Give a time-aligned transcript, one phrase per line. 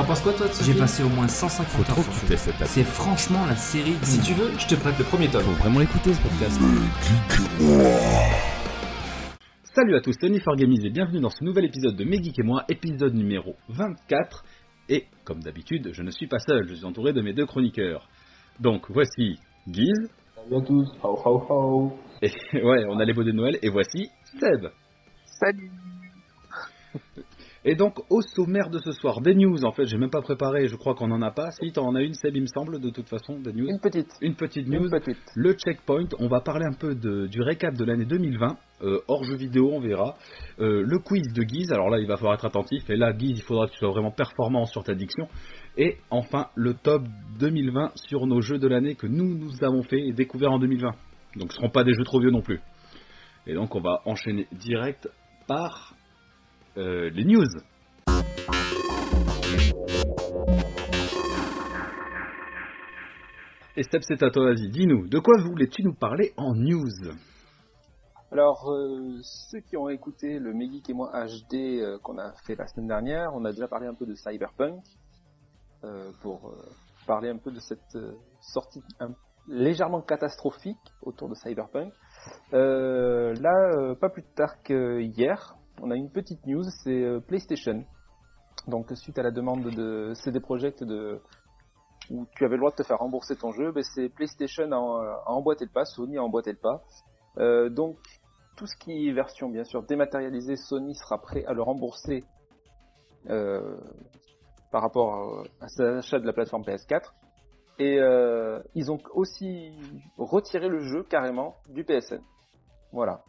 [0.00, 2.14] T'en penses quoi toi de ce J'ai film passé au moins 150 Faut trop heures
[2.14, 2.66] sur cette app.
[2.68, 3.96] C'est franchement la série.
[4.00, 5.42] Si tu veux, je te prête le premier tome.
[5.42, 6.58] Faut vraiment l'écouter ce podcast.
[9.74, 12.38] Salut à tous, Tony for Gamies et bienvenue dans ce nouvel épisode de Mes Geeks
[12.38, 14.42] et moi, épisode numéro 24.
[14.88, 18.08] Et comme d'habitude, je ne suis pas seul, je suis entouré de mes deux chroniqueurs.
[18.58, 21.98] Donc voici Guise, Salut à tous, ho ho ho.
[22.22, 24.08] et ouais, on a les beaux de Noël, et voici
[24.40, 24.70] Seb.
[25.26, 25.70] Salut.
[27.64, 30.66] Et donc au sommaire de ce soir, des news, en fait j'ai même pas préparé,
[30.66, 31.50] je crois qu'on en a pas.
[31.50, 33.68] Si, t'en en as une Seb il me semble, de toute façon, des news.
[33.68, 34.08] Une petite.
[34.22, 34.84] Une petite news.
[34.84, 35.18] Une petite.
[35.34, 39.24] Le checkpoint, on va parler un peu de- du récap de l'année 2020, euh, hors
[39.24, 40.16] jeu vidéo, on verra.
[40.58, 43.38] Euh, le quiz de Guise, alors là il va falloir être attentif, et là Guise,
[43.38, 45.28] il faudra que tu sois vraiment performant sur ta diction.
[45.76, 47.02] Et enfin, le top
[47.38, 50.92] 2020 sur nos jeux de l'année que nous, nous avons fait et découvert en 2020.
[51.36, 52.60] Donc ce seront pas des jeux trop vieux non plus.
[53.46, 55.08] Et donc on va enchaîner direct
[55.46, 55.94] par
[56.80, 57.44] euh, les news.
[63.76, 67.12] Et Step, c'est à toi, vas-y, dis-nous, de quoi voulais-tu nous parler en news?
[68.32, 72.56] Alors, euh, ceux qui ont écouté le Megeek et moi HD euh, qu'on a fait
[72.56, 74.82] la semaine dernière, on a déjà parlé un peu de Cyberpunk,
[76.22, 76.54] pour
[77.06, 77.98] parler un peu de cette
[78.40, 78.82] sortie
[79.48, 81.92] légèrement catastrophique autour de Cyberpunk.
[82.52, 87.84] Là, pas plus tard qu'hier, on a une petite news, c'est euh, PlayStation.
[88.66, 90.82] Donc, suite à la demande de CD Projekt
[92.10, 94.76] où tu avais le droit de te faire rembourser ton jeu, ben, c'est PlayStation a,
[95.26, 96.82] a emboîté le pas, Sony a emboîté le pas.
[97.38, 97.96] Euh, donc
[98.56, 102.24] tout ce qui est version bien sûr dématérialisée, Sony sera prêt à le rembourser
[103.28, 103.76] euh,
[104.72, 107.12] par rapport à, à l'achat de la plateforme PS4.
[107.78, 107.98] Et
[108.74, 109.72] ils ont aussi
[110.18, 112.20] retiré le jeu carrément du PSN.
[112.92, 113.22] Voilà.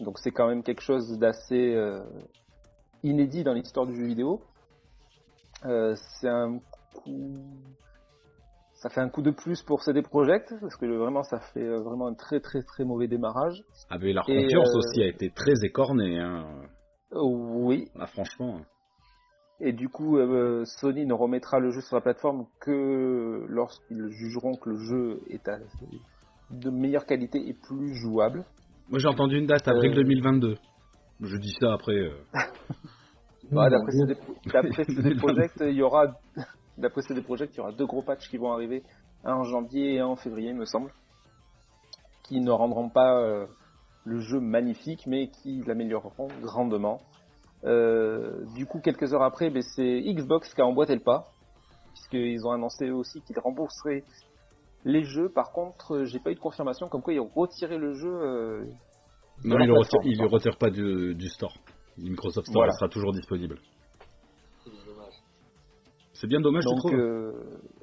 [0.00, 2.02] Donc c'est quand même quelque chose d'assez euh,
[3.02, 4.40] inédit dans l'histoire du jeu vidéo.
[5.64, 6.60] Euh, c'est un
[6.94, 7.34] coup
[8.74, 11.80] ça fait un coup de plus pour CD Projekt parce que vraiment ça fait euh,
[11.80, 13.64] vraiment un très très très mauvais démarrage.
[13.90, 16.46] Ah mais leur confiance euh, aussi a été très écornée, hein.
[17.10, 18.60] Oui, Là, franchement.
[19.60, 24.54] et du coup euh, Sony ne remettra le jeu sur la plateforme que lorsqu'ils jugeront
[24.54, 25.58] que le jeu est à-
[26.50, 28.44] de meilleure qualité et plus jouable.
[28.90, 30.56] Moi j'ai entendu une date, avril Euh, 2022.
[31.20, 31.92] Je dis ça après.
[31.92, 32.16] euh,
[33.50, 34.16] d'après CD,
[34.46, 36.06] d'après CD Projekt, il y aura
[36.78, 38.82] d'après CD Projekt, il y aura deux gros patchs qui vont arriver,
[39.24, 40.90] un en janvier et un en février, il me semble,
[42.24, 43.46] qui ne rendront pas euh,
[44.04, 47.00] le jeu magnifique, mais qui l'amélioreront grandement.
[47.64, 51.26] Euh, du coup, quelques heures après, ben, c'est Xbox qui a emboîté le pas,
[51.92, 54.04] puisqu'ils ont annoncé eux aussi qu'ils rembourseraient
[54.84, 55.28] les jeux.
[55.28, 58.08] Par contre, euh, j'ai pas eu de confirmation comme quoi ils ont retiré le jeu.
[58.08, 58.64] euh,
[59.44, 61.54] Non, leur il ne retire, il le retire pas du, du store.
[61.96, 62.72] Du Microsoft Store Voilà.
[62.74, 63.58] il sera toujours disponible.
[66.14, 67.32] C'est bien dommage, tu Donc, trouves euh,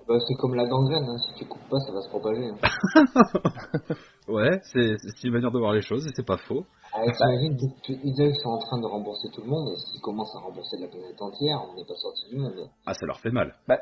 [0.07, 1.17] Bah, c'est comme la gangrène, hein.
[1.19, 2.50] si tu coupes pas, ça va se propager.
[2.50, 2.57] Hein.
[4.28, 6.66] Ouais, c'est c'est une manière de voir les choses et c'est pas faux.
[6.94, 10.02] Ah, t'imagines, tu- tu- ils sont en train de rembourser tout le monde, et s'ils
[10.02, 12.69] commencent à rembourser la planète entière, on n'est pas sorti du monde.
[12.86, 13.53] Ah, ça leur fait mal.
[13.68, 13.80] Bah,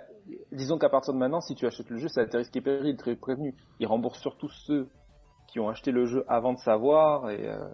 [0.52, 2.62] disons qu'à partir de maintenant, si tu achètes le jeu, c'est à tes risques et
[2.62, 3.54] périls, très prévenu.
[3.80, 4.88] Ils remboursent surtout ceux
[5.48, 7.30] qui ont acheté le jeu avant de savoir.
[7.30, 7.70] Et euh,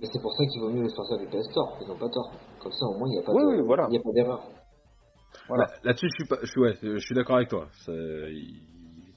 [0.00, 2.08] Mais c'est pour ça qu'il vaut mieux le sortir du PS Store, ils n'ont pas
[2.08, 2.30] tort.
[2.60, 3.86] Comme ça, au moins, il n'y a pas Oui, de- oui, voilà.
[3.90, 4.42] il y a pas d'erreur.
[5.48, 5.64] Voilà.
[5.64, 7.66] Là- Là-dessus, je suis pas, je suis, ouais, je suis d'accord avec toi.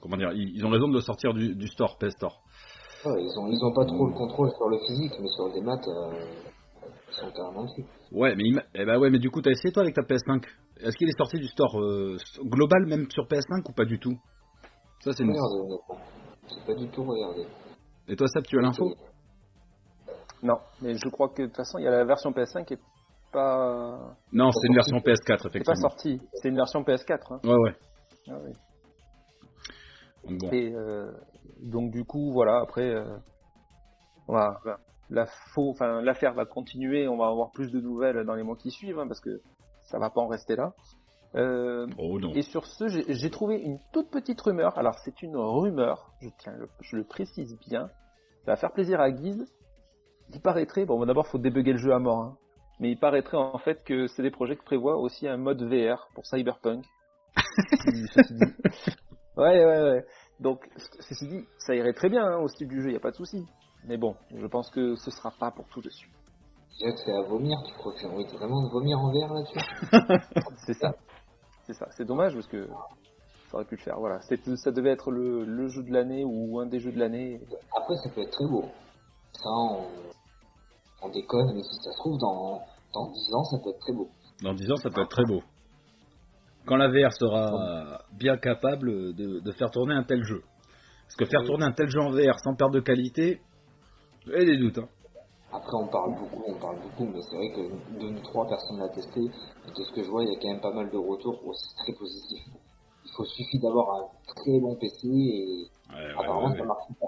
[0.01, 2.41] Comment dire, ils, ils ont raison de le sortir du, du store, PS Store.
[3.13, 5.61] Ouais, ils ont, ils ont pas trop le contrôle sur le physique, mais sur des
[5.61, 6.11] maths, euh,
[7.09, 7.85] ils sont carrément dessus.
[8.11, 8.43] Ouais, mais
[8.75, 10.43] eh ben ouais, mais du coup, t'as essayé toi avec ta PS5
[10.81, 14.15] Est-ce qu'il est sorti du store euh, global même sur PS5 ou pas du tout?
[15.03, 15.33] Ça, c'est une.
[16.47, 17.45] C'est pas du tout regardé.
[18.07, 18.93] Et toi, Seb, tu as l'info?
[20.43, 22.73] Non, mais je crois que de toute façon, il y a la version PS5 qui
[22.75, 22.79] est
[23.33, 24.91] pas, Non, c'est une sorti.
[24.93, 25.89] version PS4, qui est pas effectivement.
[25.89, 26.21] sortie.
[26.33, 27.33] C'est une version PS4.
[27.33, 27.39] Hein.
[27.43, 27.75] Ouais, ouais.
[28.29, 28.53] Ah oui.
[30.29, 30.49] Bon.
[30.51, 31.11] Et euh,
[31.61, 32.59] donc du coup, voilà.
[32.61, 33.17] Après, euh,
[34.27, 34.59] voilà,
[35.09, 37.07] la faux, enfin l'affaire va continuer.
[37.07, 39.41] On va avoir plus de nouvelles dans les mois qui suivent, hein, parce que
[39.83, 40.73] ça va pas en rester là.
[41.35, 42.31] Euh, Oh non.
[42.33, 44.77] Et sur ce, j'ai trouvé une toute petite rumeur.
[44.77, 47.87] Alors, c'est une rumeur, je, tiens, le- je le précise bien.
[48.45, 49.45] Ça va faire plaisir à Guise.
[50.33, 52.19] Il paraîtrait, bon, d'abord, faut débugger le jeu à mort.
[52.19, 52.37] hein.
[52.79, 56.85] Mais il paraîtrait en fait que CD Projekt prévoit aussi un mode VR pour Cyberpunk.
[59.37, 60.05] Ouais, ouais, ouais.
[60.39, 60.67] Donc,
[60.99, 63.11] ceci dit, ça irait très bien hein, au style du jeu, il n'y a pas
[63.11, 63.45] de souci.
[63.85, 66.11] Mais bon, je pense que ce sera pas pour tout de suite.
[66.79, 69.59] C'est à vomir, tu crois que j'ai envie de vraiment de vomir en verre là-dessus?
[70.65, 70.93] C'est ça.
[71.65, 71.87] C'est ça.
[71.97, 72.67] C'est dommage parce que
[73.49, 73.97] ça aurait pu le faire.
[73.99, 74.19] Voilà.
[74.21, 77.41] Ça devait être le, le jeu de l'année ou un des jeux de l'année.
[77.75, 78.65] Après, ça peut être très beau.
[79.33, 79.87] Ça, on,
[81.01, 82.61] on déconne, mais si ça se trouve, dans,
[82.93, 84.09] dans 10 ans, ça peut être très beau.
[84.43, 85.41] Dans 10 ans, ça peut être très beau.
[86.67, 90.43] Quand la VR sera bien capable de, de faire tourner un tel jeu.
[91.05, 93.39] Parce que faire tourner un tel jeu en VR sans perte de qualité,
[94.27, 94.77] j'ai des doutes.
[94.77, 94.89] Hein.
[95.53, 98.79] Après, on parle beaucoup, on parle beaucoup, mais c'est vrai que de nous trois, personne
[98.79, 99.21] l'a testé.
[99.21, 101.39] Et de ce que je vois, il y a quand même pas mal de retours
[101.47, 102.43] aussi très positifs.
[103.05, 105.67] Il faut suffit d'avoir un très bon PC et
[106.19, 107.07] apparemment ça marche pas.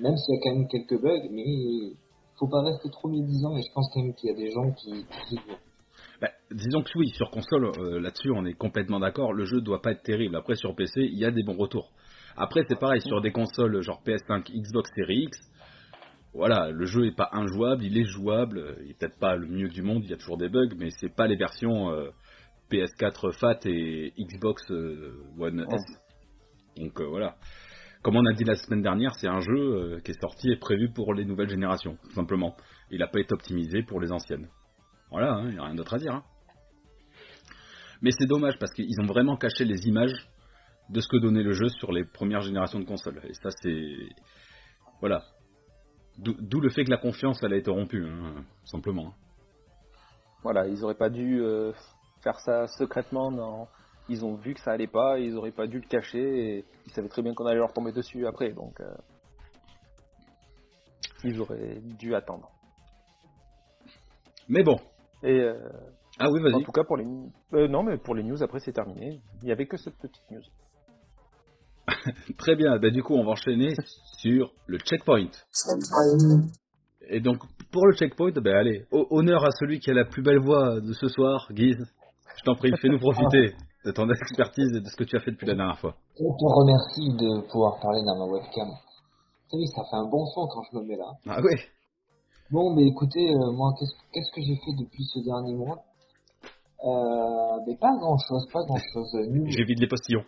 [0.00, 1.92] Même s'il y a quand même quelques bugs, mais
[2.38, 4.72] faut pas rester trop médisant et je pense quand même qu'il y a des gens
[4.72, 5.38] qui, qui
[6.20, 9.32] Bah, disons que oui, sur console, euh, là-dessus, on est complètement d'accord.
[9.32, 10.36] Le jeu doit pas être terrible.
[10.36, 11.90] Après, sur PC, il y a des bons retours.
[12.36, 15.38] Après, c'est pareil sur des consoles genre PS5, Xbox Series X.
[16.32, 18.76] Voilà, le jeu est pas injouable, il est jouable.
[18.84, 20.90] Il est peut-être pas le mieux du monde, il y a toujours des bugs, mais
[20.98, 22.10] c'est pas les versions euh,
[22.70, 25.82] PS4 Fat et Xbox euh, One S.
[26.76, 27.36] Donc voilà.
[28.02, 30.90] Comme on a dit la semaine dernière, c'est un jeu qui est sorti et prévu
[30.92, 32.54] pour les nouvelles générations, tout simplement.
[32.90, 34.48] Il n'a pas été optimisé pour les anciennes.
[35.14, 36.12] Voilà, il n'y a rien d'autre à dire.
[36.12, 36.24] hein.
[38.02, 40.28] Mais c'est dommage parce qu'ils ont vraiment caché les images
[40.88, 43.20] de ce que donnait le jeu sur les premières générations de consoles.
[43.22, 43.94] Et ça, c'est.
[44.98, 45.22] Voilà.
[46.18, 49.14] D'où le fait que la confiance, elle a été rompue, hein, simplement.
[50.42, 51.72] Voilà, ils auraient pas dû euh,
[52.20, 53.30] faire ça secrètement.
[53.30, 53.68] Dans...
[54.08, 56.92] Ils ont vu que ça allait pas, ils auraient pas dû le cacher, et ils
[56.92, 58.92] savaient très bien qu'on allait leur tomber dessus après, donc euh,
[61.22, 62.50] ils auraient dû attendre.
[64.48, 64.80] Mais bon.
[65.24, 65.54] Et euh,
[66.20, 66.64] Ah oui, en vas-y.
[66.64, 67.04] tout cas pour les
[67.54, 69.20] euh, non mais pour les news après c'est terminé.
[69.42, 70.42] Il y avait que cette petite news.
[72.38, 72.78] Très bien.
[72.78, 73.74] Ben, du coup, on va enchaîner
[74.18, 75.28] sur le checkpoint.
[77.08, 77.38] Et donc,
[77.70, 80.80] pour le checkpoint, ben allez, ho- honneur à celui qui a la plus belle voix
[80.80, 81.84] de ce soir, Guise.
[82.38, 83.54] Je t'en prie, fais-nous profiter
[83.84, 85.94] de ton expertise et de ce que tu as fait depuis la dernière fois.
[86.14, 88.68] Je te remercie de pouvoir parler dans ma webcam.
[88.68, 91.12] Vous savez, ça fait un bon son quand je me mets là.
[91.28, 91.54] Ah oui
[92.54, 95.82] Bon, mais écoutez, euh, moi, qu'est-ce qu'est-ce que j'ai fait depuis ce dernier mois?
[96.84, 99.10] Euh, mais pas grand chose, pas grand chose.
[99.48, 100.22] J'ai vidé les postillons.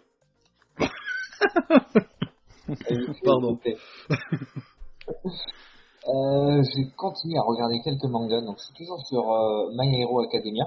[3.25, 3.56] Pardon.
[6.08, 10.19] euh, j'ai continué à regarder quelques mangas, donc je suis toujours sur euh, My Hero
[10.23, 10.64] Academia.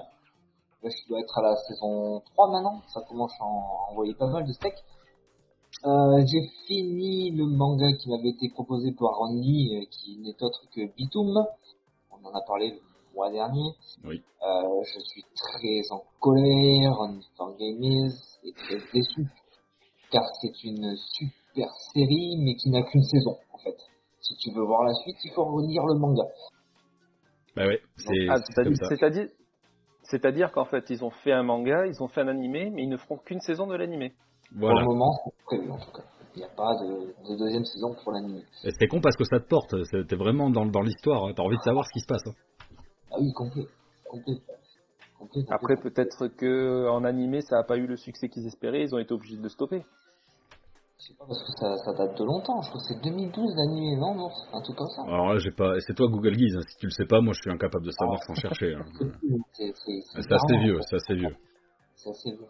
[0.81, 4.27] Là, je dois être à la saison 3 maintenant, ça commence à en- envoyer pas
[4.27, 4.81] mal de steaks.
[5.85, 10.35] Euh, j'ai fini le manga qui m'avait été proposé par Ron Lee, euh, qui n'est
[10.41, 11.45] autre que Bitum.
[12.11, 12.79] On en a parlé le
[13.15, 13.71] mois dernier.
[14.03, 14.21] Oui.
[14.41, 18.11] Euh, je suis très en colère, Ron Games
[18.43, 19.25] est très déçu,
[20.11, 23.77] car c'est une super série, mais qui n'a qu'une saison, en fait.
[24.19, 26.25] Si tu veux voir la suite, il faut relire le manga.
[27.55, 29.31] Bah ouais, c'est Ah, c'est
[30.03, 32.89] c'est-à-dire qu'en fait ils ont fait un manga, ils ont fait un animé, mais ils
[32.89, 34.13] ne feront qu'une saison de l'animé.
[34.55, 34.81] Voilà.
[34.83, 36.03] Pour le moment, c'est prévu, en tout cas.
[36.35, 38.41] Il n'y a pas de, de deuxième saison pour l'anime.
[38.63, 41.33] Et C'était con parce que ça te porte, c'est- t'es vraiment dans, dans l'histoire, hein.
[41.35, 42.25] t'as envie de savoir ce qui se passe.
[42.27, 42.33] hein.
[43.11, 43.65] Ah oui, complet.
[44.07, 44.35] Complet.
[45.17, 48.83] Complet, complet, Après peut-être que en animé ça n'a pas eu le succès qu'ils espéraient,
[48.83, 49.83] ils ont été obligés de stopper.
[50.99, 52.61] Je sais pas, parce que ça, ça date de longtemps.
[52.61, 55.01] Je crois que c'est 2012 l'anime, non, non Un truc comme ça.
[55.03, 55.73] Alors là, j'ai pas.
[55.79, 56.61] C'est toi Google Guise, hein.
[56.69, 58.75] si tu le sais pas, moi je suis incapable de savoir sans chercher.
[58.75, 58.85] hein.
[59.53, 61.35] C'est c'est- c'est C'est assez vieux, c'est assez vieux.
[61.95, 62.47] C'est assez vieux.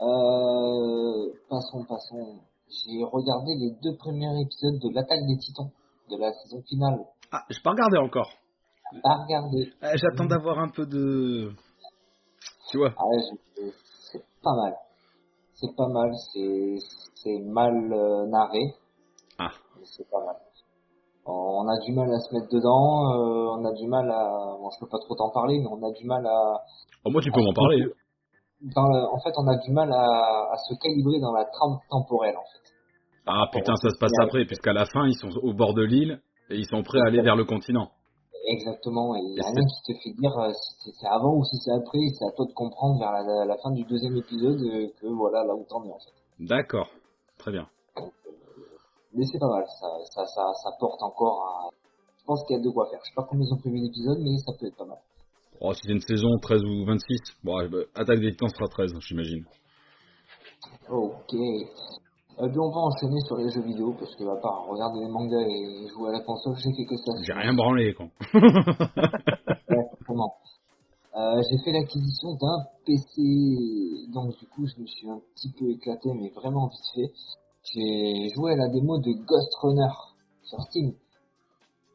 [0.00, 2.40] Euh, passons, passons.
[2.68, 5.70] J'ai regardé les deux premiers épisodes de l'attaque des titans
[6.10, 6.98] de la saison finale.
[7.32, 8.30] Ah, j'ai pas regardé encore.
[9.02, 9.72] Pas regardé.
[9.82, 11.52] Eh, J'attends d'avoir un peu de.
[12.70, 13.72] Tu vois Ah ouais,
[14.12, 14.74] c'est pas mal.
[15.54, 18.60] C'est pas mal, c'est mal euh, narré,
[19.38, 19.48] Ah,
[19.78, 20.36] mais c'est pas mal.
[21.24, 24.56] On a du mal à se mettre dedans, euh, on a du mal à...
[24.60, 26.62] Bon, je peux pas trop t'en parler, mais on a du mal à...
[27.06, 27.82] oh, moi tu peux m'en parler.
[27.84, 27.88] hein.
[28.74, 31.78] Dans le- En fait, on a du mal à, à se calibrer dans la trame
[31.90, 32.72] temporelle, en fait.
[33.26, 36.20] Ah putain, ça se passe après, puisqu'à la fin ils sont au bord de l'île
[36.50, 37.90] et ils sont prêts à aller vers le continent.
[38.48, 41.42] Exactement, et il n'y a rien qui te fait dire euh, si c'est- avant ou
[41.44, 44.60] si c'est après, c'est à toi de comprendre vers la, la fin du deuxième épisode
[44.62, 46.14] euh, que voilà, là où t'en es en fait.
[46.38, 46.88] D'accord,
[47.38, 47.66] très bien.
[49.14, 51.70] Mais c'est pas mal, ça, ça, ça, ça porte encore à...
[52.20, 53.00] Je pense qu'il y a de quoi faire.
[53.02, 54.98] Je sais pas combien ils ont prévu d'épisodes, mais ça peut être pas mal.
[55.60, 58.68] Oh, si c'est une saison 13 ou 26, bon, eh ben, Attaque des Titans sera
[58.68, 59.44] 13, j'imagine.
[60.90, 61.34] Ok.
[61.34, 65.08] Euh, bien, on va enchaîner sur les jeux vidéo, parce que à part regarder les
[65.08, 67.12] mangas et jouer à la console, j'ai fait que ça.
[67.22, 68.06] J'ai rien branlé, quoi.
[68.34, 70.34] Exactement.
[71.16, 73.22] Euh, j'ai fait l'acquisition d'un PC,
[74.12, 77.10] donc du coup je me suis un petit peu éclaté, mais vraiment vite fait.
[77.72, 79.88] J'ai joué à la démo de Ghost Runner
[80.42, 80.92] sur Steam,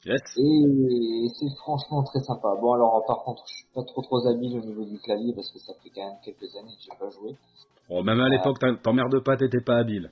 [0.04, 0.22] Yes.
[0.38, 2.56] et c'est franchement très sympa.
[2.60, 5.52] Bon alors par contre je suis pas trop trop habile au niveau du clavier, parce
[5.52, 7.36] que ça fait quand même quelques années que j'ai pas joué.
[7.88, 10.12] Bon, même à l'époque, t'en- t'emmerdes pas, t'étais pas habile.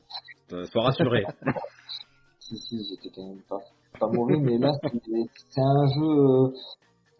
[0.53, 1.25] Euh, Sois rassuré.
[2.39, 3.59] Si si j'étais quand même pas,
[3.99, 6.01] pas mauvais, mais là c'est un jeu...
[6.03, 6.51] euh,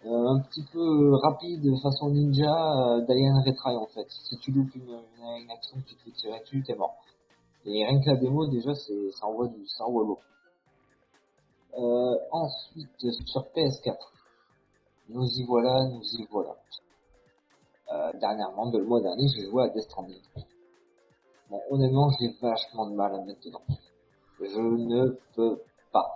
[0.05, 4.07] Euh, un petit peu rapide, façon ninja, euh, Diane Retry en fait.
[4.09, 6.95] Si tu loupes une, une, une action, tu te fais tirer dessus, t'es mort.
[7.65, 10.21] Et rien que la démo, déjà, c'est, ça envoie du, ça envoie lourd.
[11.77, 13.97] Euh, ensuite, sur PS4,
[15.09, 16.55] nous y voilà, nous y voilà.
[17.91, 20.21] Euh, dernièrement, de le mois dernier, j'ai joué à Death Stranding.
[21.49, 23.63] Bon, honnêtement, j'ai vachement de mal à mettre dedans.
[24.39, 25.61] Je ne peux
[25.91, 26.15] pas.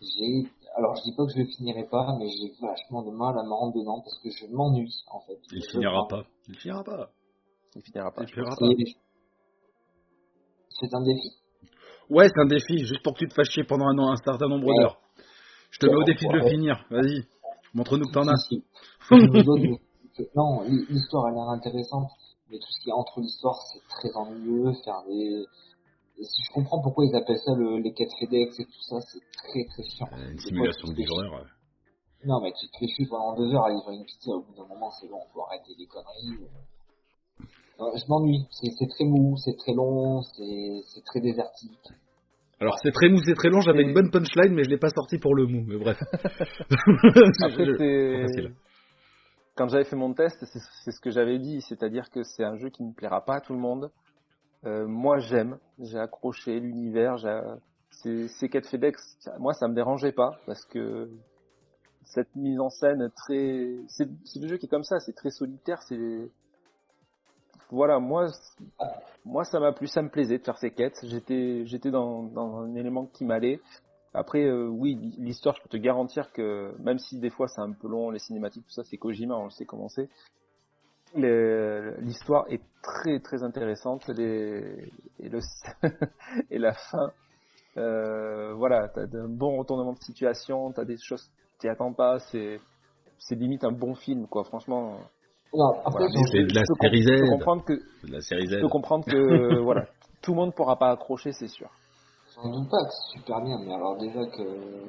[0.00, 3.38] J'ai, alors je dis pas que je le finirai pas, mais j'ai vachement de mal
[3.38, 5.38] à me rendre dedans parce que je m'ennuie, en fait.
[5.52, 6.24] Il Je finira pas.
[6.48, 7.10] Il finira pas.
[7.74, 8.22] Il finira pas.
[8.22, 8.66] Il finira pas.
[10.78, 11.32] C'est un défi.
[12.10, 14.16] Ouais, c'est un défi, juste pour que tu te fasses chier pendant un, an- un
[14.16, 14.74] certain nombre Ouais.
[14.78, 14.98] d'heures.
[15.70, 16.84] Je te mets au défi de le finir.
[16.90, 17.24] Vas-y.
[17.74, 18.36] Montre-nous que t'en as.
[20.34, 22.08] Non, l'hi- l'histoire a l'air intéressante,
[22.50, 24.72] mais tout ce qui est entre l'histoire, c'est très ennuyeux.
[24.84, 25.44] Faire des...
[26.22, 29.20] si je comprends pourquoi ils appellent ça le, les quêtes FedEx et tout ça, c'est
[29.36, 30.08] très très chiant.
[30.12, 31.22] Euh, Une simulation de tu te fais chier.
[31.22, 31.40] livreur.
[31.42, 31.48] ouais.
[32.24, 34.66] Non, mais tu te fais pendant deux heures à livrer une pizza, au bout d'un
[34.66, 36.48] moment, c'est bon, faut arrêter les conneries.
[37.78, 41.92] Euh, je m'ennuie, c'est très mou, c'est très long, c'est très désertique.
[42.58, 44.88] Alors c'est très mou, c'est très long, j'avais une bonne punchline, mais je l'ai pas
[44.88, 45.98] sorti pour le mou, mais bref.
[47.42, 47.64] Après.
[49.56, 52.68] Quand j'avais fait mon test, c'est ce que j'avais dit, c'est-à-dire que c'est un jeu
[52.70, 53.90] qui ne plaira pas à tout le monde.
[54.64, 57.16] Euh, moi, j'aime, j'ai accroché l'univers.
[57.90, 59.00] Ces, quêtes FedEx,
[59.38, 61.10] moi, ça me dérangeait pas, parce que
[62.04, 63.76] cette mise en scène très...
[63.88, 66.30] C'est c'est le jeu qui est comme ça, c'est très solitaire, c'est...
[67.70, 68.28] Voilà, moi,
[69.24, 70.98] moi ça m'a plu, ça me plaisait de faire ces quêtes.
[71.04, 73.60] J'étais, j'étais dans, dans un élément qui m'allait.
[74.14, 77.72] Après, euh, oui, l'histoire, je peux te garantir que même si des fois c'est un
[77.72, 80.08] peu long, les cinématiques, tout ça, c'est Kojima, on le sait comment c'est.
[81.14, 85.40] L'histoire est très très intéressante les- et, le,
[86.50, 87.12] et la fin,
[87.78, 92.18] euh, voilà, t'as un bon retournement de situation, t'as des choses que t'y attends pas,
[92.20, 92.60] c'est
[93.18, 94.44] c'est limite un bon film, quoi.
[94.44, 95.00] Franchement,
[95.54, 96.22] Non, après, voilà.
[96.30, 97.30] c'est de la série je peux Z.
[97.30, 98.50] comprendre que C'est de la série Z.
[98.50, 99.86] je peux comprendre que voilà,
[100.22, 101.70] tout le monde pourra pas accrocher, c'est sûr.
[102.34, 104.42] J'en doute pas que c'est super bien, mais alors déjà que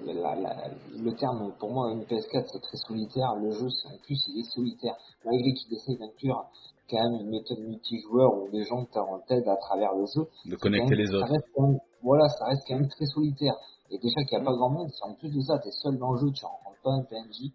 [0.06, 0.68] la- la-
[1.00, 3.36] le terme, pour moi, une PS4, c'est très solitaire.
[3.36, 4.96] Le jeu, c'est- en plus, il est solitaire.
[5.24, 6.44] Malgré qu'il essaye d'inclure
[6.90, 8.84] quand même une méthode multijoueur où les gens
[9.28, 10.28] t'aident à travers le jeu.
[10.46, 11.32] De connecter même- les ça autres.
[11.32, 13.56] reste quand même- voilà, ça reste quand même très solitaire.
[13.92, 15.98] Et déjà qu'il n'y a pas grand monde, si en plus de ça, t'es seul
[15.98, 17.54] dans le jeu, tu rencontres pas un PNJ,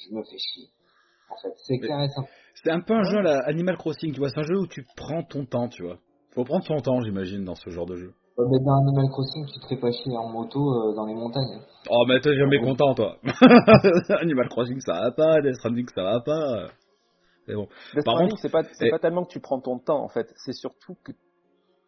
[0.00, 0.68] je me fais chier.
[1.30, 2.28] En fait, c'est Mais- clair et simple.
[2.62, 4.28] C'est un peu un jeu à la Animal Crossing, tu vois.
[4.30, 5.98] C'est un jeu où tu prends ton temps, tu vois.
[6.34, 8.12] Faut prendre son temps, j'imagine, dans ce genre de jeu.
[8.38, 11.14] Ouais, Mais dans Animal Crossing, tu te fais pas chier en moto euh, dans les
[11.14, 11.60] montagnes.
[11.90, 12.68] Oh, mais t'es jamais Ah oui.
[12.70, 13.16] content, toi.
[14.20, 15.40] Animal Crossing, ça va pas.
[15.40, 16.68] Death Stranding, ça va pas.
[17.48, 17.66] Mais bon.
[17.94, 18.90] Death Par Stranding, contre- c'est pas c'est eh.
[18.90, 21.12] pas tellement que tu prends ton temps en fait, c'est surtout que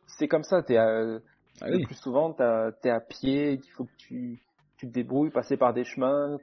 [0.07, 0.63] c'est comme ça.
[0.63, 1.19] T'es à-
[1.61, 4.41] Ah le plus souvent t'es à pied, il faut que tu
[4.79, 6.39] tu te débrouilles, passer par des chemins,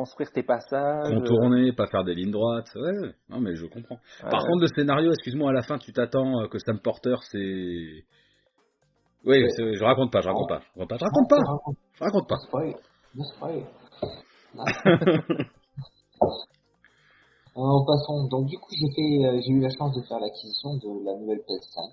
[0.00, 1.10] construire tes passages.
[1.14, 2.68] Contourner, pas faire des lignes droites.
[2.74, 3.96] Ouais, non, mais je comprends.
[4.24, 7.16] euh, Par contre, le scénario, excuse-moi, à la fin, tu t'attends euh, que Sam Porter,
[7.30, 8.04] c'est.
[9.26, 10.60] Oui, c'est- je raconte pas, je raconte pas.
[10.74, 11.36] Je raconte pas, je raconte pas.
[11.46, 12.38] Raconte Je raconte pas.
[17.56, 18.28] Euh, passons.
[18.30, 21.14] Donc du coup, j'ai fait, euh, j'ai eu la chance de faire l'acquisition de la
[21.18, 21.92] nouvelle PS5.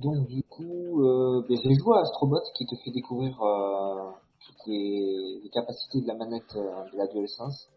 [0.00, 4.10] Donc du coup, euh, ben, j'ai joué à Astrobot qui te fait découvrir euh,
[4.46, 7.68] toutes les, les capacités de la manette euh, de la DualSense.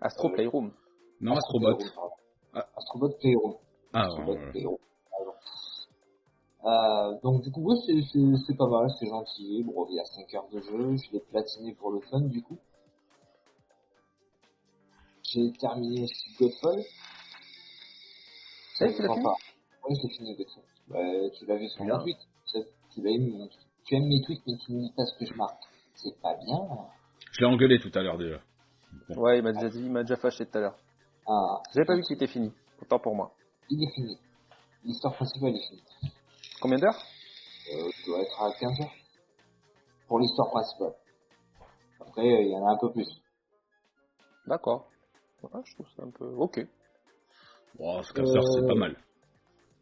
[0.00, 0.72] Astro Playroom.
[1.20, 1.76] Non, Astrobot.
[1.76, 2.10] Playroom.
[2.54, 2.66] Ah.
[2.76, 3.54] Astrobot Playroom.
[3.92, 4.50] Ah, Astrobot ouais.
[4.50, 4.78] Playroom,
[5.10, 5.32] pardon.
[6.66, 9.62] Euh, donc du coup, ouais, c'est, c'est, c'est pas mal, c'est gentil.
[9.64, 12.42] Bon, il y a 5 heures de jeu, je l'ai platiné pour le fun du
[12.42, 12.58] coup.
[15.22, 16.06] J'ai terminé
[16.38, 16.82] Godfall.
[18.78, 20.64] Ça y est, tu l'as Enfin, fini pas- Ouais, je l'ai fini Godfall.
[20.90, 22.18] Ouais, tu l'as vu sur mon tweet.
[22.52, 22.58] Tu
[22.94, 23.60] tu l'as aimé mon tweet.
[23.84, 25.62] Tu aimes mes tweets, mais tu ne lis pas ce que je marque.
[25.94, 26.58] C'est pas bien.
[27.32, 28.38] Je l'ai engueulé tout à l'heure déjà.
[29.16, 30.76] Ouais, il m'a déjà dit, il m'a déjà fâché tout à l'heure.
[31.26, 32.52] Ah, J'avais pas vu qu'il était fini.
[32.82, 33.32] Autant pour moi.
[33.70, 34.18] il est fini.
[34.84, 35.82] L'histoire principale est finie.
[36.60, 36.98] Combien d'heures?
[37.72, 38.92] Euh, tu dois être à 15 heures.
[40.06, 40.94] Pour l'histoire principale.
[42.00, 43.08] Après, euh, il y en a un peu plus.
[44.46, 44.88] D'accord.
[45.42, 46.26] Ouais, je trouve ça un peu.
[46.36, 46.60] Ok.
[47.78, 48.96] Bon, ce comme ça, c'est Euh, pas mal.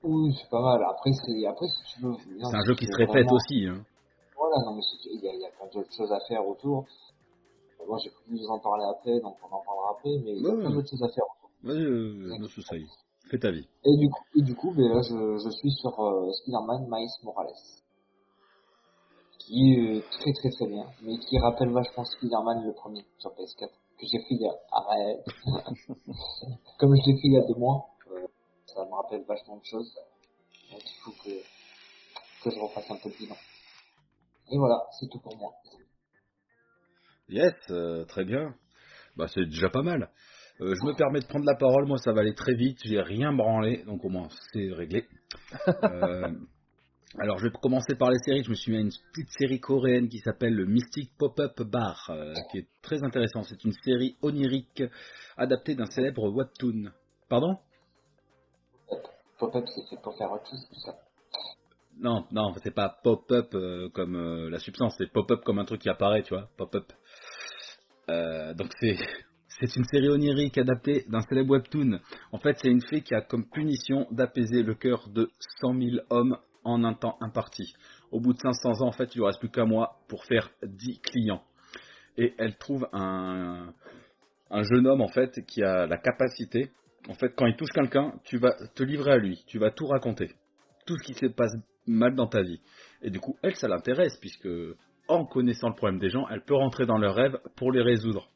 [0.04, 0.82] Oui, c'est pas mal.
[0.88, 2.14] Après, c'est, après, si tu veux.
[2.16, 3.66] C'est un jeu qui se répète aussi.
[3.66, 3.84] Hein.
[4.52, 6.46] Voilà, non, mais c'est- il y a, il y a plein d'autres choses à faire
[6.46, 6.84] autour.
[7.80, 10.42] Euh, Moi, j'ai voulu vous en parler après, donc on en parlera après, mais il
[10.42, 11.24] y a plein d'autres choses à faire.
[11.62, 12.86] Vas-y, euh, ne est.
[13.30, 13.66] Fais ta vie.
[13.84, 17.08] Et du coup, et du coup ben là, je, je suis sur euh, Spider-Man Miles
[17.22, 17.54] Morales.
[19.38, 23.70] Qui est très très très bien, mais qui rappelle vachement Spider-Man le premier sur PS4,
[23.98, 24.54] que j'ai fait il y a...
[24.70, 25.24] Arrête
[26.78, 28.26] Comme je l'ai fait il y a deux mois, euh,
[28.66, 29.92] ça me rappelle vachement de choses.
[30.70, 31.30] Donc il faut que,
[32.44, 33.36] que je refasse un peu le bilan.
[34.52, 35.52] Et voilà, c'est tout pour moi.
[37.28, 38.54] Yes, euh, très bien.
[39.16, 40.10] bah c'est déjà pas mal.
[40.60, 43.00] Euh, je me permets de prendre la parole, moi ça va aller très vite, j'ai
[43.00, 45.06] rien branlé, donc au moins c'est réglé.
[45.84, 46.30] Euh,
[47.18, 49.60] alors je vais commencer par les séries, je me suis mis à une petite série
[49.60, 53.42] coréenne qui s'appelle le Mystic Pop-Up Bar, euh, qui est très intéressant.
[53.42, 54.82] C'est une série onirique
[55.36, 56.90] adaptée d'un célèbre webtoon.
[57.28, 57.58] Pardon?
[59.38, 60.96] Pop-up, c'est fait pour faire autre chose, tout ça.
[61.98, 65.80] Non, non, c'est pas pop-up euh, comme euh, la substance, c'est pop-up comme un truc
[65.82, 66.92] qui apparaît, tu vois, pop-up.
[68.08, 68.96] Euh, donc c'est
[69.60, 72.00] c'est une série onirique adaptée d'un célèbre webtoon.
[72.32, 75.30] En fait, c'est une fée qui a comme punition d'apaiser le cœur de
[75.60, 77.74] 100 000 hommes en un temps imparti.
[78.10, 80.50] Au bout de 500 ans, en fait, il lui reste plus qu'un mois pour faire
[80.62, 81.42] 10 clients.
[82.16, 83.72] Et elle trouve un,
[84.50, 86.70] un jeune homme, en fait, qui a la capacité,
[87.08, 89.86] en fait, quand il touche quelqu'un, tu vas te livrer à lui, tu vas tout
[89.86, 90.30] raconter.
[90.86, 91.52] Tout ce qui se passe
[91.86, 92.60] mal dans ta vie.
[93.02, 94.48] Et du coup, elle, ça l'intéresse, puisque
[95.08, 98.28] en connaissant le problème des gens, elle peut rentrer dans leurs rêves pour les résoudre.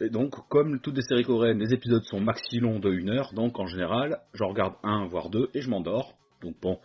[0.00, 3.32] Et donc, comme toutes les séries coréennes, les épisodes sont maxi longs de 1 heure,
[3.34, 6.14] donc en général, j'en regarde un, voire deux, et je m'endors.
[6.40, 6.78] Donc bon.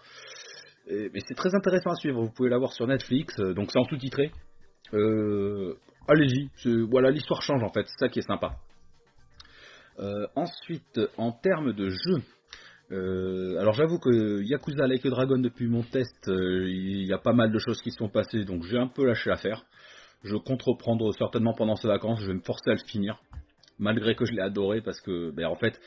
[0.90, 3.84] Mais c'est très intéressant à suivre, vous pouvez l'avoir sur Netflix, euh, donc c'est en
[3.86, 4.32] sous-titré.
[4.94, 5.76] Euh,
[6.10, 6.50] Allez-y,
[6.90, 8.56] voilà, l'histoire change en fait, c'est ça qui est sympa.
[10.00, 12.22] Euh, ensuite, en termes de jeu,
[12.92, 17.18] euh, alors j'avoue que Yakuza Like a Dragon depuis mon test, euh, il y a
[17.18, 19.66] pas mal de choses qui se sont passées, donc j'ai un peu lâché l'affaire.
[20.24, 23.22] Je compte reprendre certainement pendant ces vacances, je vais me forcer à le finir,
[23.78, 25.80] malgré que je l'ai adoré, parce que, ben, en fait,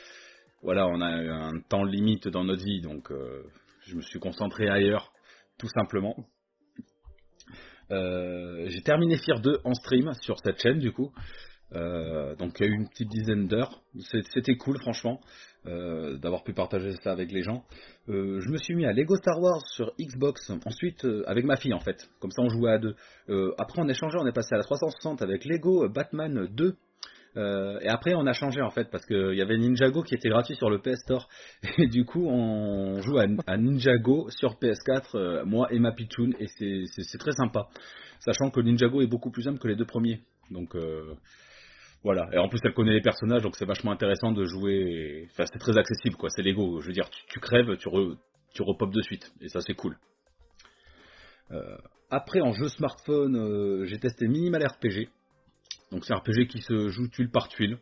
[0.62, 3.44] voilà, on a un temps limite dans notre vie, donc euh,
[3.86, 5.10] je me suis concentré ailleurs,
[5.58, 6.14] tout simplement.
[7.90, 11.12] Euh, j'ai terminé Fear 2 en stream sur cette chaîne, du coup.
[11.72, 13.80] Donc il y a eu une petite dizaine d'heures.
[14.32, 15.20] C'était cool, franchement,
[15.66, 17.64] euh, d'avoir pu partager ça avec les gens.
[18.08, 21.56] Euh, je me suis mis à Lego Star Wars sur Xbox, ensuite euh, avec ma
[21.56, 22.08] fille en fait.
[22.20, 22.94] Comme ça on jouait à deux.
[23.58, 26.74] Après on a changé, on est passé à la 360 avec Lego Batman 2.
[27.36, 30.28] Euh, et après on a changé en fait parce qu'il y avait Ninjago qui était
[30.30, 31.28] gratuit sur le PS Store.
[31.78, 36.34] Et du coup on joue à, à Ninjago sur PS4, euh, moi et ma Pichoun,
[36.40, 37.68] et c'est- très sympa.
[38.18, 40.20] Sachant que Ninjago est beaucoup plus simple que les deux premiers.
[40.50, 40.74] Donc
[42.02, 45.28] voilà, et en plus elle connaît les personnages, donc c'est vachement intéressant de jouer.
[45.30, 46.30] Enfin, c'est très accessible, quoi.
[46.30, 46.80] C'est Lego.
[46.80, 48.16] Je veux dire, tu, tu crèves, tu, re,
[48.54, 49.98] tu repopes de suite, et ça c'est cool.
[51.50, 51.76] Euh,
[52.10, 55.08] après, en jeu smartphone, euh, j'ai testé Minimal RPG.
[55.92, 57.78] Donc c'est un RPG qui se joue tuile par tuile.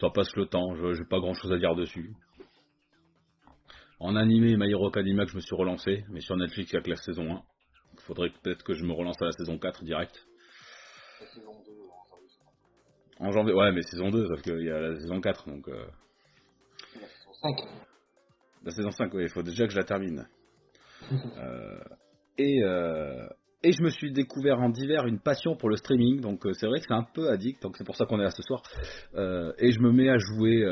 [0.00, 2.14] Ça passe le temps, je j'ai pas grand chose à dire dessus.
[3.98, 6.78] En animé, My Hero Academia, que je me suis relancé, mais sur Netflix, il y
[6.78, 7.42] a que la saison 1.
[7.94, 10.26] Il faudrait peut-être que je me relance à la saison 4 direct.
[11.20, 11.61] La saison 2 en janvier.
[13.22, 15.68] En janvier, ouais, mais saison 2, parce qu'il y a la saison 4, donc...
[15.68, 15.84] euh,
[16.96, 17.56] La saison 5.
[18.64, 20.26] La saison 5, oui, il faut déjà que je la termine.
[21.38, 21.78] Euh,
[22.38, 23.26] et, euh,
[23.64, 26.78] et je me suis découvert en divers une passion pour le streaming, donc c'est vrai
[26.78, 28.62] que c'est un peu addict, donc c'est pour ça qu'on est là ce soir.
[29.58, 30.64] Et je me mets à jouer,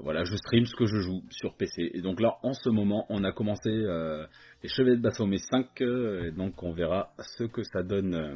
[0.00, 1.90] voilà, je stream ce que je joue sur PC.
[1.94, 6.24] Et donc là, en ce moment, on a commencé les Chevaliers de Baphomet 5, euh,
[6.24, 8.34] et donc on verra ce que ça donne.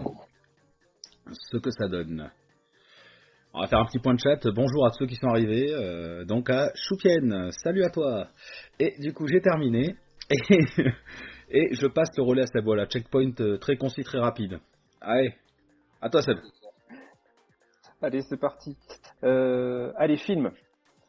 [1.32, 2.30] ce que ça donne.
[3.52, 4.46] On va faire un petit point de chat.
[4.54, 5.72] Bonjour à ceux qui sont arrivés.
[5.74, 8.28] euh, donc à Choupienne, salut à toi.
[8.78, 9.96] Et du coup, j'ai terminé.
[11.52, 12.64] Et, je passe le relais à Seb.
[12.64, 14.60] Voilà, checkpoint euh, très concis, très rapide.
[15.00, 15.34] Allez,
[16.00, 16.38] à toi Seb.
[18.00, 18.76] Allez, c'est parti.
[19.24, 20.52] Euh, allez, film.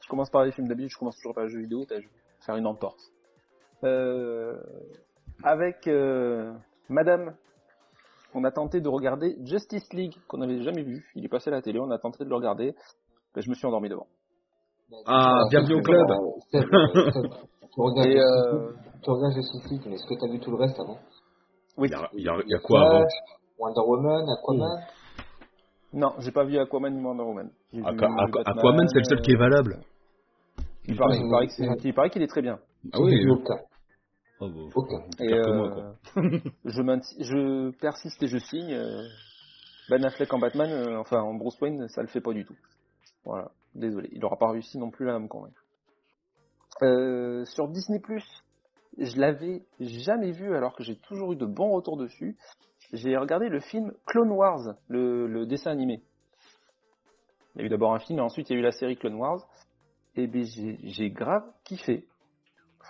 [0.03, 2.07] Je commence par les films d'habitude, je commence toujours par les jeux vidéo, t'as- je
[2.07, 2.11] vais
[2.43, 3.11] faire une entorse.
[3.83, 4.57] Euh,
[5.43, 6.51] avec euh,
[6.89, 7.35] Madame,
[8.33, 11.05] on a tenté de regarder Justice League, qu'on n'avait jamais vu.
[11.15, 12.73] Il est passé à la télé, on a tenté de le regarder.
[13.35, 14.07] Ben, je me suis endormi devant.
[15.05, 16.07] Ah, bienvenue au club.
[17.77, 20.57] Euh, euh, tu regardes Justice euh, League, mais est-ce que tu as vu tout le
[20.57, 20.99] reste avant?
[21.77, 21.87] Oui.
[21.87, 23.05] Il y a, il y a- il y a quoi avant?
[23.57, 24.79] Wonder Woman, Aquaman?
[25.93, 27.49] Non, j'ai pas vu Aquaman ni Wonder Woman.
[27.81, 29.79] Aquaman, c'est le seul qui est valable.
[30.85, 32.59] Il paraît, il paraît que c'est- j'ai- il paraît qu'il est très bien.
[32.91, 33.25] Ah J'ai oui.
[34.41, 34.47] Oh.
[35.19, 35.95] Et moi, quoi.
[36.65, 38.73] je, persiste et je signe.
[38.73, 39.03] euh,
[39.89, 42.55] Ben Affleck en Batman, euh, enfin en Bruce Wayne, ça le fait pas du tout.
[43.23, 45.63] Voilà, désolé, il aura pas réussi non plus à me convaincre.
[46.81, 48.01] Euh, sur Disney+,
[48.97, 52.35] je l'avais jamais vu alors que j'ai toujours eu de bons retours dessus.
[52.93, 56.01] J'ai regardé le film Clone Wars, le, le dessin animé.
[57.55, 58.97] Il y a eu d'abord un film et ensuite il y a eu la série
[58.97, 59.45] Clone Wars.
[60.15, 62.05] Et ben j'ai j'ai grave kiffé.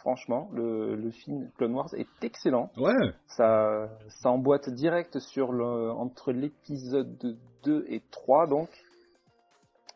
[0.01, 2.71] Franchement, le, le film Clone Wars est excellent.
[2.75, 2.91] Ouais.
[3.27, 8.69] Ça, ça emboîte direct sur le, entre l'épisode 2 et 3 donc.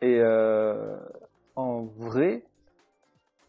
[0.03, 0.99] Et euh,
[1.55, 2.43] en vrai,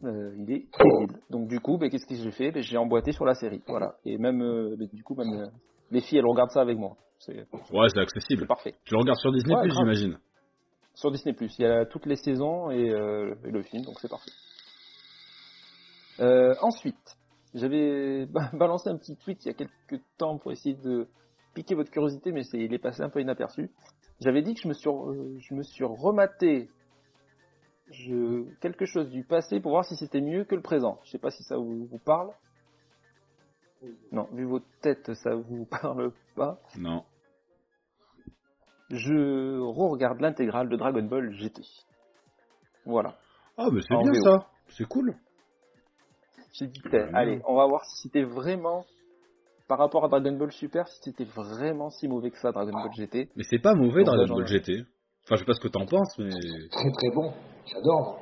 [0.04, 1.20] euh, il est terrible.
[1.28, 2.50] Donc du coup, ben, qu'est-ce que j'ai fait?
[2.52, 3.62] Ben, J'ai emboîté sur la série.
[3.68, 3.96] Voilà.
[4.06, 5.50] Et même, euh, ben, du coup, même
[5.90, 6.96] les filles, elles regardent ça avec moi.
[7.28, 8.46] Ouais, c'est c'est accessible.
[8.46, 8.74] parfait.
[8.84, 10.18] Tu le regardes sur Disney+, Ouais, j'imagine.
[10.94, 11.34] Sur Disney+.
[11.38, 14.30] Il y a toutes les saisons et, et le film, donc c'est parfait.
[16.20, 17.16] Euh, ensuite,
[17.54, 21.08] j'avais ba- balancé un petit tweet il y a quelques temps pour essayer de
[21.54, 23.70] piquer votre curiosité, mais c'est, il est passé un peu inaperçu.
[24.20, 26.68] J'avais dit que je me suis, re- je me suis rematé
[27.90, 30.98] je, quelque chose du passé pour voir si c'était mieux que le présent.
[31.04, 32.30] Je sais pas si ça vous, vous parle.
[34.10, 36.58] Non, vu votre tête, ça vous parle pas.
[36.76, 37.04] Non.
[38.90, 41.62] Je re-regarde l'intégrale de Dragon Ball GT.
[42.84, 43.16] Voilà.
[43.56, 44.22] Ah, mais c'est En bien VO.
[44.24, 44.46] ça.
[44.68, 45.14] C'est cool.
[46.58, 48.84] J'ai dit, eh, allez, on va voir si c'était vraiment,
[49.68, 52.90] par rapport à Dragon Ball Super, si c'était vraiment si mauvais que ça, Dragon Ball
[52.96, 53.28] GT.
[53.36, 54.72] Mais c'est pas mauvais Dragon genre- Ball GT.
[55.24, 56.30] Enfin, je sais pas ce que t'en penses, mais
[56.70, 57.32] Très très bon.
[57.66, 58.20] J'adore.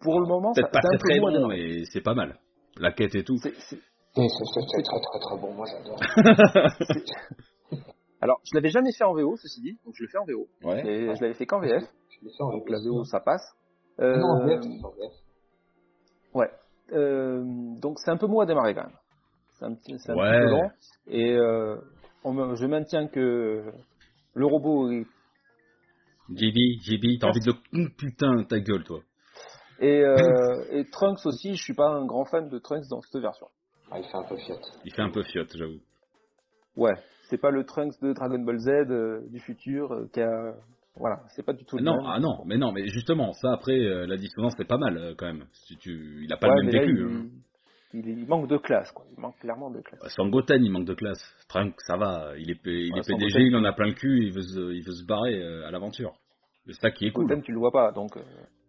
[0.00, 2.38] Pour le moment, pas c'est un très très bon, mais c'est pas mal.
[2.78, 3.36] La quête et tout.
[3.38, 4.82] C'est- très très
[5.20, 5.54] très bon.
[5.54, 6.00] Moi j'adore.
[8.22, 10.46] Alors, je l'avais jamais fait en VO, ceci dit, donc je le fais en VO.
[10.62, 10.86] Ouais.
[10.86, 12.78] Et je l'avais fait qu'en VF, Je l'ai fait en donc la.
[12.78, 13.46] VO, ça passe.
[13.98, 15.12] Non, en Euh, VF, c'est en VF.
[16.34, 16.50] Ouais.
[16.92, 17.42] Euh,
[17.80, 18.96] donc c'est un peu mou à démarrer quand même.
[19.58, 20.30] C'est un, petit, c'est un Ouais.
[20.30, 20.70] petit peu long.
[21.08, 21.76] Et euh,
[22.24, 23.72] on je maintiens que
[24.34, 25.06] le robot est...
[26.30, 27.88] JB, JB, t'as envie de le.
[27.96, 29.00] Putain, ta gueule, toi.
[29.80, 30.16] Et, euh,
[30.70, 33.48] et Trunks aussi, je suis pas un grand fan de Trunks dans cette version.
[33.90, 34.60] Ah, il fait un peu fiat.
[34.84, 35.80] Il fait un peu fiotte, j'avoue.
[36.76, 36.94] Ouais,
[37.28, 40.54] c'est pas le Trunks de Dragon Ball Z euh, du futur euh, qui a...
[40.96, 42.06] Voilà, c'est pas du tout le Non, même.
[42.06, 45.14] ah non, mais non, mais justement, ça après, euh, la dissonance c'est pas mal euh,
[45.16, 45.46] quand même.
[45.52, 46.98] Si tu, il a pas Ouais, le même là, vécu.
[46.98, 47.26] il, hein.
[47.94, 49.06] il, il manque de classe, quoi.
[49.16, 50.00] Il manque clairement de classe.
[50.14, 51.22] Sangoten, il manque de classe.
[51.48, 54.24] Trunk, ça va, il est, il Ouais, est PDG, il en a plein le cul,
[54.26, 56.12] il veut se, il veut se barrer euh, à l'aventure.
[56.66, 57.26] C'est ça qui est cool.
[57.26, 58.16] Goten, tu le vois pas, donc...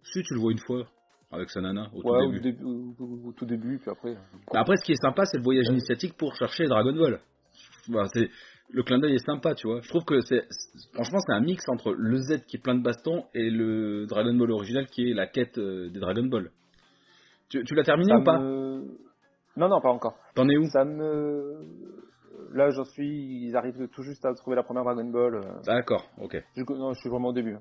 [0.03, 0.87] Si tu le vois une fois,
[1.31, 2.63] avec sa nana, au ouais, tout au, début.
[2.63, 4.15] au, au- au tout début, puis après...
[4.53, 7.19] Après, ce qui est sympa, c'est le voyage initiatique pour chercher Dragon Ball.
[8.13, 8.29] C'est,
[8.73, 9.81] le clin d'œil est sympa, tu vois.
[9.81, 10.47] Je trouve que c'est,
[10.93, 14.33] franchement, c'est un mix entre le Z qui est plein de bastons et le Dragon
[14.33, 16.51] Ball original qui est la quête euh, des Dragon Ball.
[17.49, 18.97] Tu, tu l'as terminé Ça ou pas me-
[19.57, 20.15] Non, non, pas encore.
[20.35, 21.65] T'en es où Ça me...
[22.53, 23.45] Là, j'en suis...
[23.47, 25.35] Ils arrivent tout juste à trouver la première Dragon Ball.
[25.35, 26.37] euh, D'accord, ok.
[26.55, 27.57] Je, non, je suis vraiment au début.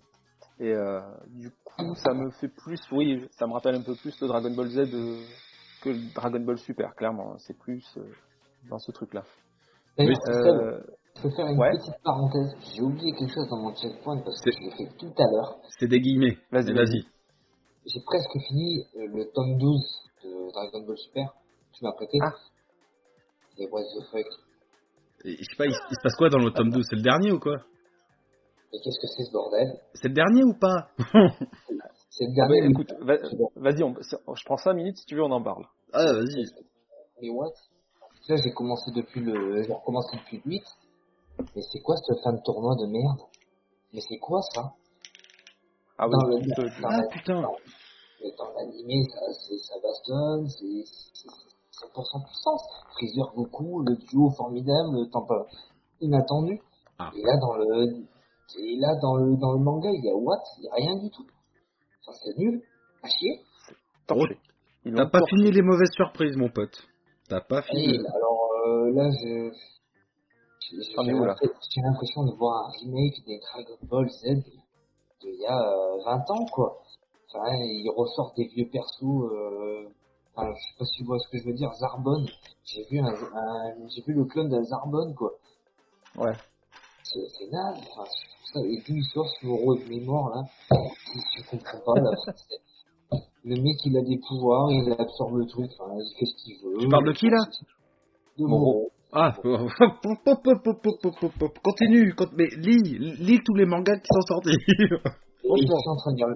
[0.58, 4.14] Et euh, du coup, ça me fait plus, oui, ça me rappelle un peu plus
[4.20, 5.26] le Dragon Ball Z euh,
[5.82, 7.36] que le Dragon Ball Super, clairement.
[7.38, 8.02] C'est plus euh,
[8.68, 9.22] dans ce truc-là.
[9.98, 10.80] Oui, Euh,
[11.16, 11.70] je peux faire une ouais.
[11.72, 12.54] petite parenthèse.
[12.74, 15.58] J'ai oublié quelque chose dans mon checkpoint parce que je l'ai fait tout à l'heure.
[15.78, 16.38] C'est des guillemets.
[16.50, 17.04] Vas-y, Mais vas-y.
[17.86, 21.34] J'ai presque fini euh, le tome 12 de Dragon Ball Super.
[21.72, 22.18] Tu m'as prêté.
[22.22, 22.32] Ah.
[23.58, 24.26] Et what the fuck.
[25.24, 27.02] Et Je sais pas, il, il se passe quoi dans le tome 12 C'est le
[27.02, 27.56] dernier ou quoi?
[28.72, 29.80] Et qu'est-ce que c'est ce bordel?
[29.94, 30.88] C'est le dernier ou pas?
[32.12, 32.60] C'est le Ah bah, dernier.
[32.62, 33.18] mais- écoute, va-
[33.70, 33.94] vas-y, on-
[34.34, 35.64] je prends 5 minutes si tu veux, on en parle.
[35.92, 36.44] Ah, vas-y.
[37.22, 37.50] Mais what?
[38.28, 40.62] Là, j'ai commencé depuis le, j'ai recommencé depuis le 8.
[41.54, 43.20] Mais c'est quoi ce fin de tournoi de merde?
[43.92, 44.72] Mais c'est quoi ça?
[45.98, 47.42] Ah oui, Dans le- dans Ah, la- putain.
[47.42, 47.56] dans-
[48.22, 51.28] mais dans l'animé, ça, c'est, ça bastonne, c'est, c'est
[51.86, 52.62] 100% puissance.
[52.94, 55.46] Freezer Goku, le duo formidable, le temps pas
[56.00, 56.60] inattendu.
[56.98, 57.10] Ah.
[57.16, 58.04] Et là, dans le,
[58.58, 60.42] et là, dans le, dans le manga, il y a what?
[60.58, 61.26] Il y a rien du tout.
[62.06, 62.62] Enfin, c'est nul.
[63.02, 63.40] À chier.
[64.06, 66.76] T'as pas fini les mauvaises surprises, mon pote.
[67.28, 67.98] T'as pas Et fini.
[67.98, 69.50] alors, euh, là, je,
[70.60, 74.42] j'ai, l'impression- de voir un remake des Dragon Ball Z
[75.20, 76.82] d'il y a euh, 20 ans, quoi.
[77.32, 79.88] Enfin, ils ressortent des vieux persos, euh,
[80.34, 82.24] enfin, je sais pas si tu vois ce que je veux dire, Zarbon.
[82.64, 85.32] J'ai vu un, un- j'ai vu le clone de Zarbon, quoi.
[86.16, 86.32] Ouais.
[87.04, 88.04] C'est, c'est naze, enfin,
[88.52, 90.42] ça, et d'où il sort ce euro de mémoire, là.
[91.14, 92.10] Je, comprends pas, là.
[93.44, 96.56] Le mec, il a des pouvoirs, il absorbe le truc, enfin, il fait ce qu'il
[96.62, 96.78] veut.
[96.78, 97.38] Tu parles de qui, là?
[98.38, 98.90] De Moro.
[99.12, 99.34] Ah,
[101.64, 104.56] continue, mais lis, lis tous les mangas qui sont sortis.
[105.42, 106.28] Ils sont en train de lire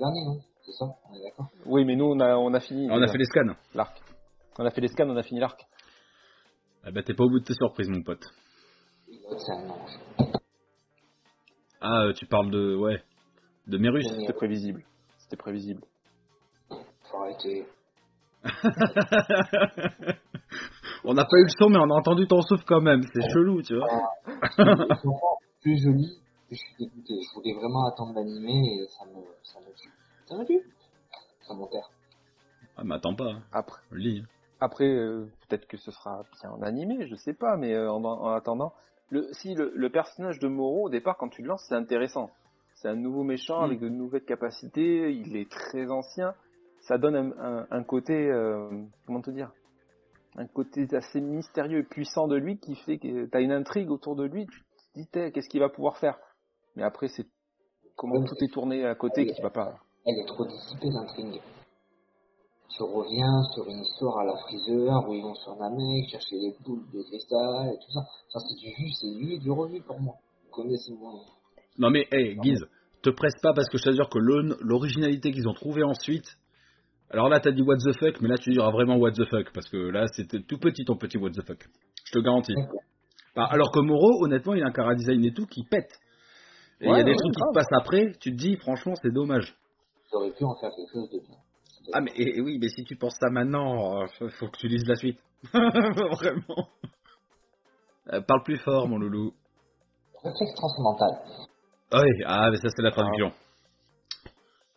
[0.00, 0.40] non?
[0.64, 0.86] C'est ça?
[0.86, 1.50] On est d'accord?
[1.66, 2.88] Oui, mais nous, on a, on a fini.
[2.90, 3.54] Ah, on a fait les scans.
[3.74, 4.00] L'arc.
[4.58, 5.60] On a fait les scans, on a fini l'arc.
[6.84, 8.24] Ah bah, t'es pas au bout de tes surprises, mon pote.
[11.80, 12.76] Ah, tu parles de.
[12.76, 13.02] Ouais.
[13.66, 14.06] De Merus.
[14.08, 14.82] C'était prévisible.
[15.18, 15.82] C'était prévisible.
[16.68, 17.66] Faut arrêter.
[21.04, 23.02] on n'a pas eu le son, mais on a entendu ton souffle quand même.
[23.12, 23.88] C'est chelou, tu vois.
[25.62, 26.08] Plus joli,
[26.48, 27.14] plus je suis dégoûté.
[27.22, 29.90] Je voulais vraiment attendre l'animé et ça me, ça me tue.
[30.26, 30.60] Ça me tue
[31.46, 31.88] Ça m'enterre.
[32.76, 33.42] Ah, mais attends pas, hein.
[33.52, 34.22] Après, lis.
[34.60, 38.02] après euh, peut-être que ce sera bien en animé, je sais pas, mais euh, en,
[38.04, 38.72] en attendant,
[39.10, 42.30] le, si le, le personnage de Moro, au départ, quand tu le lances, c'est intéressant.
[42.74, 43.64] C'est un nouveau méchant Mm.
[43.64, 46.34] avec de nouvelles capacités, il est très ancien.
[46.80, 48.68] Ça donne un, un- un côté, euh,
[49.06, 49.52] comment te dire,
[50.36, 53.90] un côté assez mystérieux et puissant de lui qui fait que tu as une intrigue
[53.90, 56.18] autour de lui, tu te dis, qu'est-ce qu'il va pouvoir faire?
[56.76, 57.26] Mais après, c'est
[57.96, 59.78] comment tout est tourné à côté qui va pas.
[60.06, 61.40] Elle est trop dissipée l'intrigue.
[62.68, 66.56] Tu reviens sur une histoire à la Freezer où ils vont sur Namek chercher les
[66.64, 68.00] boules de cristal et tout ça.
[68.30, 70.14] Ça c'est du vu, c'est du vu et du revu pour moi.
[70.46, 71.12] Vous connaissez moi.
[71.78, 72.64] Non mais, hey, Guise,
[73.02, 76.38] te presse pas parce que je t'assure que l'originalité qu'ils ont trouvée ensuite.
[77.12, 79.52] Alors là, t'as dit what the fuck, mais là tu diras vraiment what the fuck
[79.52, 81.66] parce que là c'était tout petit ton petit what the fuck.
[82.06, 82.54] Je te garantis.
[83.36, 85.90] Bah, alors que Moro, honnêtement, il a un cara design et tout qui pète.
[86.80, 87.48] Et il y a des ouais, trucs qui grave.
[87.48, 87.52] Ah.
[87.52, 89.54] te passent après, tu te dis franchement c'est dommage.
[90.12, 91.36] Auraient pu en faire quelque chose de bien.
[91.94, 94.06] Ah mais et- et oui, mais si tu penses ça maintenant, euh,
[94.38, 95.18] faut que tu lises la suite.
[95.52, 96.68] Vraiment.
[98.12, 99.32] Euh, parle plus fort, mon loulou.
[100.22, 101.10] Réflexe transcendantal.
[101.92, 103.32] Ah oui, ah mais ça c'est la traduction.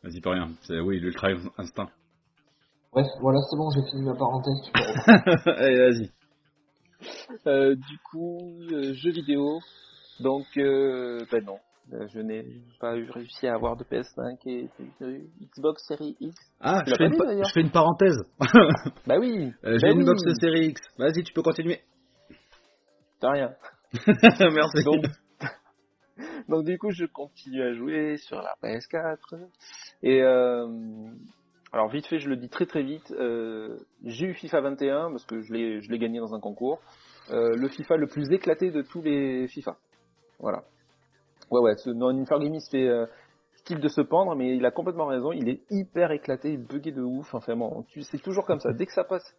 [0.04, 0.50] Vas-y, pas rien.
[0.62, 1.90] C'est oui, l'ultra instinct.
[2.96, 4.56] Bref, voilà, c'est bon, j'ai fini ma parenthèse.
[4.64, 5.52] Tu peux.
[5.52, 6.12] Allez, vas-y.
[7.46, 8.40] Euh, du coup,
[8.72, 9.60] euh, jeux vidéo.
[10.22, 11.58] Donc, euh, ben non.
[11.94, 12.44] Euh, Je n'ai
[12.80, 14.70] pas eu réussi à avoir de PS5 et
[15.54, 16.36] Xbox Series X.
[16.62, 18.18] Ah, je fais, pas une, je fais une parenthèse.
[19.06, 20.82] Bah oui, Euh, J'ai bah une oui, box de série X.
[20.98, 21.82] Vas-y, tu peux continuer.
[23.20, 23.54] t'as rien.
[24.52, 24.84] Merci.
[24.84, 25.06] Donc,
[26.48, 29.18] donc du coup, je continue à jouer sur la PS4.
[30.02, 30.66] Et euh,
[31.76, 33.12] alors vite fait, je le dis très très vite.
[33.12, 36.80] euh, j'ai eu FIFA 21 parce que je l'ai je l'ai gagné dans un concours.
[37.32, 39.76] Euh, le FIFA le plus éclaté de tous les FIFA.
[40.40, 40.64] Voilà.
[41.52, 41.76] Ouais ouais.
[41.76, 43.06] Ce, non, se fait euh,
[43.58, 45.34] style de se pendre, mais il a complètement raison.
[45.34, 47.36] Il est hyper éclaté, buggé de ouf.
[47.36, 48.72] Enfin bon, c'est toujours comme ça.
[48.72, 49.36] Dès que ça passe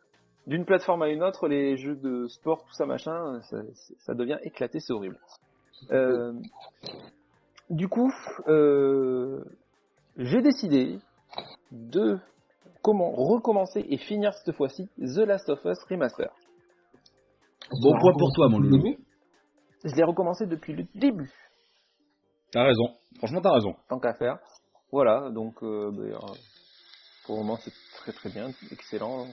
[0.46, 3.40] d'une plateforme à une autre, les jeux de sport, tout ça machin,
[4.00, 5.18] ça, devient éclaté, c'est horrible.
[7.70, 8.12] Du coup,
[10.18, 10.98] j'ai décidé
[11.70, 12.18] de
[12.82, 16.30] comment recommencer et finir cette fois-ci The Last of Us Remaster.
[17.82, 18.96] Bon point pour toi, mon loulou.
[19.84, 21.32] Je l'ai recommencé depuis le début,
[22.52, 22.94] T'as raison.
[23.18, 23.74] Franchement, t'as raison.
[23.88, 24.38] tant qu'à faire.
[24.92, 26.18] Voilà, donc euh, ben, euh,
[27.26, 29.26] pour le moment c'est très très bien, excellent.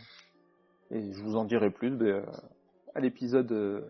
[0.89, 2.25] Et je vous en dirai plus ben, euh,
[2.95, 3.87] à l'épisode euh,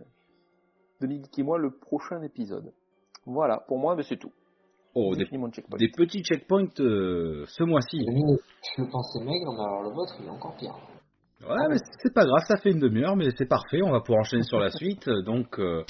[1.02, 2.74] de Mick et moi, le prochain épisode.
[3.26, 4.34] Voilà, pour moi ben, c'est tout.
[4.96, 7.98] Oh, des, mon petits checkpoints euh, ce mois-ci.
[8.78, 10.76] Je pensais maigre, mais alors le vôtre, il est encore pire.
[11.42, 13.82] Ouais, mais c'est pas grave, ça fait une demi-heure, mais c'est parfait.
[13.84, 15.10] On va pouvoir enchaîner sur la suite.
[15.26, 15.84] Donc, euh,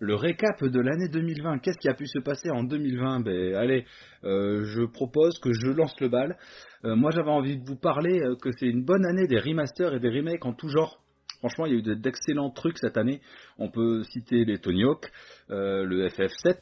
[0.00, 1.58] le récap de l'année 2020.
[1.60, 3.84] Qu'est-ce qui a pu se passer en 2020 Ben, allez,
[4.24, 6.36] euh, je propose que je lance le bal.
[6.84, 9.94] Euh, moi, j'avais envie de vous parler euh, que c'est une bonne année des remasters
[9.94, 10.98] et des remakes en tout genre.
[11.38, 13.20] Franchement, il y a eu de- d'excellents trucs cette année.
[13.58, 15.10] On peut citer les Tony Hawk,
[15.50, 16.58] euh, le FF7,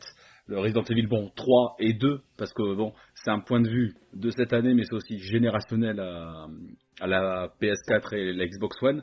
[0.47, 3.95] le Resident Evil bon 3 et 2 parce que bon, c'est un point de vue
[4.13, 6.47] de cette année, mais c'est aussi générationnel à,
[7.01, 9.03] à la PS4 et la Xbox One.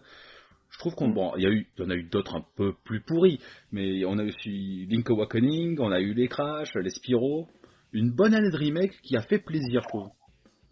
[0.70, 2.46] Je trouve qu'on bon, il y a eu, il y en a eu d'autres un
[2.56, 3.40] peu plus pourris,
[3.72, 7.48] mais on a aussi Link Awakening, on a eu les Crash, les Spyro,
[7.92, 10.10] une bonne année de remake qui a fait plaisir, je trouve.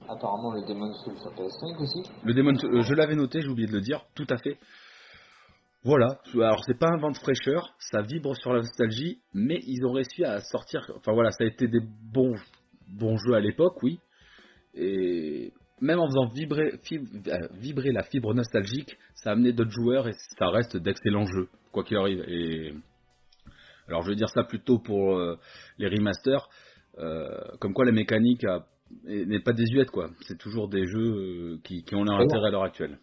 [0.07, 2.09] Apparemment, le Demon's Souls sur PS5 aussi.
[2.23, 4.57] Le Demon, euh, je l'avais noté, j'ai oublié de le dire, tout à fait.
[5.83, 9.85] Voilà, alors c'est pas un vent de fraîcheur, ça vibre sur la nostalgie, mais ils
[9.85, 11.79] ont réussi à sortir, enfin voilà, ça a été des
[12.13, 12.35] bons,
[12.89, 13.99] bons jeux à l'époque, oui,
[14.75, 20.09] et même en faisant vibrer, euh, vibrer la fibre nostalgique, ça a amené d'autres joueurs
[20.09, 22.25] et ça reste d'excellents jeux, quoi qu'il arrive.
[22.27, 22.73] Et
[23.87, 25.37] alors je vais dire ça plutôt pour euh,
[25.77, 26.49] les remasters,
[26.97, 28.65] euh, comme quoi la mécanique a-
[29.05, 30.09] n'est pas désuète, quoi.
[30.27, 32.99] C'est toujours des jeux qui, qui ont leur intérêt à l'heure actuelle.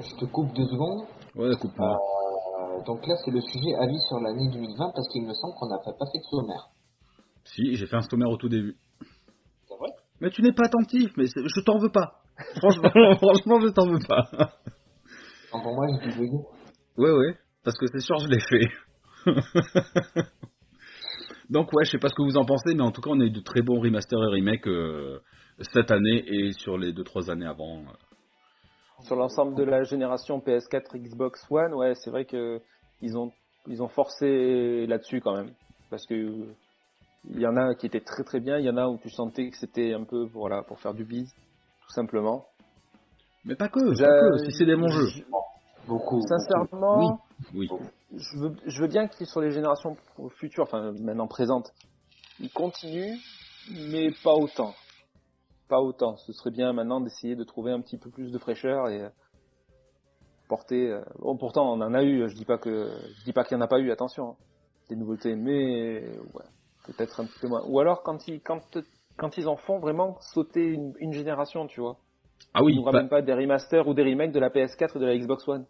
[0.00, 1.06] Je te coupe deux secondes.
[1.38, 1.50] Ouais.
[1.50, 5.68] Euh, donc là, c'est le sujet avis sur l'année 2020 parce qu'il me semble qu'on
[5.68, 6.68] n'a pas fait de sommaire.
[7.44, 8.76] Si, j'ai fait un sommaire au tout début.
[9.68, 9.90] C'est vrai?
[10.20, 12.20] Mais tu n'es pas attentif, mais je t'en veux pas.
[12.58, 14.28] Franchement, franchement, je t'en veux pas.
[15.50, 16.44] Pour moi, j'ai dû bugger.
[16.96, 18.68] Ouais, ouais, parce que c'est sûr, je l'ai fait.
[21.50, 23.20] Donc ouais, je sais pas ce que vous en pensez, mais en tout cas, on
[23.20, 25.20] a eu de très bons remasters et remakes euh,
[25.72, 27.84] cette année et sur les 2-3 années avant.
[29.02, 32.60] Sur l'ensemble de la génération PS4, Xbox One, ouais, c'est vrai que
[33.00, 33.32] ils ont
[33.66, 35.52] ils ont forcé là-dessus quand même,
[35.90, 36.14] parce que
[37.30, 39.10] il y en a qui étaient très très bien, il y en a où tu
[39.10, 41.30] sentais que c'était un peu voilà pour faire du bise,
[41.86, 42.46] tout simplement.
[43.44, 45.06] Mais pas que, pas J'ai- que, si c'est des bons jeux.
[45.06, 45.22] je-
[45.86, 46.20] Beaucoup.
[46.22, 47.20] Sincèrement,
[47.54, 47.68] Oui,
[48.14, 49.96] je veux je veux bien qu'ils sur les générations
[50.38, 51.72] futures, enfin maintenant présentes,
[52.40, 53.16] ils continuent,
[53.90, 54.74] mais pas autant.
[55.68, 56.16] Pas autant.
[56.16, 59.08] Ce serait bien maintenant d'essayer de trouver un petit peu plus de fraîcheur et euh,
[60.48, 60.90] porter.
[60.90, 62.28] euh, Bon, pourtant on en a eu.
[62.28, 63.90] Je dis pas que je dis pas qu'il y en a pas eu.
[63.90, 64.36] Attention, hein,
[64.88, 66.44] des nouveautés, mais ouais,
[66.86, 67.62] peut-être un petit peu moins.
[67.66, 68.60] Ou alors quand ils quand
[69.16, 71.98] quand ils en font vraiment sauter une, une génération, tu vois.
[72.54, 74.96] Ah oui, ils nous bah, ramènent pas des remasters ou des remakes de la PS4
[74.96, 75.66] et de la Xbox One.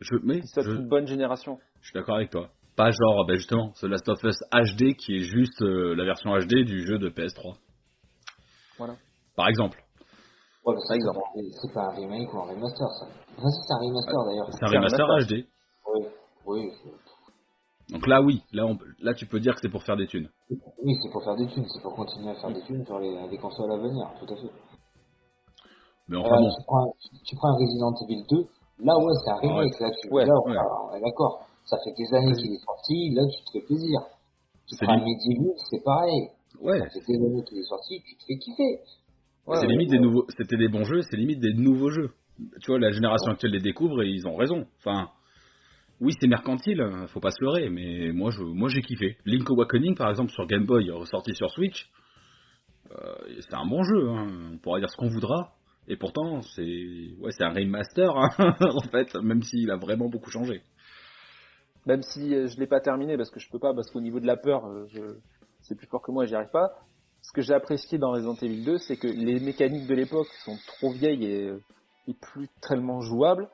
[0.00, 1.58] je, mais Ils je, une bonne génération.
[1.80, 2.50] je suis d'accord avec toi.
[2.76, 6.30] Pas genre, ben justement, The Last of Us HD qui est juste euh, la version
[6.38, 7.56] HD du jeu de PS3.
[8.76, 8.96] Voilà.
[9.36, 9.78] Par exemple.
[10.64, 11.18] Ouais, Par c'est exemple.
[11.20, 13.06] pas- C'est pas un remake ou un remaster, ça.
[13.38, 14.48] Enfin, c'est un remaster d'ailleurs.
[14.52, 15.36] C'est un remaster remaster.
[15.36, 15.46] HD.
[15.94, 16.06] Oui,
[16.46, 16.72] oui,
[17.90, 18.42] Donc là, oui.
[18.52, 20.28] Là, on- là, tu peux dire que c'est pour faire des thunes.
[20.50, 23.28] oui, c'est pour faire des thunes, c'est pour continuer à faire des thunes sur les,
[23.28, 24.50] les consoles à venir, tout à fait.
[26.08, 26.48] Mais Euh, enfin bon.
[26.56, 26.92] tu, prends,
[27.24, 28.46] tu prends un Resident Evil 2,
[28.84, 30.56] là ouais, c'est un remake, là tu Ouais, là, ouais.
[30.90, 31.46] on est d'accord.
[31.64, 34.00] Ça fait des années qu'il est sorti, là tu te fais plaisir.
[34.68, 36.30] Tu prends un Medieval, c'est pareil.
[36.60, 36.78] Ouais.
[36.78, 38.80] Ça fait des années qu'il est sorti, tu te fais kiffer.
[39.46, 40.26] Ouais, c'est ouais, limite des nouveaux.
[40.36, 42.10] C'était des bons jeux, c'est limite des nouveaux jeux.
[42.60, 44.66] Tu vois, la génération actuelle les découvre et ils ont raison.
[44.78, 45.10] Enfin,
[46.00, 49.16] oui, c'est mercantile, faut pas se leurrer, mais moi, je, moi, j'ai kiffé.
[49.24, 51.88] Link Awakening, par exemple, sur Game Boy, ressorti sur Switch,
[52.90, 54.08] euh, c'est un bon jeu.
[54.08, 54.52] Hein.
[54.54, 55.52] On pourra dire ce qu'on voudra.
[55.88, 56.62] Et pourtant, c'est,
[57.20, 58.30] ouais, c'est un remaster, hein,
[58.60, 60.62] en fait, même s'il a vraiment beaucoup changé.
[61.86, 64.18] Même si euh, je l'ai pas terminé parce que je peux pas, parce qu'au niveau
[64.18, 65.00] de la peur, euh, je...
[65.60, 66.70] c'est plus fort que moi, j'y arrive pas.
[67.26, 70.56] Ce que j'ai apprécié dans Resident Evil 2, c'est que les mécaniques de l'époque sont
[70.68, 71.60] trop vieilles et, euh,
[72.20, 73.48] plus tellement jouables,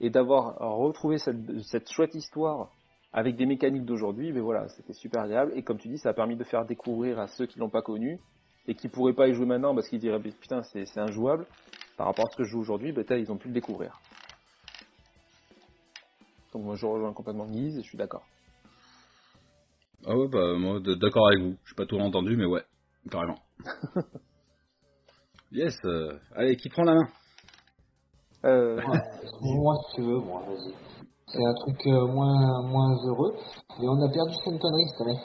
[0.00, 2.70] et d'avoir retrouvé cette, chouette histoire
[3.12, 5.52] avec des mécaniques d'aujourd'hui, mais voilà, c'était super agréable.
[5.56, 7.82] Et comme tu dis, ça a permis de faire découvrir à ceux qui l'ont pas
[7.82, 8.18] connu
[8.66, 11.46] et qui pourraient pas y jouer maintenant parce qu'ils diraient putain c'est injouable.
[11.98, 14.00] Par rapport à ce que je joue aujourd'hui, ben, ils ont pu le découvrir.
[16.54, 18.24] Donc moi je rejoins complètement Guise et je suis d'accord.
[20.06, 21.56] Ah ouais, bah, moi, d'accord avec vous.
[21.64, 22.62] Je pas tout entendu, mais ouais,
[23.08, 23.38] carrément.
[25.52, 27.08] yes, euh, allez, qui prend la main?
[28.44, 28.98] Euh, Ouais,
[29.42, 30.74] Dis-moi si tu veux, vas-y.
[31.26, 33.34] C'est un truc euh, moins, moins heureux,
[33.78, 35.20] mais on a perdu Sean Connery cette année.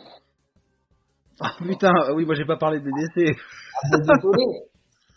[1.39, 3.35] Ah putain, oui, moi j'ai pas parlé des décès.
[3.35, 4.45] Ah, bah, désolé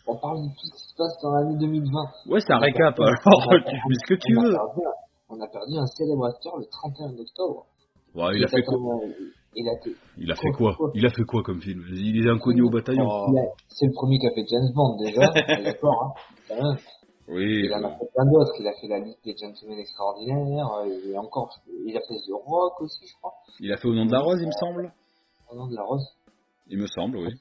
[0.07, 1.91] On parle de tout ce qui se passe dans l'année 2020.
[2.31, 4.39] Ouais, c'est un a récap, perdu- alors on a tu fais ce que tu on
[4.39, 4.51] a veux.
[4.53, 4.99] perdu un-
[5.29, 7.65] On a perdu un célèbre acteur le 31 octobre.
[8.15, 8.77] Ouais, il a fait quoi?
[9.55, 12.29] Il a été- Il a fait quoi Il a fait quoi comme film Il est
[12.29, 13.07] inconnu au bataillon.
[13.09, 13.33] Oh.
[13.69, 15.21] C'est le premier qui a fait James Bond déjà,
[15.63, 16.15] d'accord,
[16.51, 16.75] hein.
[17.29, 17.63] Oui.
[17.65, 18.53] Il en a fait plein d'autres.
[18.59, 20.71] Il a fait la liste des gentlemen extraordinaires.
[20.85, 21.49] euh, Et encore,
[21.85, 23.33] il a fait The Rock aussi, je crois.
[23.59, 24.93] Il a fait au nom de la rose, il me semble.
[25.51, 26.07] Au nom de la rose.
[26.69, 27.33] Il me semble, oui.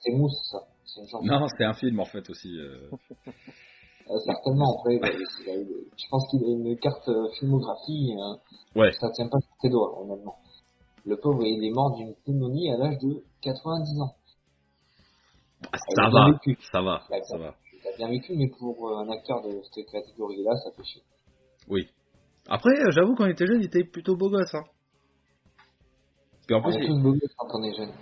[0.00, 0.58] C'est Mousse, ça.
[1.00, 1.24] Une chanson.
[1.24, 2.50] Non, c'est un film en fait aussi.
[2.58, 2.88] euh.
[4.10, 8.12] Euh, certainement, après, je pense qu'il a une carte euh, filmographie.
[8.18, 8.90] euh, Ouais.
[9.00, 10.34] Ça tient pas sur ses doigts, honnêtement.
[11.04, 14.14] Le pauvre, il est mort d'une pneumonie à l'âge de 90 ans.
[15.72, 16.58] Ah, ça va, bien vécu.
[16.72, 17.54] ça va, ça va.
[17.72, 21.02] Il a bien vécu, mais pour euh, un acteur de cette catégorie-là, ça fait chier.
[21.68, 21.88] Oui.
[22.48, 24.54] Après, euh, j'avoue, quand il était jeune, il était plutôt beau gosse.
[24.54, 24.64] Hein.
[26.46, 27.92] Puis en On plus, est il- tous beaux gosses quand on est jeune.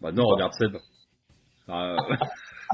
[0.00, 0.76] bah non, regarde Seb.
[1.68, 1.96] Euh,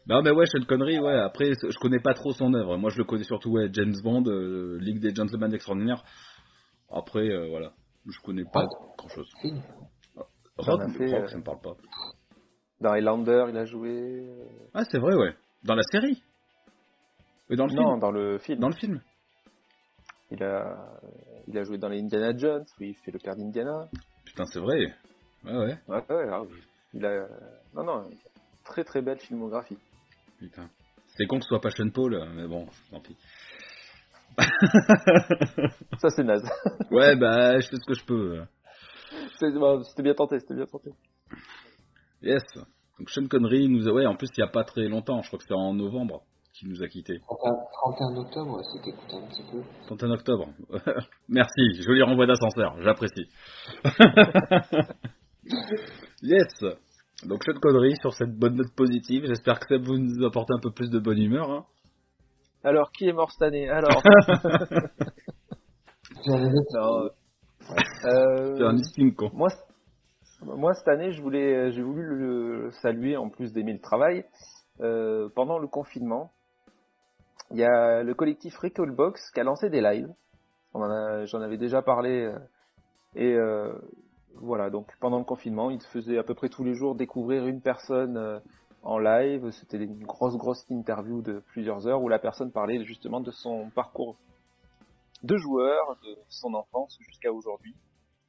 [0.08, 2.78] Non mais ouais, Sean Connery, ouais, après je connais pas trop son œuvre.
[2.78, 6.04] Moi je le connais surtout ouais, James Bond, euh, Ligue des Gentlemen Extraordinaires.
[6.92, 7.72] Après euh, voilà,
[8.08, 8.66] je connais pas
[8.98, 9.30] grand chose.
[10.58, 11.74] Rock, en a fait, Rock, euh, ça me parle pas.
[12.82, 13.90] Dans Highlander, il a joué.
[14.30, 16.22] euh, Ah c'est vrai ouais, dans la série.
[17.50, 18.00] Oui dans le Non, film.
[18.00, 18.60] dans le film.
[18.60, 19.02] Dans le film.
[20.32, 20.98] Il a,
[21.48, 23.88] il a joué dans les Indiana Jones, où il fait le père d'Indiana.
[24.26, 24.78] Putain c'est vrai.
[25.44, 25.78] Ouais ouais.
[25.88, 26.58] Ouais, ouais, ah oui.
[26.94, 27.28] Il a,
[27.74, 28.10] non, non,
[28.64, 29.78] très très belle filmographie.
[30.40, 30.70] Putain.
[31.18, 33.16] C'est con que ce soit pas Sean Paul, euh, mais bon, tant pis.
[36.00, 36.44] Ça c'est naze.
[36.92, 38.40] Ouais bah je fais ce que je peux.
[38.40, 38.46] euh.
[39.40, 40.90] C'est- bon, C'était bien tenté, c'était bien tenté.
[42.22, 42.44] Yes.
[43.00, 43.94] Donc Sean Connery nous a...
[43.94, 46.24] ouais en plus il y a pas très longtemps, je crois que c'était en novembre
[46.54, 47.20] qu'il nous a quittés.
[47.20, 49.62] 31, 31 octobre, c'était écouté un petit peu.
[49.88, 50.48] 31 octobre.
[51.30, 53.30] Merci, joli renvoi d'ascenseur, j'apprécie.
[56.22, 56.48] yes.
[57.24, 59.26] Donc Sean Connery sur cette bonne note positive.
[59.26, 61.50] J'espère que ça vous nous apporte un peu plus de bonne humeur.
[61.52, 61.66] hein.
[62.64, 63.70] Alors, qui est mort cette année?
[63.70, 64.02] Alors,
[66.28, 67.10] non,
[68.06, 69.32] euh, C'est un estime con.
[69.34, 69.50] moi,
[70.74, 74.26] cette année, je voulais, j'ai voulu le saluer en plus d'aimer le travail.
[74.82, 76.32] euh, pendant le confinement,
[77.52, 80.10] il y a le collectif Recallbox qui a lancé des lives.
[80.74, 82.26] On en a- J'en avais déjà parlé.
[82.26, 82.38] euh,
[83.16, 83.74] et euh,
[84.42, 87.62] voilà, donc pendant le confinement, ils faisaient à peu près tous les jours découvrir une
[87.62, 88.40] personne euh,
[88.84, 89.50] en live.
[89.52, 93.70] C'était une grosse, grosse interview de plusieurs heures où la personne parlait justement de son
[93.72, 94.16] parcours
[95.24, 97.76] de joueur, de son enfance jusqu'à aujourd'hui.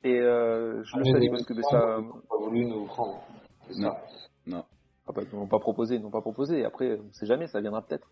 [0.05, 1.99] Et euh, je le Ah, salue des parce que ben, ça.
[2.29, 3.21] pas voulu nous prendre.
[3.77, 3.95] Non.
[4.49, 4.67] ça.
[5.09, 6.65] Ah bah, ils n'ont pas proposé, ils n'ont pas proposé.
[6.65, 8.11] Après, on sait jamais, ça viendra peut-être.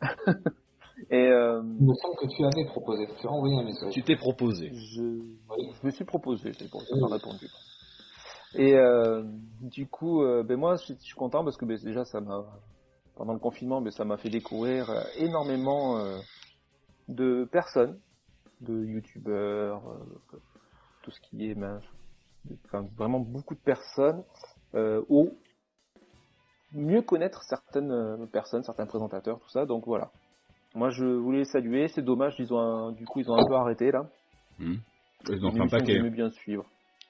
[1.08, 3.06] Et euh, Il me semble que tu avais proposé.
[3.20, 3.92] Tu as envoyé un message.
[3.92, 4.70] Tu t'es proposé.
[4.74, 5.72] je, Oui.
[5.80, 7.48] je me suis proposé, c'est pour ça répondu.
[8.54, 9.22] Et euh,
[9.62, 12.20] du coup, euh, ben moi, je suis, je suis content parce que ben, déjà, ça
[12.20, 12.44] m'a
[13.14, 16.18] pendant le confinement, ben, ça m'a fait découvrir euh, énormément euh,
[17.08, 18.00] de personnes,
[18.60, 20.38] de youtubeurs, euh,
[21.02, 21.80] tout ce qui est ben,
[22.66, 24.24] enfin, vraiment beaucoup de personnes
[24.74, 25.30] euh, ou
[26.72, 29.66] mieux connaître certaines personnes, certains présentateurs, tout ça.
[29.66, 30.10] Donc voilà.
[30.74, 31.88] Moi je voulais les saluer.
[31.88, 34.02] C'est dommage, ils ont un- du coup ils ont un peu arrêté là.
[34.58, 34.76] Hmm.
[35.28, 36.10] Ils ont fait un paquet.
[36.10, 36.64] bien suivre.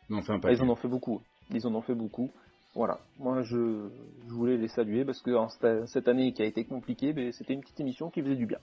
[0.09, 0.57] Ils ont fait un Ah, paquet.
[0.57, 1.21] ils en ont fait beaucoup.
[1.51, 2.31] Ils en ont fait beaucoup.
[2.75, 2.99] Voilà.
[3.19, 3.89] Moi, je,
[4.29, 5.49] je voulais les saluer parce que en
[5.87, 8.59] cette, année qui a été compliquée, c'était une petite émission qui faisait du bien.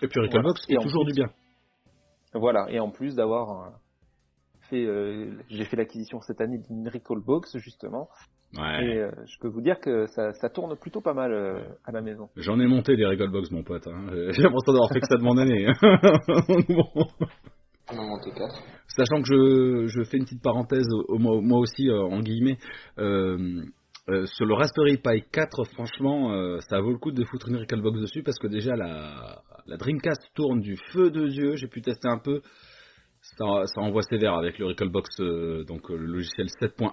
[0.00, 0.80] Et puis Recalbox, Voilà.
[0.80, 1.30] c'est toujours plus- du bien.
[2.32, 2.66] Voilà.
[2.70, 3.70] Et en plus d'avoir euh,
[4.70, 8.08] fait, euh, j'ai fait l'acquisition cette année d'une Recall Box justement.
[8.58, 8.84] Ouais.
[8.84, 11.92] Et euh, je peux vous dire que ça, ça tourne plutôt pas mal euh, à
[11.92, 12.28] la maison.
[12.36, 13.86] J'en ai monté des Recalbox, mon pote.
[13.86, 14.06] hein.
[14.10, 15.66] J'ai l'impression d'avoir fait que ça de mon année.
[16.68, 17.06] Bon.
[17.92, 18.54] On a monté 4.
[18.88, 22.58] Sachant que je, je fais une petite parenthèse, au- moi, moi aussi, euh, en guillemets,
[22.98, 23.62] euh,
[24.08, 27.56] euh, sur le Raspberry Pi 4, franchement, euh, ça vaut le coup de foutre une
[27.56, 31.56] Recalbox dessus parce que déjà la, la Dreamcast tourne du feu de yeux.
[31.56, 32.40] J'ai pu tester un peu.
[33.22, 36.90] Ça, ça envoie sévère avec le Recalbox, euh, donc euh, le logiciel 7.1.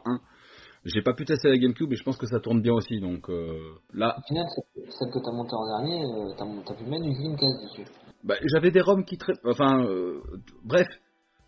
[0.94, 3.00] J'ai pas pu tester la GameCube, mais je pense que ça tourne bien aussi.
[3.02, 3.60] Donc euh,
[3.94, 7.62] là, Au final, celle- que t'as montée en dernier, euh, t'as pu mettre une Dreamcast
[7.64, 7.86] dessus.
[8.24, 9.40] bah, j'avais des ROM qui traitent.
[9.46, 10.22] Enfin, euh,
[10.64, 10.88] bref.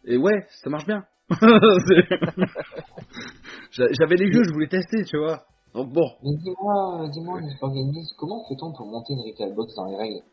[0.05, 1.03] Et ouais, ça marche bien.
[3.71, 5.43] J'avais les jeux, je voulais tester, tu vois.
[5.73, 6.09] Donc bon.
[6.23, 10.23] Mais dis-moi, euh, dis-moi, Gaming, comment fait-on pour monter une Recalbox dans les règles?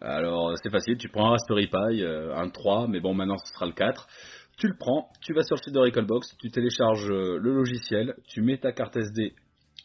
[0.00, 3.52] Alors, c'est facile, tu prends un Raspberry Pi, euh, un 3, mais bon, maintenant ce
[3.54, 4.08] sera le 4.
[4.58, 8.14] Tu le prends, tu vas sur le site de Recalbox, tu télécharges euh, le logiciel,
[8.26, 9.34] tu mets ta carte SD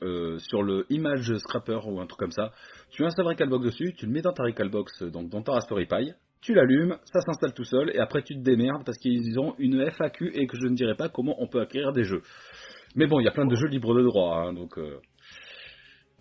[0.01, 2.51] euh, sur le Image Scrapper ou un truc comme ça.
[2.91, 5.87] Tu installes Recalbox dessus, tu le mets dans ta Recalbox, euh, donc dans ta Raspberry
[5.87, 6.13] Pi.
[6.41, 9.85] Tu l'allumes, ça s'installe tout seul, et après tu te démerdes parce qu'ils ont une
[9.91, 12.21] FAQ et que je ne dirai pas comment on peut acquérir des jeux.
[12.95, 14.77] Mais bon, il y a plein de jeux libres de droit, hein, donc...
[14.77, 14.99] euh,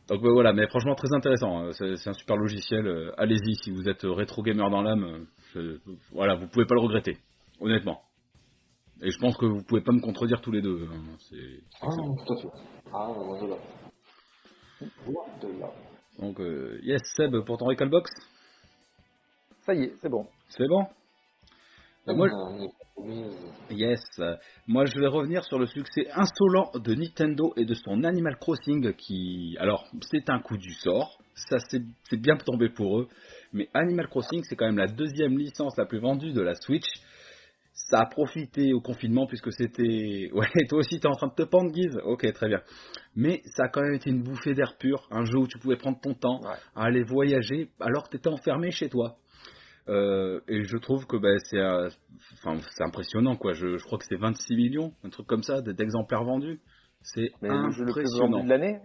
[0.09, 1.67] donc euh, voilà, mais franchement très intéressant.
[1.67, 1.71] hein.
[1.71, 3.13] C'est un super logiciel.
[3.17, 5.27] Allez-y si vous êtes rétro gamer dans l'âme.
[6.11, 7.17] Voilà, vous pouvez pas le regretter,
[7.61, 8.01] honnêtement.
[9.03, 10.87] Et je pense que vous pouvez pas me contredire tous les deux.
[10.93, 11.17] hein.
[11.29, 12.17] C'est Ah, excellent.
[12.27, 12.49] tout à fait.
[12.93, 13.57] Ah, loin de là.
[15.07, 15.71] Loin de là.
[16.19, 18.11] Donc euh, yes Seb pour ton Recalbox,
[19.65, 20.27] Ça y est, c'est bon.
[20.49, 20.85] c'est bon?
[22.09, 22.67] Euh, moi, euh,
[23.71, 24.01] Yes.
[24.19, 24.37] Euh,
[24.67, 28.93] Moi, je vais revenir sur le succès insolent de Nintendo et de son Animal Crossing
[28.95, 31.19] qui, alors, c'est un coup du sort.
[31.35, 33.09] Ça, c'est c'est bien tombé pour eux.
[33.55, 36.87] Mais Animal Crossing, c'est quand même la deuxième licence la plus vendue de la Switch.
[37.91, 40.31] Ça a profité au confinement puisque c'était...
[40.35, 42.61] Ouais, toi aussi, t'es en train de te pendre, Guise Ok, très bien.
[43.17, 45.09] Mais ça a quand même été une bouffée d'air pur.
[45.11, 46.57] Un jeu où tu pouvais prendre ton temps Ouais.
[46.77, 49.17] à aller voyager alors que tu étais enfermé chez toi.
[49.89, 51.89] Euh, et je trouve que bah, c'est euh,
[52.35, 53.55] enfin, c'est impressionnant quoi.
[53.55, 56.61] Je, je crois que c'est 26 millions, un truc comme ça, d'exemplaires vendus.
[57.03, 58.31] C'est Mais le jeu le plus impressionnant.
[58.39, 58.79] vendu de l'année,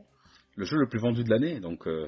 [0.55, 1.59] Le jeu le plus vendu de l'année.
[1.59, 2.07] Donc euh,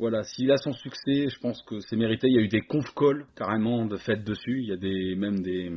[0.00, 2.26] voilà, s'il a son succès, je pense que c'est mérité.
[2.26, 4.60] Il y a eu des conf calls carrément de fêtes dessus.
[4.62, 5.70] Il y a des même des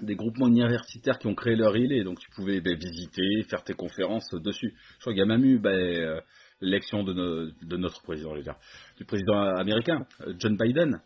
[0.00, 3.62] des groupements universitaires qui ont créé leur île et donc tu pouvais ben, visiter, faire
[3.62, 4.74] tes conférences dessus.
[4.94, 6.20] Je crois qu'il y a même eu ben, euh,
[6.60, 8.56] l'élection de, no- de notre président, je veux dire,
[8.96, 11.00] du président américain, euh, John Biden,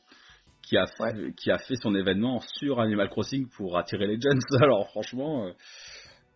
[0.63, 4.41] qui a, fait, qui a fait son événement sur Animal Crossing pour attirer les jeunes.
[4.63, 5.53] Alors franchement, euh,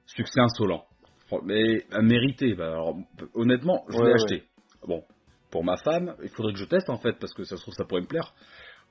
[0.07, 0.85] succès insolent.
[1.45, 2.53] Mais mérité.
[2.59, 2.97] alors,
[3.35, 4.15] honnêtement, je Ouais, l'ai ouais.
[4.15, 4.43] acheté.
[4.87, 5.03] Bon,
[5.51, 7.75] pour ma femme, il faudrait que je teste en fait, parce que ça se trouve
[7.75, 8.33] ça pourrait me plaire.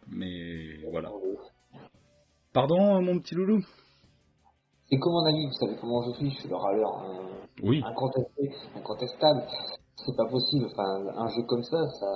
[0.08, 1.10] Mais voilà.
[2.54, 3.62] Pardon, mon petit loulou
[4.90, 6.98] C'est comme mon ami, vous savez comment je suis, je suis le râleur.
[6.98, 7.26] hein.
[7.62, 7.82] Oui.
[7.86, 9.44] incontesté, incontestable.
[9.98, 10.66] C'est pas possible.
[10.72, 12.08] Enfin, un jeu comme ça, ça,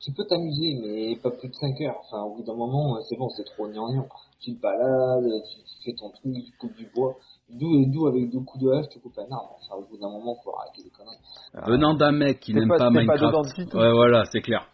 [0.00, 2.00] tu peux t'amuser, mais pas plus de 5 heures.
[2.00, 4.06] Enfin, au bout d'un moment, euh, c'est bon, c'est trop gnangnan.
[4.40, 7.14] Tu te balades, tu, tu fais ton truc, tu coupes du bois.
[7.58, 9.56] D'où, d'où avec deux coups de hache, tu coupes un arbre.
[9.60, 11.16] Enfin, au bout d'un moment, faut arrêter les conneries.
[11.54, 11.70] Ah.
[11.70, 13.22] Venant d'un mec qui n'aime pas- pas, pas Minecraft.
[13.22, 13.76] dedans du tout.
[13.78, 14.66] ouais, voilà, c'est clair.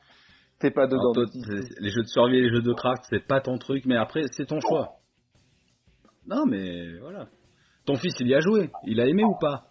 [0.58, 1.12] t'es pas dedans.
[1.12, 1.26] Alors,
[1.80, 4.24] les jeux de survie et les jeux de craft, c'est pas ton truc, mais après,
[4.32, 4.96] c'est ton choix.
[6.26, 7.26] Non, mais voilà.
[7.86, 8.70] Ton fils, il y a joué.
[8.84, 9.64] Il a aimé ou pas?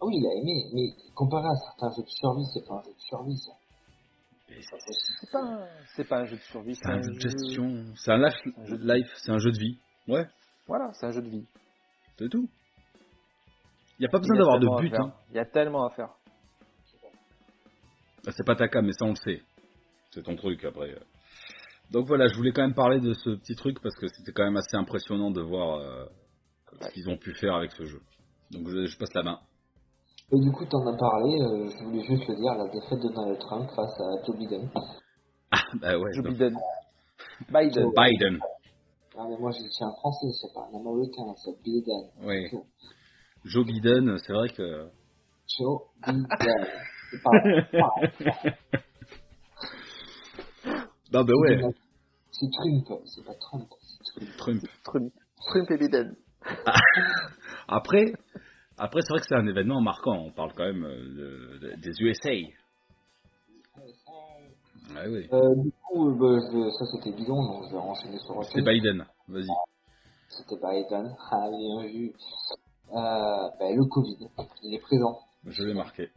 [0.00, 2.82] Ah oui, il a aimé, mais comparé à certains jeux de survie, c'est pas un
[2.82, 3.52] jeu de survie, ça.
[4.48, 5.66] C'est pas pas, un-
[5.96, 7.84] c'est pas un jeu de survie, C'est un jeu de gestion.
[7.96, 9.78] C'est un life, un jeu de- life, c'est un jeu de vie.
[10.08, 10.24] Ouais,
[10.68, 11.44] Voilà, c'est un jeu de vie.
[12.18, 12.48] C'est tout.
[13.98, 14.94] Il n'y a pas besoin d'avoir de but.
[14.94, 15.12] hein.
[15.30, 16.10] Il y a tellement à faire.
[18.26, 19.42] Ah, C'est pas ta cam, mais ça on le sait.
[20.10, 20.94] C'est ton truc après.
[21.92, 24.44] Donc voilà, je voulais quand même parler de ce petit truc parce que c'était quand
[24.44, 26.04] même assez impressionnant de voir euh,
[26.80, 28.00] ce qu'ils ont pu faire avec ce jeu.
[28.50, 29.38] Donc je, je passe la main.
[30.32, 33.14] Et du coup, t'en as parlé, euh, je voulais juste le dire, la défaite de
[33.14, 34.68] Donald Trump face à Joe Biden.
[35.52, 36.12] Ah bah ouais.
[36.14, 36.56] Joe donc, Biden.
[37.48, 37.90] Biden.
[37.96, 38.38] Biden.
[39.18, 42.10] Ah, mais moi, je suis un français, c'est pas un américain, c'est Biden.
[42.22, 42.48] Oui.
[43.44, 44.88] Joe Biden, c'est vrai que.
[45.58, 46.26] Joe Biden.
[47.10, 47.30] C'est pas,
[51.12, 51.58] Non, bah ouais.
[52.32, 53.68] C'est Trump, c'est pas Trump.
[54.02, 54.62] c'est Trump.
[54.84, 55.12] Trump,
[55.46, 56.16] Trump et Biden.
[57.68, 58.12] Après,
[58.76, 60.16] après c'est vrai que c'est un événement marquant.
[60.26, 62.30] On parle quand même euh, de- des USA.
[64.90, 65.28] Ouais, oui.
[65.32, 68.52] Euh, du coup, euh, bah, je- ça c'était bidon, donc je vais enchaîner sur C'est
[68.52, 68.64] chose.
[68.64, 69.04] Biden.
[69.28, 69.48] Vas-y.
[70.28, 71.16] C'était Biden.
[71.30, 72.12] Ah, bien vu.
[72.92, 74.28] Euh, bah, le Covid,
[74.62, 75.18] il est présent.
[75.44, 76.08] Je l'ai marqué.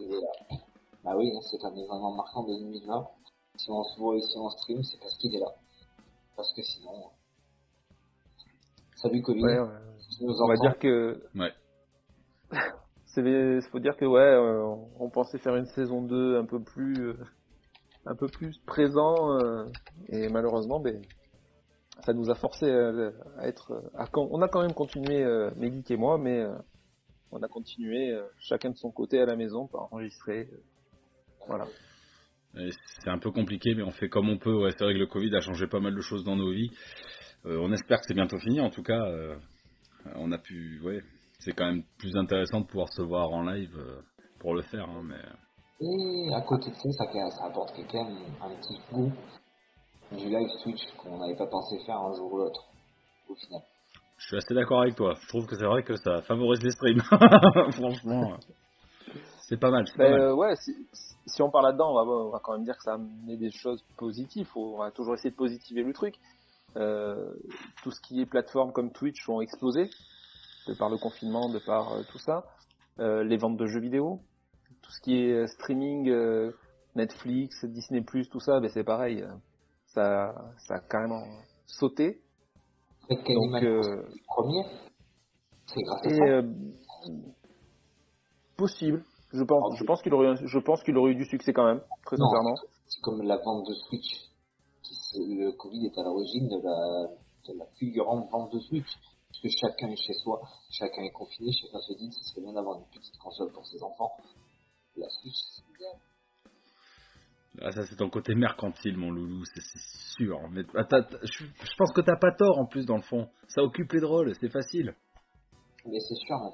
[0.00, 0.58] Il est là.
[1.04, 3.06] Bah oui, hein, c'est un événement marquant de 2020.
[3.56, 5.52] Si on se voit ici en stream, c'est parce qu'il est là.
[6.36, 7.10] Parce que sinon.
[8.96, 9.42] Salut Covid.
[9.44, 9.68] Ouais, ouais.
[10.18, 11.22] tu nous On va dire que.
[11.36, 11.52] Ouais.
[13.06, 17.10] C'est faut dire que ouais, euh, on pensait faire une saison 2 un peu plus
[17.10, 17.16] euh,
[18.06, 19.64] un peu plus présent euh,
[20.08, 21.02] et malheureusement ben
[22.04, 23.82] ça nous a forcé à, à être
[24.12, 26.54] quand- on a quand même continué euh, Megeek et moi mais euh,
[27.30, 30.60] on a continué euh, chacun de son côté à la maison pour enregistrer euh,
[31.46, 31.66] voilà.
[32.54, 34.54] C'est un peu compliqué, mais on fait comme on peut.
[34.54, 36.70] Ouais, c'est vrai que le Covid a changé pas mal de choses dans nos vies.
[37.46, 38.60] Euh, on espère que c'est bientôt fini.
[38.60, 39.36] En tout cas, euh,
[40.14, 40.80] on a pu.
[40.82, 41.02] Ouais,
[41.40, 44.00] c'est quand même plus intéressant de pouvoir se voir en live euh,
[44.38, 44.88] pour le faire.
[44.88, 45.20] hein, mais
[45.80, 49.12] Et à côté de ça, ça, ça apporte quand même un petit goût
[50.12, 52.64] du live Twitch qu'on n'avait pas pensé faire un jour ou l'autre,
[53.28, 53.60] au final.
[54.18, 55.14] je suis assez d'accord avec toi.
[55.20, 57.02] Je trouve que c'est vrai que ça favorise les streams.
[57.72, 58.36] Franchement,
[59.48, 59.84] c'est pas mal.
[59.84, 60.20] pas Ben, mal.
[60.20, 60.72] euh, ouais, si,
[61.26, 63.36] si on parle là-dedans, on va, on va quand même dire que ça a amené
[63.36, 64.46] des choses positives.
[64.46, 66.14] Faut- on va toujours essayer de positiver le truc.
[66.76, 67.32] Euh,
[67.82, 69.90] tout ce qui est plateforme comme Twitch ont explosé
[70.68, 72.44] de par le confinement, de par euh, tout ça.
[73.00, 74.20] Euh, les ventes de jeux vidéo,
[74.84, 76.52] tout ce qui est euh, streaming, euh,
[76.94, 79.24] Netflix, Disney+, tout ça, ben c'est pareil.
[79.86, 80.34] Ça,
[80.66, 81.24] ça a carrément
[81.66, 82.20] sauté.
[83.08, 83.28] Donc,
[83.62, 84.64] euh, premier,
[85.66, 86.24] c'est grâce à et ça.
[86.24, 86.42] euh,
[88.56, 89.04] possible.
[89.32, 91.80] Je pense, je pense qu'il aurait, je pense qu'il aurait eu du succès quand même,
[92.06, 92.26] très Non.
[92.28, 92.54] sincèrement.
[92.86, 94.20] C'est comme la vente de Switch.
[95.16, 97.08] Le Covid est à l'origine de la,
[97.52, 98.86] de la fulgurante vente de Switch.
[99.28, 102.42] Parce que chacun est chez soi, chacun est confiné, chacun se dit que ce serait
[102.42, 104.12] bien d'avoir une petite console pour ses enfants.
[104.96, 105.88] La Switch, c'est bien.
[107.60, 109.62] Ah, ça, c'est ton côté mercantile, mon loulou, c'est
[110.16, 110.38] sûr.
[110.50, 110.84] Mais ah,
[111.22, 113.28] je pense que t'as pas tort en plus, dans le fond.
[113.48, 114.94] Ça occupe les drôles, c'est facile.
[115.86, 116.52] Mais c'est sûr, man.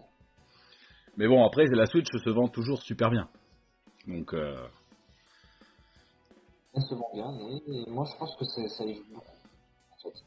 [1.16, 3.28] Mais bon, après, la Switch se vend toujours super bien.
[4.06, 4.66] Donc, euh,
[6.74, 9.26] Elle se vend bien, mais moi je pense que ça, ça y joue beaucoup.
[9.92, 10.18] En fait.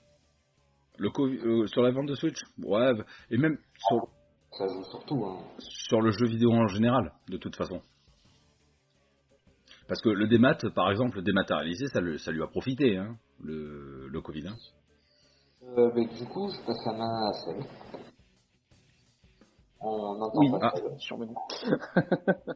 [0.97, 2.91] le Covid- euh, sur la vente de Switch, ouais,
[3.31, 4.07] et même sur,
[4.51, 5.25] Ça joue surtout.
[5.25, 5.41] Hein.
[5.59, 7.81] sur le jeu vidéo en général, de toute façon.
[9.93, 13.15] Parce que le démat, par exemple, le dématérialisé, ça, le- ça lui a profité, hein,
[13.43, 14.47] le, le Covid.
[14.47, 14.55] hein.
[15.77, 17.31] Euh, mais du coup, je passe la main à.
[19.81, 20.49] On n'entend Oui.
[20.49, 20.79] pas Ah.
[20.97, 21.35] Survenu.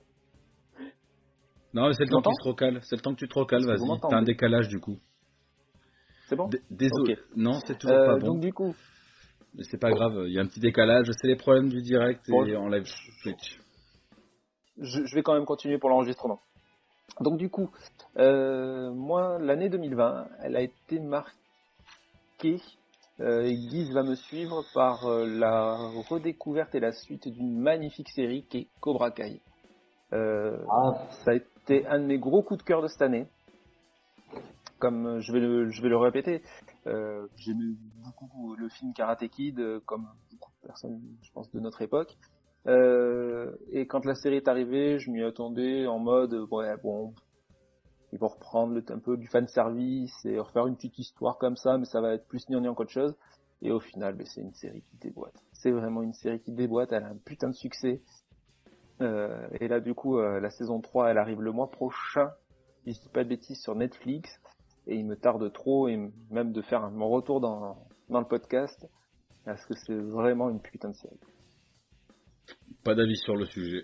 [1.73, 2.79] Non, mais c'est le temps m'entends qu'il se recale.
[2.83, 3.99] C'est le temps que tu te recales, que vas-y.
[4.09, 4.97] T'as un décalage du coup.
[6.27, 7.19] C'est bon D- Désolé.
[7.35, 8.27] Non, c'est toujours Euh, pas bon.
[8.33, 8.73] Donc du coup,
[9.53, 11.05] Mais c'est pas grave, il y a un petit décalage.
[11.21, 12.43] C'est les problèmes du direct Bon.
[12.45, 12.85] et en live
[13.21, 13.59] Twitch.
[14.79, 16.41] je, je vais quand même continuer pour l'enregistrement.
[17.19, 17.69] Donc du coup,
[18.17, 22.61] euh, moi, l'année 2020, elle a été marquée,
[23.19, 25.75] euh, et Guise va me suivre par euh, la
[26.09, 29.41] redécouverte et la suite d'une magnifique série qui est Cobra Kai.
[30.13, 33.27] Euh, Ah, ça a été un de mes gros coups de cœur de cette année.
[34.79, 36.43] Comme je vais le, je vais le répéter,
[36.85, 37.73] j'aimais
[38.05, 42.15] beaucoup le film Karate Kid, comme beaucoup de personnes, je pense, de notre époque.
[42.67, 47.13] Euh, et quand la série est arrivée, je m'y attendais en mode, ouais, bon,
[48.11, 51.55] ils vont reprendre le, un peu du fan service et refaire une petite histoire comme
[51.55, 53.15] ça, mais ça va être plus gnangnan qu'autre chose.
[53.61, 55.33] Et au final, ben, c'est une série qui déboîte.
[55.53, 58.01] C'est vraiment une série qui déboîte, elle a un putain de succès.
[59.01, 62.31] Euh, et là, du coup, euh, la saison 3, elle arrive le mois prochain,
[62.83, 64.29] si je dis pas de bêtises, sur Netflix.
[64.85, 65.97] Et il me tarde trop, et
[66.29, 67.77] même de faire mon retour dans,
[68.09, 68.87] dans le podcast,
[69.43, 71.19] parce que c'est vraiment une putain de série.
[72.83, 73.83] Pas d'avis sur le sujet.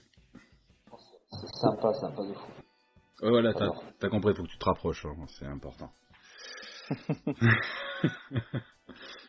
[1.32, 2.52] c'est sympa, sympa de fou.
[3.22, 5.90] Ouais, voilà, t'as compris, faut que tu te rapproches, hein, c'est important.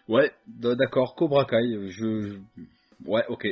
[0.09, 2.41] ouais, d'accord, Cobra Kai, je...
[3.07, 3.47] Ouais, ok.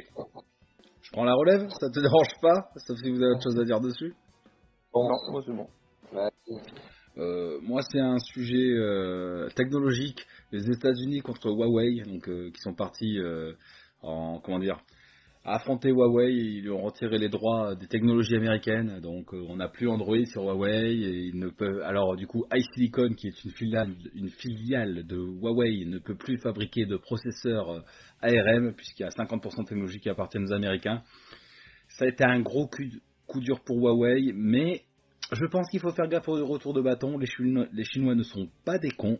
[1.02, 3.64] Je prends la relève, ça te dérange pas Sauf si vous avez autre chose à
[3.64, 4.14] dire dessus?
[4.92, 5.68] Bon, Non, moi c'est bon.
[7.18, 10.26] Euh, moi, c'est un sujet euh, technologique.
[10.50, 13.18] Les États-Unis contre Huawei, donc euh, qui sont partis
[14.02, 14.78] en comment dire
[15.44, 16.32] affronter Huawei.
[16.32, 19.00] Ils lui ont retiré les droits des technologies américaines.
[19.00, 21.82] Donc, euh, on n'a plus Android sur Huawei et ils ne peuvent.
[21.82, 26.38] Alors, du coup, iSilicon, qui est une filiale, une filiale de Huawei, ne peut plus
[26.38, 27.80] fabriquer de processeurs euh,
[28.22, 31.02] ARM puisqu'il y a 50% de technologies qui appartiennent aux Américains.
[31.88, 32.68] Ça a été un gros
[33.26, 34.82] coup dur pour Huawei, mais
[35.30, 37.18] je pense qu'il faut faire gaffe au retour de bâton.
[37.18, 39.18] Les Chinois, les Chinois ne sont pas des cons.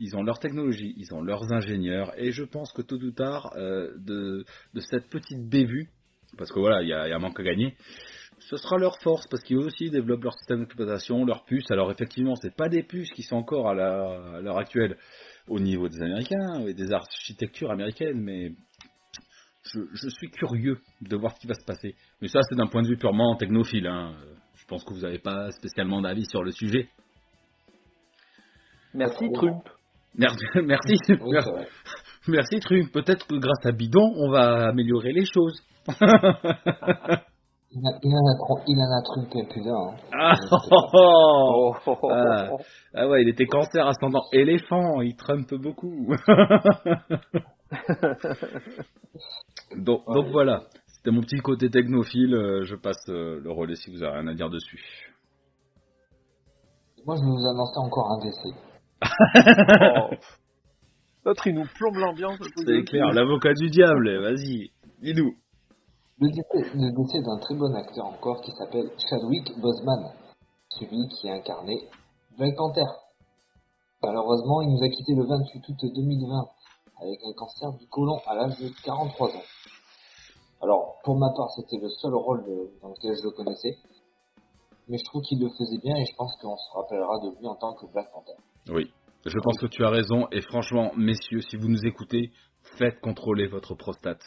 [0.00, 3.52] Ils ont leur technologie, ils ont leurs ingénieurs, et je pense que tôt ou tard,
[3.56, 4.44] euh, de,
[4.74, 5.88] de cette petite bévue,
[6.36, 7.74] parce que voilà, il y a, un manque à gagner,
[8.38, 11.68] ce sera leur force parce qu'ils aussi développent leur système d'exploitation, leurs puces.
[11.70, 14.96] Alors effectivement, c'est pas des puces qui sont encore à l'heure actuelle
[15.48, 18.52] au niveau des Américains et des architectures américaines, mais
[19.64, 21.96] je, je suis curieux de voir ce qui va se passer.
[22.22, 23.86] Mais ça, c'est d'un point de vue purement technophile.
[23.88, 24.14] hein.
[24.68, 26.90] Je pense que vous n'avez pas spécialement d'avis sur le sujet.
[28.92, 29.66] Merci Trump.
[30.14, 31.38] Merci, merci, Oui,
[32.28, 32.92] merci Trump.
[32.92, 35.62] Peut-être que grâce à Bidon, on va améliorer les choses.
[37.70, 39.02] Il, a- il en a trop- il en a
[39.46, 39.74] plus d'un.
[39.74, 39.94] hein.
[40.10, 41.74] Ah, oh, oh.
[41.86, 42.48] Oh, oh, oh, Ah.
[42.52, 42.58] oh.
[42.94, 46.14] Ah ouais, il était cancer ascendant éléphant, il trumpe beaucoup.
[49.76, 50.62] donc, voilà,
[50.98, 54.26] c'était mon petit côté technophile, euh, je passe euh, le relais si vous avez rien
[54.26, 55.14] à dire dessus.
[57.06, 58.50] Moi, je vais vous annoncer encore un décès.
[59.00, 60.10] Oh.
[61.24, 62.38] L'autre, il nous plombe l'ambiance.
[62.56, 65.36] C'est clair, l'avocat du diable, vas-y, dis-nous.
[66.20, 70.10] Le décès, le décès d'un très bon acteur encore qui s'appelle Chadwick Boseman,
[70.70, 71.78] celui qui a incarné
[72.36, 72.90] Black Panther.
[74.02, 76.48] Malheureusement, il nous a quitté le 28 août 2020
[77.02, 79.42] avec un cancer du côlon à l'âge de 43 ans.
[80.62, 83.76] Alors, pour ma part, c'était le seul rôle de- dans lequel je le connaissais.
[84.88, 87.46] Mais je trouve qu'il le faisait bien et je pense qu'on se rappellera de lui
[87.46, 88.32] en tant que Black Panther.
[88.70, 88.90] Oui,
[89.26, 92.30] je pense que tu as raison, et franchement, messieurs, si vous nous écoutez,
[92.78, 94.22] faites contrôler votre prostate.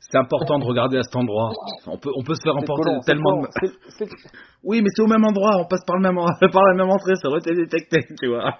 [0.00, 1.50] C'est important de regarder à cet endroit.
[1.86, 3.48] On peut, on peut se faire emporter de tellement de...
[4.64, 6.16] Oui, mais c'est au même endroit, on passe par, le même,
[6.52, 8.54] par la même entrée, ça aurait été détecté, tu vois.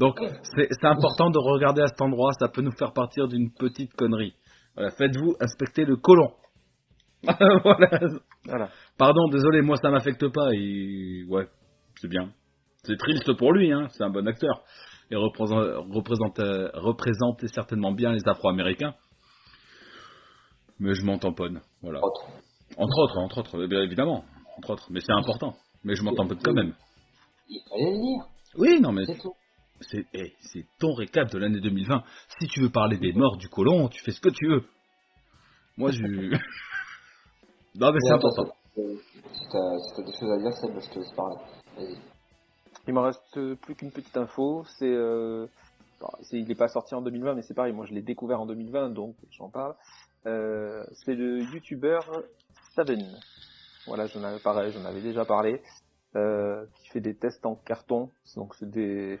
[0.00, 3.52] Donc, c'est c'est important de regarder à cet endroit, ça peut nous faire partir d'une
[3.52, 4.34] petite connerie.
[4.76, 6.30] Voilà, faites-vous inspecter le côlon.
[7.22, 8.00] voilà.
[8.44, 8.68] Voilà.
[8.98, 11.48] Pardon, désolé, moi ça m'affecte pas, et ouais,
[12.00, 12.30] c'est bien.
[12.84, 14.62] C'est triste pour lui, hein, c'est un bon acteur.
[15.10, 16.38] Et représente,
[16.74, 18.94] représentait certainement bien les Afro-Américains.
[20.78, 22.00] Mais je m'en tamponne, voilà.
[22.02, 22.26] Autre.
[22.76, 24.24] Entre autres, entre autres, eh bien évidemment,
[24.58, 25.54] entre autres, mais c'est important.
[25.84, 26.74] Mais je m'en tamponne quand même.
[27.48, 28.24] Il fallait le dire,
[28.58, 29.32] Oui, non, mais c'est tout.
[29.80, 32.02] C'est eh, c'est ton récap de l'année 2020.
[32.40, 34.64] Si tu veux parler des morts du colon, tu fais ce que tu veux.
[35.76, 36.02] Moi, je.
[37.74, 38.54] non, mais c'est Ouais, important.
[38.74, 38.96] c'est- euh,
[39.32, 41.36] Si t'as des choses à dire, Seb, je te laisse parler.
[41.76, 41.96] Vas-y.
[42.88, 44.64] Il m'en reste plus qu'une petite info.
[44.78, 45.46] C'est, euh,
[46.00, 47.72] bon, c'est- il n'est pas sorti en 2020, mais c'est pareil.
[47.72, 49.74] Moi, je l'ai découvert en 2020, donc j'en parle.
[50.26, 52.00] Euh, c'est le YouTuber
[52.74, 53.18] Saven.
[53.86, 55.60] Voilà, j'en avais pareil, j'en avais déjà parlé.
[56.14, 58.10] Euh, qui fait des tests en carton.
[58.36, 59.20] Donc c'est des,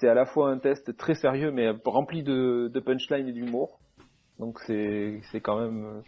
[0.00, 3.78] c'est à la fois un test très sérieux, mais rempli de, de punchline et d'humour.
[4.38, 6.00] Donc c'est, quand même euh,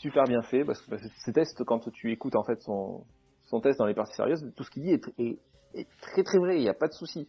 [0.00, 3.04] super bien fait parce que bah, ces tests, quand tu écoutes en fait son,
[3.44, 6.62] son test dans les parties sérieuses, tout ce qu'il dit est, très très vrai, il
[6.62, 7.28] n'y a pas de souci.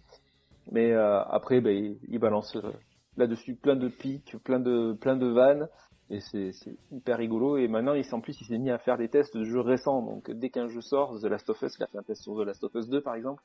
[0.72, 2.72] Mais euh, après, ben, il, balance euh,
[3.18, 5.68] là-dessus plein de pics, plein de plein de vannes,
[6.10, 6.52] et c'est
[6.92, 7.58] hyper rigolo.
[7.58, 10.02] Et maintenant, il, en plus, il s'est mis à faire des tests de jeux récents.
[10.02, 12.38] Donc, dès qu'un jeu sort, The Last of Us, il a fait un test sur
[12.38, 13.44] The Last of Us 2, par exemple.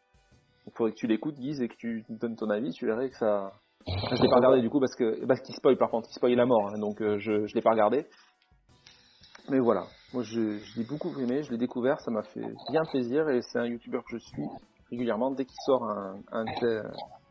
[0.66, 2.70] Il faudrait que tu l'écoutes, Guise, et que tu donnes ton avis.
[2.72, 3.52] Tu verrais que ça.
[3.86, 6.14] Enfin, je l'ai pas regardé du coup parce que parce qu'il spoil par contre, il
[6.14, 8.06] spoil la mort, hein, donc euh, je je l'ai pas regardé.
[9.50, 12.82] Mais voilà, moi je, je l'ai beaucoup aimé, je l'ai découvert, ça m'a fait bien
[12.90, 14.44] plaisir et c'est un youtubeur que je suis
[14.88, 15.32] régulièrement.
[15.32, 16.20] Dès qu'il sort un,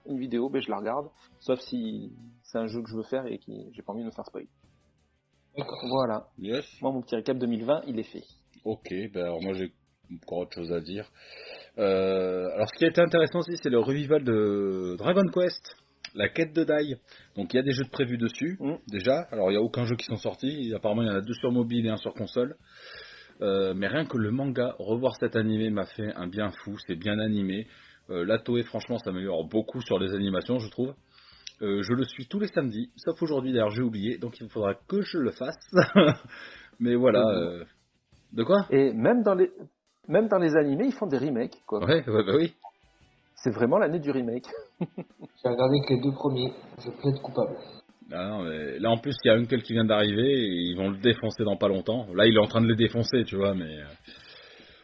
[0.08, 1.08] une vidéo, ben, je la regarde,
[1.40, 2.12] sauf si
[2.44, 4.26] c'est un jeu que je veux faire et que j'ai pas envie de me faire
[4.26, 4.46] spoil.
[5.90, 6.66] Voilà, Yes.
[6.82, 8.24] moi mon petit récap 2020, il est fait.
[8.66, 9.74] Ok, ben alors moi j'ai
[10.24, 11.10] encore autre chose à dire.
[11.78, 15.76] Euh, alors ce qui a été intéressant aussi, c'est le revival de Dragon Quest,
[16.16, 16.96] la quête de Dai.
[17.36, 18.76] Donc il y a des jeux de prévus dessus, Mm.
[18.88, 19.28] déjà.
[19.32, 20.74] Alors il n'y a aucun jeu qui sont sortis.
[20.76, 22.56] Apparemment il y en a deux sur mobile et un sur console.
[23.42, 26.78] Euh, mais rien que le manga, revoir cet animé m'a fait un bien fou.
[26.86, 27.68] C'est bien animé.
[28.10, 30.94] Euh, la Toei, franchement, s'améliore beaucoup sur les animations, je trouve.
[31.62, 34.74] Euh, je le suis tous les samedis, sauf aujourd'hui d'ailleurs, j'ai oublié, donc il faudra
[34.88, 35.72] que je le fasse.
[36.80, 37.24] mais voilà.
[37.24, 37.64] Euh,
[38.34, 38.66] De quoi?
[38.72, 39.52] Et même dans les
[40.08, 41.80] même dans les animés, ils font des remakes quoi.
[41.86, 42.54] Ouais, ouais, bah oui.
[43.36, 44.46] C'est vraiment l'année du remake.
[44.80, 47.56] J'ai regardé que les deux premiers, je plaide coupable.
[48.14, 50.76] Ah non, mais là en plus il y a Uncle qui vient d'arriver et ils
[50.76, 52.08] vont le défoncer dans pas longtemps.
[52.14, 53.86] Là il est en train de le défoncer, tu vois, mais euh,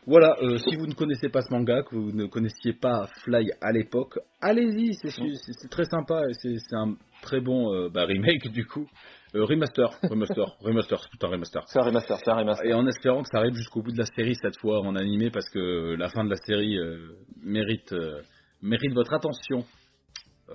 [0.06, 0.38] voilà.
[0.42, 3.74] euh, si vous ne connaissez pas ce manga, que vous ne connaissiez pas Fly à
[3.74, 8.66] l'époque, allez-y, c'est très sympa et c'est c'est un très bon euh, bah, remake du
[8.66, 8.88] coup,
[9.36, 11.64] Euh, remaster, remaster, remaster, c'est tout un remaster.
[11.68, 12.66] C'est un remaster, c'est un remaster.
[12.66, 15.30] Et en espérant que ça arrive jusqu'au bout de la série cette fois en animé
[15.32, 18.22] parce que la fin de la série euh, mérite euh,
[18.62, 19.66] mérite votre attention.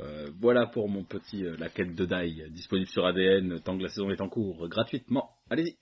[0.01, 3.83] Euh, voilà pour mon petit euh, la quête de Dai disponible sur ADN tant que
[3.83, 5.29] la saison est en cours gratuitement.
[5.51, 5.77] Allez-y.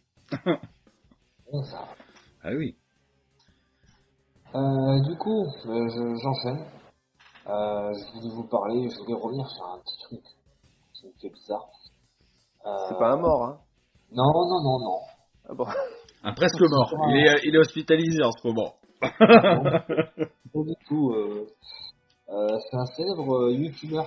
[1.50, 1.88] Bon, ça.
[2.42, 2.74] Ah oui.
[4.52, 6.66] Euh, du coup, euh, je- j'enchaîne.
[7.46, 10.20] Euh, je voulais vous parler, je voulais revenir sur un petit truc
[10.94, 11.68] qui me fait bizarre.
[12.66, 13.58] Euh, C'est pas un mort, hein.
[14.12, 14.98] Non, non, non, non.
[15.48, 15.66] Ah bon.
[16.22, 16.92] Un presque mort.
[17.08, 18.74] Il est, il est hospitalisé en ce moment.
[19.00, 21.12] Pas du tout.
[21.12, 21.46] Euh,
[22.28, 24.06] euh, c'est un célèbre euh, youtubeur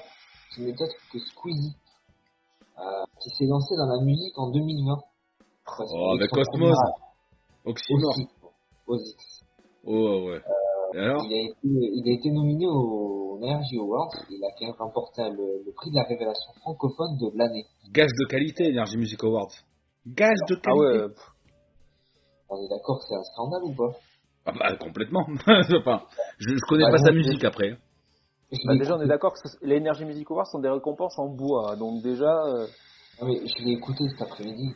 [0.53, 1.75] qui n'est autre que Squeezie,
[2.77, 2.81] euh,
[3.19, 4.95] qui s'est lancé dans la musique en 2020.
[5.65, 6.71] Parce Oh, avec premier-
[7.65, 8.15] Oxymore.
[8.87, 9.13] Aussi.
[9.85, 10.41] Oh ouais.
[10.93, 14.11] Alors Il a été, il a été nominé au Energy Awards.
[14.29, 17.65] Il a quand même remporté le, le prix de la révélation francophone de l'année.
[17.91, 19.51] Gage de qualité, Energy Music Awards.
[20.07, 20.69] Gage de qualité.
[20.69, 21.07] Ah ouais,
[22.49, 23.97] On est d'accord que c'est un scandale ou pas?
[24.45, 25.25] Ah bah complètement.
[25.29, 26.03] enfin,
[26.37, 27.77] je, je connais Bah, pas non, sa je- musique après.
[28.67, 31.75] Bah déjà on est d'accord que les Energy Music Awards sont des récompenses en bois,
[31.75, 32.67] donc déjà, euh,
[33.19, 34.75] Non, mais je l'ai écouté cet après-midi.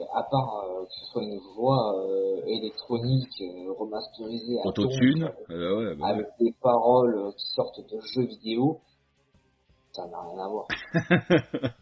[0.00, 5.24] À part euh, que ce soit une voix euh, électronique euh, remasterisée à Autotune.
[5.48, 8.80] ouais, bah, avec des paroles qui sortent de jeux vidéo,
[9.92, 10.66] ça n'a rien à voir.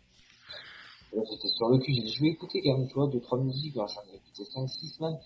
[1.13, 3.21] Là, J'étais sur le cul, j'ai dit je vais écouter quand même, tu vois, deux,
[3.21, 5.19] trois musiques, Alors, j'en ai écouté 5-6 semaines.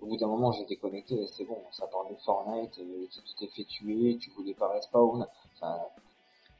[0.00, 3.48] Au bout d'un moment, j'ai déconnecté, et c'est bon, ça parlait de Fortnite, tu t'es
[3.54, 5.26] fait tuer, tu voulais pas respawn,
[5.56, 5.76] enfin...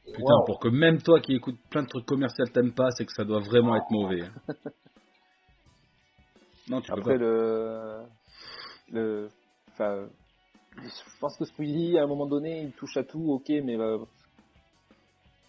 [0.05, 0.45] Putain, wow.
[0.45, 3.25] pour que même toi qui écoutes plein de trucs commerciaux t'aimes pas, c'est que ça
[3.25, 4.23] doit vraiment être mauvais.
[4.23, 4.53] hein.
[6.69, 7.23] non, tu peux après pas.
[7.23, 8.03] le,
[8.91, 9.29] le,
[9.71, 10.07] enfin,
[10.77, 13.97] je pense que Squeezie à un moment donné il touche à tout, ok, mais euh,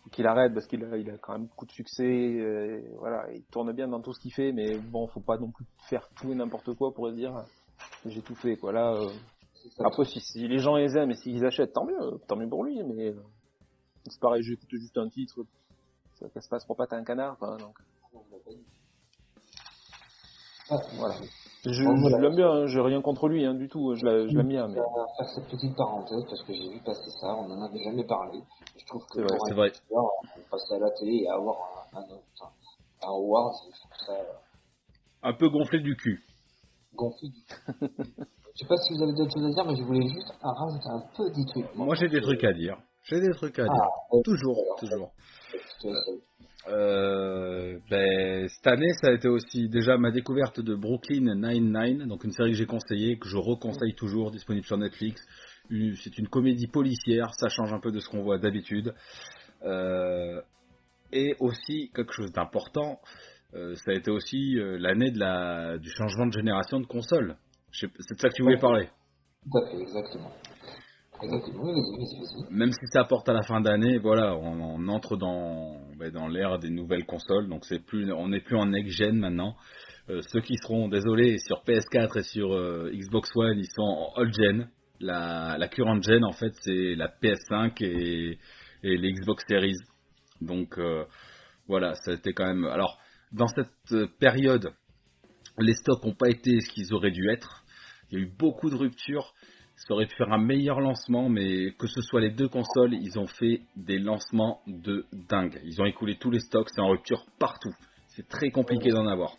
[0.03, 3.31] faut qu'il arrête parce qu'il a, il a quand même beaucoup de succès, euh, voilà,
[3.33, 6.09] il tourne bien dans tout ce qu'il fait, mais bon, faut pas non plus faire
[6.16, 7.45] tout et n'importe quoi pour se dire
[8.07, 8.73] j'ai tout fait, quoi.
[8.73, 9.11] Là, euh.
[9.79, 12.64] Après, si, si les gens les aiment et s'ils achètent, tant mieux, tant mieux pour
[12.64, 13.23] lui, mais euh,
[14.07, 15.45] c'est pareil, j'écoute juste un titre,
[16.14, 17.77] ça, ça se passe pour pas un canard, quoi, donc
[20.71, 21.14] Ah, voilà.
[21.64, 22.16] Je, Bon, voilà.
[22.16, 24.49] je l'aime bien, hein, j'ai rien contre lui, hein, du tout, je l'a- je l'aime
[24.49, 27.51] bien, mais On va faire cette petite parenthèse parce que j'ai vu passer ça, on
[27.51, 28.39] en avait jamais parlé.
[28.79, 29.68] Je trouve que C'est vrai, pour c'est un vrai.
[29.68, 30.11] youtubeur,
[30.51, 31.57] passer à la télé et avoir
[31.93, 32.09] un, un, un,
[33.03, 33.53] un
[34.07, 34.23] ça euh,
[35.23, 36.25] Un peu gonflé du cul.
[36.95, 40.09] gonflé du Je sais pas si vous avez d'autres choses à dire, mais je voulais
[40.09, 41.66] juste rajouter un petit truc.
[41.75, 42.79] Moi j'ai des trucs à dire.
[43.03, 43.73] J'ai des trucs à dire.
[43.75, 45.11] Ah, euh, Toujours, toujours.
[46.69, 52.25] Euh, ben, cette année, ça a été aussi déjà ma découverte de Brooklyn Nine-Nine, donc
[52.25, 55.23] une série que j'ai conseillée, que je reconseille toujours, disponible sur Netflix.
[55.71, 58.93] C'est une comédie policière, ça change un peu de ce qu'on voit d'habitude.
[59.63, 60.41] Euh,
[61.13, 63.01] et aussi, quelque chose d'important,
[63.55, 67.37] euh, ça a été aussi l'année de la, du changement de génération de console.
[67.73, 68.89] C'est de ça que tu voulais parler?
[69.81, 70.33] Exactement.
[72.51, 75.77] Même si ça apporte à la fin d'année, voilà, on, on entre dans,
[76.09, 79.57] dans l'ère des nouvelles consoles, donc c'est plus, on n'est plus en next gen maintenant.
[80.09, 84.12] Euh, ceux qui seront, désolés, sur PS4 et sur euh, Xbox One, ils sont en
[84.16, 84.68] old gen.
[85.01, 88.38] La, la current gen, en fait, c'est la PS5 et,
[88.82, 89.78] et les Xbox Series.
[90.40, 91.05] Donc euh,
[91.66, 92.64] voilà, été quand même.
[92.64, 92.98] Alors,
[93.32, 94.72] dans cette euh, période,
[95.59, 97.64] les stocks n'ont pas été ce qu'ils auraient dû être.
[98.11, 99.32] Il y a eu beaucoup de ruptures.
[99.87, 103.18] Ça aurait pu faire un meilleur lancement, mais que ce soit les deux consoles, ils
[103.18, 105.59] ont fait des lancements de dingue.
[105.64, 107.72] Ils ont écoulé tous les stocks, c'est en rupture partout.
[108.09, 109.35] C'est très compliqué d'en avoir.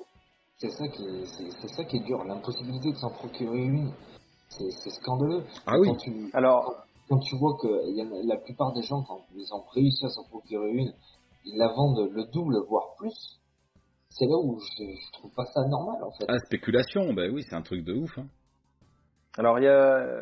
[0.57, 3.91] C'est ça qui est, c'est, c'est ça qui est dur, l'impossibilité de s'en procurer une.
[4.49, 5.43] C'est, c'est scandaleux.
[5.65, 9.03] Ah oui, Quand tu, Alors, quand tu vois que y a- la plupart des gens,
[9.03, 10.91] quand ils ont réussi à s'en procurer une,
[11.45, 13.39] ils la vendent le double, voire plus.
[14.09, 16.25] C'est là où je, je trouve pas ça normal, en fait.
[16.27, 18.17] ah, spéculation, ben oui, c'est un truc de ouf.
[18.17, 18.25] hein.
[19.37, 20.21] Alors il y a, euh,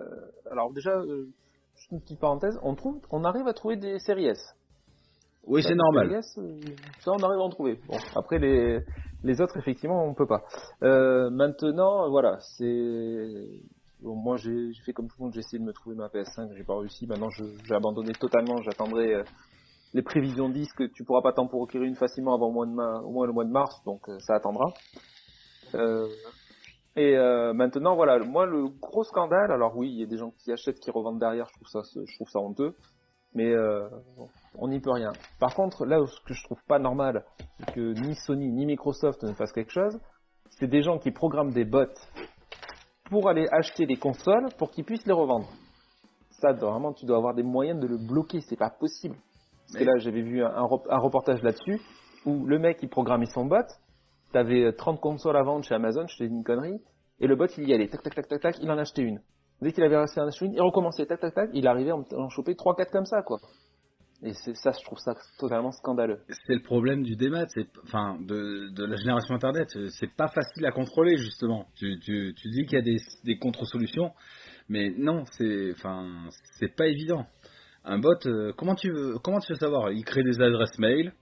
[0.51, 1.28] alors déjà, euh,
[1.76, 4.55] juste une petite parenthèse, on trouve, on arrive à trouver des séries S.
[5.45, 6.12] Oui, c'est normal.
[6.14, 7.80] S, euh, ça on arrive à en trouver.
[7.88, 8.84] Bon, après les,
[9.24, 10.43] les autres, effectivement, on peut pas.
[10.84, 13.47] Euh, maintenant, voilà, c'est,
[14.01, 16.53] bon, moi j'ai fait comme tout le monde, j'ai essayé de me trouver ma PS5,
[16.55, 17.07] j'ai pas réussi.
[17.07, 18.62] Maintenant, je- j'ai abandonné totalement.
[18.62, 19.24] J'attendrai euh,
[19.93, 20.91] les prévisions disques.
[20.93, 23.34] Tu pourras pas t'en procurer une facilement avant le mois de ma- au moins le
[23.34, 24.74] mois de mars, donc euh, ça attendra.
[27.00, 29.54] Et euh, maintenant, voilà, moi le gros scandale.
[29.54, 31.47] Alors oui, il y a des gens qui achètent, qui revendent derrière.
[31.47, 32.76] Je trouve ça, je trouve ça honteux.
[33.34, 33.88] Mais euh,
[34.56, 35.14] on n'y peut rien.
[35.39, 37.24] Par contre, là où ce que je trouve pas normal,
[37.58, 39.97] c'est que ni Sony ni Microsoft ne fassent quelque chose,
[40.50, 41.86] c'est des gens qui programment des bots
[43.10, 45.47] pour aller acheter les consoles pour qu'ils puissent les revendre.
[46.32, 49.16] Ça, vraiment, tu dois avoir des moyens de le bloquer, c'est pas possible.
[49.68, 51.80] Parce que là, j'avais vu un reportage là-dessus,
[52.26, 53.64] où le mec, il programmait son bot,
[54.32, 56.80] t'avais 30 consoles à vendre chez Amazon, je te dis une connerie,
[57.19, 59.19] et le bot, il y allait, tac, tac, tac, tac, tac, il en achetait une.
[59.61, 62.91] Dès qu'il avait acheté une, il recommençait, tac, tac, tac, il arrivait en, choper 3-4
[62.91, 63.39] comme ça, quoi.
[64.21, 66.19] Et c'est ça, je trouve ça totalement scandaleux.
[66.45, 69.69] C'est le problème du démat, c'est enfin de, la génération internet.
[69.91, 71.67] C'est pas facile à contrôler justement.
[71.75, 74.11] Tu, dis qu'il y a des, des contre-solutions,
[74.67, 76.27] mais non, c'est enfin
[76.57, 77.25] c'est pas évident.
[77.86, 79.89] Un bot, euh, comment tu veux comment tu veux savoir?
[79.93, 81.13] Il crée des adresses mail,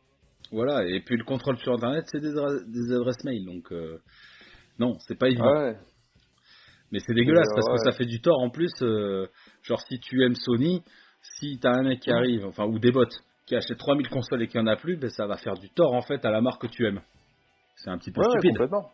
[0.51, 3.97] voilà, et puis le contrôle sur internet, c'est des, adre- des adresses mail, donc euh,
[4.79, 5.51] non, c'est pas évident.
[5.53, 5.75] Ouais.
[6.91, 8.71] Mais c'est dégueulasse Euh, parce que ça fait du tort en plus.
[8.81, 9.27] euh,
[9.63, 10.83] genre si tu aimes Sony,
[11.21, 13.03] si t'as un mec qui arrive, enfin ou des bots
[13.45, 15.93] qui achètent 3000 consoles et qui en a plus, ben ça va faire du tort
[15.93, 17.01] en fait à la marque que tu aimes.
[17.75, 18.51] C'est un petit peu stupide.
[18.57, 18.91] complètement.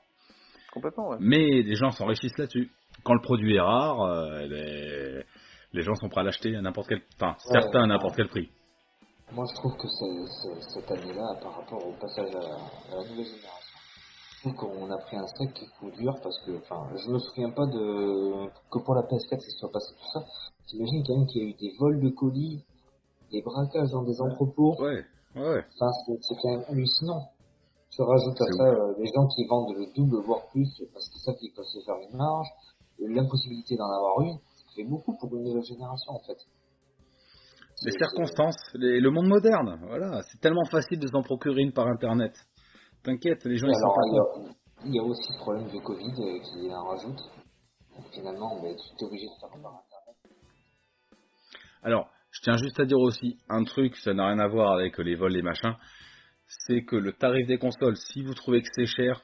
[1.20, 2.72] Mais des gens s'enrichissent là-dessus.
[3.04, 5.24] Quand le produit est rare, euh, eh ben,
[5.74, 8.50] les gens sont prêts à l'acheter à n'importe quel, enfin certains à n'importe quel prix.
[9.34, 13.78] Moi, je trouve que cette année-là, par rapport au passage à, à la nouvelle génération,
[14.30, 17.50] je trouve qu'on a pris un sacré coup dur parce que, enfin, je me souviens
[17.50, 20.24] pas de que pour la PS4 ça soit passé tout ça.
[20.68, 22.64] J'imagine quand même qu'il y a eu des vols de colis,
[23.32, 24.76] des braquages dans des entrepôts.
[24.80, 25.04] Ouais,
[25.36, 25.66] ouais.
[25.80, 27.30] Enfin, c'est quand même hallucinant.
[27.90, 31.22] Tu rajoutes à ça euh, les gens qui vendent le double voire plus parce qu'ils
[31.22, 32.48] savent qu'ils peuvent se faire une marge,
[33.00, 36.38] l'impossibilité d'en avoir une, ça fait beaucoup pour une nouvelle génération en fait.
[37.86, 41.88] Les circonstances, les- le monde moderne, voilà, c'est tellement facile de s'en procurer une par
[41.88, 42.34] internet.
[43.04, 44.54] T'inquiète, les gens ils sont pas il y, a,
[44.86, 47.20] il y a aussi le problème du Covid euh, qui en rajoute.
[47.96, 50.16] Donc, finalement, ben, tu es obligé de faire par internet.
[51.84, 54.98] Alors, je tiens juste à dire aussi un truc, ça n'a rien à voir avec
[55.00, 55.76] les vols et machins,
[56.48, 59.22] c'est que le tarif des consoles, si vous trouvez que c'est cher,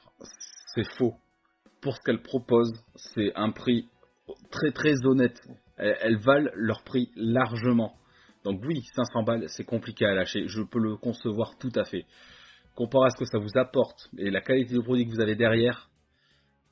[0.74, 1.14] c'est faux.
[1.80, 3.88] Pour ce qu'elles proposent, c'est un prix
[4.50, 5.40] très très honnête.
[5.78, 7.94] Elles valent leur prix largement.
[8.44, 10.46] Donc oui, 500 balles, c'est compliqué à lâcher.
[10.46, 12.04] Je peux le concevoir tout à fait.
[12.74, 15.34] Comparé à ce que ça vous apporte et la qualité du produit que vous avez
[15.36, 15.90] derrière,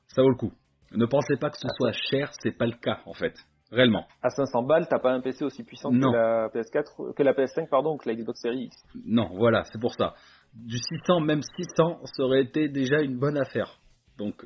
[0.07, 0.51] ça vaut le coup.
[0.91, 3.33] Ne pensez pas que ce soit cher, c'est pas le cas en fait.
[3.71, 4.05] Réellement.
[4.23, 6.11] À 500 balles, t'as pas un PC aussi puissant Non.
[6.11, 8.75] que la PS4, que la PS5, pardon, que la Xbox Series X.
[9.05, 10.15] Non, voilà, c'est pour ça.
[10.55, 13.77] Du 600, même 600, ça aurait été déjà une bonne affaire.
[14.17, 14.43] Donc,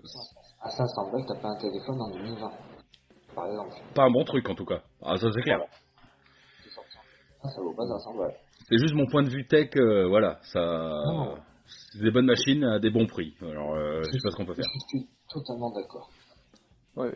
[0.62, 2.52] À 500 balles, t'as pas un téléphone en 2020.
[3.34, 3.74] Par exemple.
[3.96, 4.82] pas un bon truc en tout cas.
[5.02, 5.60] Ah, ça c'est clair.
[5.64, 5.68] Ah,
[7.50, 8.36] ça vaut pas 500 balles.
[8.70, 10.40] C'est juste mon point de vue tech, euh, voilà.
[10.44, 11.36] Ça, Non.
[11.92, 13.34] c'est des bonnes machines à des bons prix.
[13.42, 14.66] Alors, euh, je sais pas ce qu'on peut faire.
[14.66, 16.10] Je suis totalement d'accord.
[16.96, 17.12] Ouais.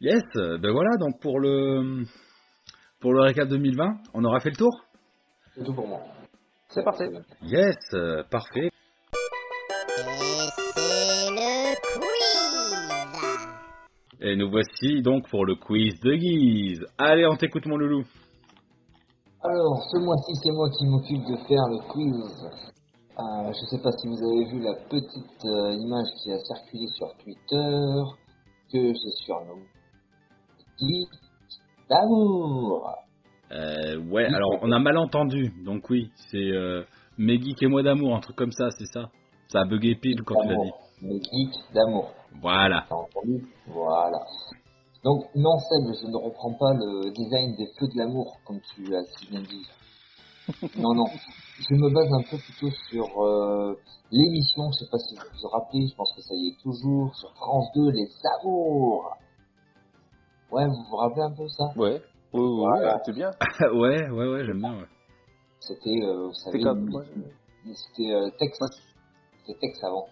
[0.00, 0.90] Yes, ben voilà.
[0.98, 2.04] Donc pour le
[3.00, 3.84] pour le récap 2020,
[4.14, 4.70] on aura fait le tour?
[5.54, 6.00] C'est tout pour moi.
[6.68, 7.04] C'est parti.
[7.42, 8.66] Yes, euh, parfait.
[8.68, 10.02] Et
[10.74, 13.48] c'est le quiz
[14.20, 16.86] Et nous voici donc pour le quiz de Guise.
[16.98, 18.04] Allez, on t'écoute mon loulou.
[19.48, 22.50] Alors, ce mois-ci, c'est moi qui m'occupe de faire le quiz.
[23.18, 26.86] Euh, je sais pas si vous avez vu la petite euh, image qui a circulé
[26.88, 28.02] sur Twitter,
[28.72, 29.68] que j'ai surnommée
[30.80, 31.08] Geek
[31.88, 32.90] d'amour.
[33.52, 36.50] Euh, ouais, alors on a mal entendu, donc oui, c'est
[37.16, 39.10] mes geeks et moi d'amour, un truc comme ça, c'est ça.
[39.48, 40.70] Ça a bugué pile quand tu l'as dit.
[40.70, 40.80] D'amour.
[41.02, 42.12] Le geek d'amour.
[42.42, 42.84] Voilà.
[43.68, 44.18] Voilà.
[45.06, 48.92] Donc, non, Seb, je ne reprends pas le design des feux de l'amour, comme tu
[48.96, 49.64] as si bien dit.
[50.76, 51.06] non, non.
[51.60, 53.78] Je me base un peu plutôt sur euh,
[54.10, 57.14] l'émission, je sais pas si vous vous rappelez, je pense que ça y est toujours,
[57.14, 58.08] sur France 2, Les
[58.40, 59.16] Amours.
[60.50, 61.66] Ouais, vous vous rappelez un peu ça?
[61.76, 62.02] Ouais.
[62.32, 62.96] Oui, Voilà.
[62.96, 63.30] oui, c'est bien.
[63.78, 64.76] ouais, ouais, ouais, j'aime bien.
[64.76, 64.88] Ouais.
[65.60, 66.58] C'était, euh, vous savez,
[67.64, 68.58] c'était euh, Tex.
[69.38, 70.08] C'était Tex avant.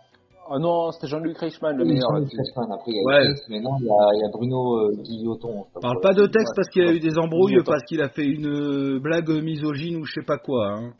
[0.50, 2.10] Ah non, c'était Jean-Luc Reichmann, le Oui, meilleur.
[2.10, 2.30] Jean-Luc.
[2.36, 3.24] Reichmann, après il y a Ouais.
[3.24, 5.64] eu Tex, mais non, il y a, il y a Bruno euh, Guilloton.
[5.80, 8.46] Parle pas de texte parce qu'il a eu des embrouilles, parce qu'il a fait une
[8.46, 10.68] euh, blague misogyne ou je sais pas quoi.
[10.72, 10.92] Hein.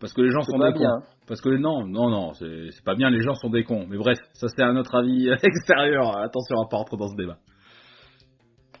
[0.00, 0.90] Parce que les gens sont pas des bien.
[1.00, 1.06] cons.
[1.26, 3.86] Parce que non, non, non, c'est pas bien, les gens sont des cons.
[3.88, 6.16] Mais bref, ça c'est un autre avis extérieur.
[6.18, 7.36] Attention à pas rentrer dans ce débat.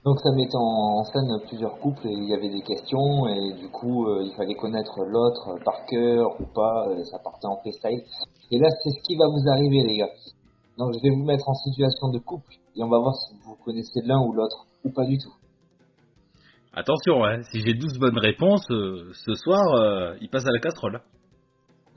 [0.04, 3.68] Donc ça mettait en scène plusieurs couples et il y avait des questions et du
[3.68, 8.00] coup euh, il fallait connaître l'autre par cœur ou pas, euh, ça partait en freestyle.
[8.50, 10.10] Et là c'est ce qui va vous arriver les gars.
[10.78, 13.56] Donc je vais vous mettre en situation de couple et on va voir si vous
[13.64, 15.32] connaissez l'un ou l'autre ou pas du tout.
[16.72, 20.60] Attention, hein, si j'ai 12 bonnes réponses, euh, ce soir, euh, il passe à la
[20.60, 21.00] casserole.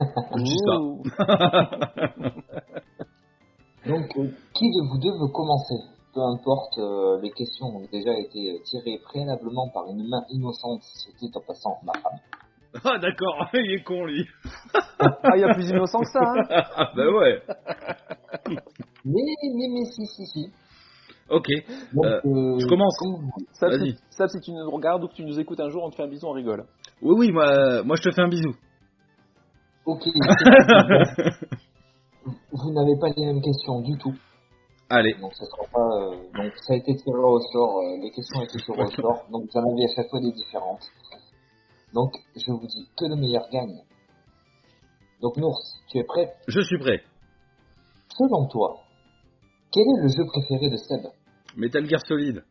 [0.00, 0.80] Je dis ça.
[0.80, 1.02] Ouh.
[3.86, 5.74] Donc euh, qui de vous deux veut commencer?
[6.14, 11.36] Peu importe, euh, les questions ont déjà été tirées préalablement par une main innocente, c'était
[11.36, 12.18] en passant ma femme.
[12.84, 14.26] Ah d'accord, il est con lui.
[14.98, 16.42] Ah, il y a plus innocent que ça, hein.
[16.76, 17.42] Ah bah ouais.
[19.04, 19.20] Mais,
[19.54, 20.50] mais, mais si, si, si.
[21.28, 21.48] Ok,
[21.92, 22.96] Donc, Euh, euh, je commence.
[23.52, 23.92] Ça, Vas-y.
[23.92, 25.96] si, ça, si tu nous regardes ou que tu nous écoutes un jour, on te
[25.96, 26.64] fait un bisou, on rigole.
[27.02, 28.54] oui oui, moi, moi je te fais un bisou.
[29.86, 30.02] Ok.
[32.52, 34.14] vous n'avez pas les mêmes questions du tout.
[34.90, 35.80] Allez, Donc ça sera pas.
[35.80, 37.78] euh, donc ça a été tiré au sort.
[37.78, 39.24] euh, les questions été tirées au sort.
[39.30, 40.82] Donc vous en avez à chaque fois des différentes.
[41.92, 43.82] Donc, je vous dis que le meilleur gagne.
[45.20, 46.34] Donc, Nours, tu es prêt?
[46.48, 47.02] Je suis prêt.
[48.16, 48.80] Selon toi,
[49.70, 51.06] quel est le jeu préféré de Seb?
[51.56, 52.44] Metal Gear Solid.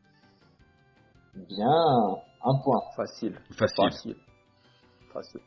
[1.35, 1.67] Bien,
[2.43, 2.81] un point.
[2.95, 3.39] Facile.
[3.51, 3.91] Facile.
[3.91, 4.15] Facile.
[5.13, 5.41] Facile.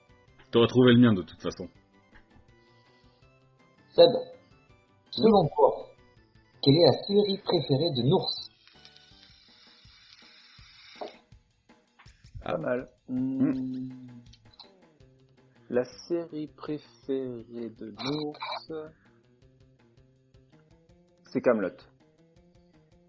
[0.50, 1.68] T'aurais trouvé le mien de toute façon.
[3.90, 4.10] Seb,
[5.10, 5.86] selon toi,
[6.62, 8.50] quelle est la série préférée de Nours?
[12.42, 12.88] Pas mal.
[13.08, 13.90] Hmm.
[15.68, 18.72] La série préférée de l'ours,
[21.30, 21.76] c'est Camelot.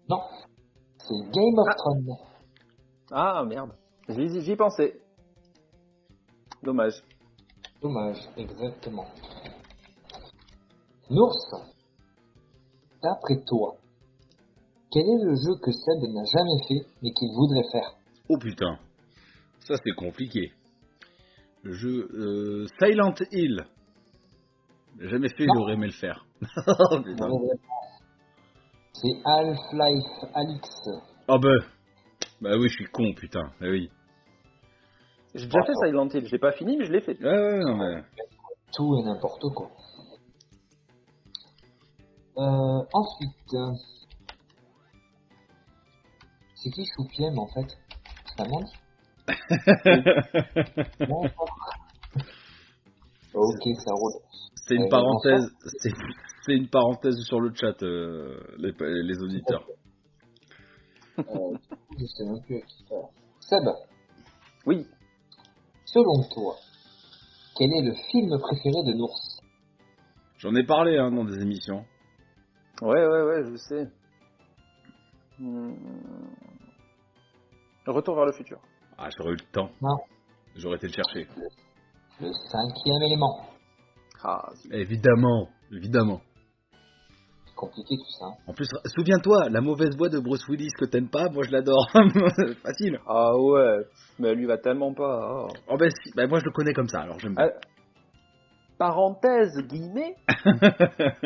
[0.08, 0.20] Non,
[0.98, 1.76] c'est Game of.
[1.76, 2.16] Thrones.
[3.10, 3.72] Ah merde,
[4.08, 5.00] j'y j'y pensais.
[6.62, 7.02] Dommage.
[7.80, 9.06] Dommage, exactement.
[11.08, 11.72] Nours,
[13.02, 13.76] d'après toi,
[14.90, 17.96] quel est le jeu que Seb n'a jamais fait mais qu'il voudrait faire?
[18.28, 18.78] Oh putain.
[19.66, 20.52] Ça c'est compliqué.
[21.64, 23.66] Le jeu euh, Silent Hill.
[25.00, 26.24] J'ai jamais fait, j'aurais aimé le faire.
[26.88, 27.50] Oh.
[28.92, 30.68] C'est Half-Life Alix.
[31.28, 31.48] Oh bah.
[32.40, 33.52] Bah oui, je suis con, putain.
[33.60, 33.90] Bah oui.
[35.34, 37.18] J'ai déjà fait Silent Hill, je l'ai pas fini mais je l'ai fait.
[37.20, 38.02] Ouais, ouais, non mais.
[38.72, 39.70] Tout et n'importe quoi.
[42.38, 43.72] Euh, ensuite, euh,
[46.54, 47.76] c'est qui Choupiem en fait?
[48.36, 48.44] Pas.
[53.34, 54.12] Ok, ça roule.
[54.66, 55.50] C'est une Euh, parenthèse.
[56.44, 58.72] C'est une parenthèse sur le chat, euh, les,
[59.02, 59.66] les auditeurs.
[61.18, 63.08] Euh, du coup, je sais même plus à qui faire.
[63.40, 63.64] Seb,
[64.64, 64.86] Oui.
[65.86, 66.56] selon toi,
[67.56, 69.40] quel est le film préféré de Nours?
[70.38, 71.84] J'en ai parlé hein, dans des émissions.
[72.82, 73.86] Ouais, ouais, ouais, je sais.
[75.38, 75.74] Hmm.
[77.86, 78.60] Retour vers le futur.
[78.98, 79.70] Ah, j'aurais eu le temps.
[79.82, 79.96] Non.
[80.56, 81.28] J'aurais été le chercher.
[82.20, 83.46] Le cinquième élément.
[84.24, 86.20] Ah, Évidemment, évidemment.
[87.46, 88.26] C'est compliqué tout ça.
[88.46, 91.86] En plus, souviens-toi, la mauvaise voix de Bruce Willis que t'aimes pas, moi je l'adore.
[92.62, 92.98] Facile.
[93.06, 93.84] ah ouais,
[94.18, 95.44] mais lui va tellement pas.
[95.44, 95.48] oh.
[95.68, 97.50] Oh ben si, ben moi je le connais comme ça, alors j'aime bien.
[97.54, 97.60] Ah,
[98.78, 100.16] parenthèse, guillemets.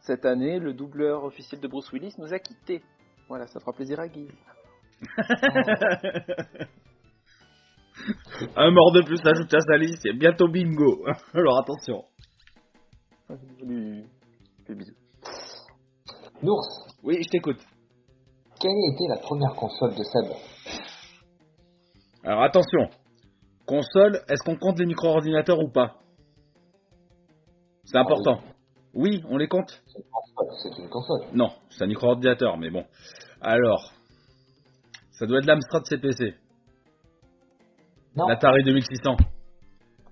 [0.00, 2.82] Cette année, le doubleur officiel de Bruce Willis nous a quittés.
[3.28, 4.26] Voilà, ça fera plaisir à Guy.
[8.56, 11.04] Un mort de plus ajoute à sa liste, c'est bientôt bingo.
[11.34, 12.04] Alors attention.
[16.42, 17.58] Nours, Oui, je t'écoute.
[18.60, 20.32] quelle a été la première console de Seb?
[22.24, 22.88] Alors attention.
[23.66, 25.96] Console, est-ce qu'on compte les micro-ordinateurs ou pas?
[27.84, 28.40] C'est important.
[28.94, 29.82] Oui, on les compte?
[30.62, 31.26] C'est une console.
[31.34, 32.84] Non, c'est un micro-ordinateur, mais bon.
[33.40, 33.92] Alors,
[35.18, 36.34] ça doit être l'Amstrad CPC.
[38.14, 38.28] Non.
[38.28, 39.16] L'Atari 2600.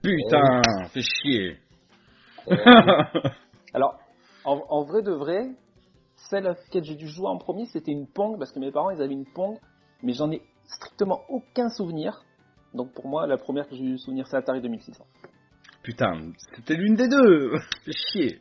[0.03, 1.59] Putain, fais chier.
[2.49, 2.57] Euh,
[3.75, 3.99] Alors,
[4.45, 5.51] en, en vrai de vrai,
[6.29, 8.91] celle à laquelle j'ai dû jouer en premier, c'était une Pong, parce que mes parents,
[8.91, 9.59] ils avaient une Pong,
[10.03, 12.25] mais j'en ai strictement aucun souvenir.
[12.75, 15.05] Donc pour moi, la première que j'ai eu souvenir, c'est Atari 2600.
[15.85, 17.53] Putain, c'était l'une des deux.
[17.85, 18.41] Fais chier.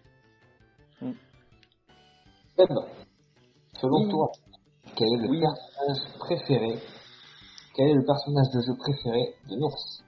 [2.57, 2.69] Seb,
[3.73, 4.31] selon toi,
[4.95, 5.41] quel est le Oui.
[5.41, 6.79] personnage préféré
[7.75, 10.03] Quel est le personnage de jeu préféré de Nours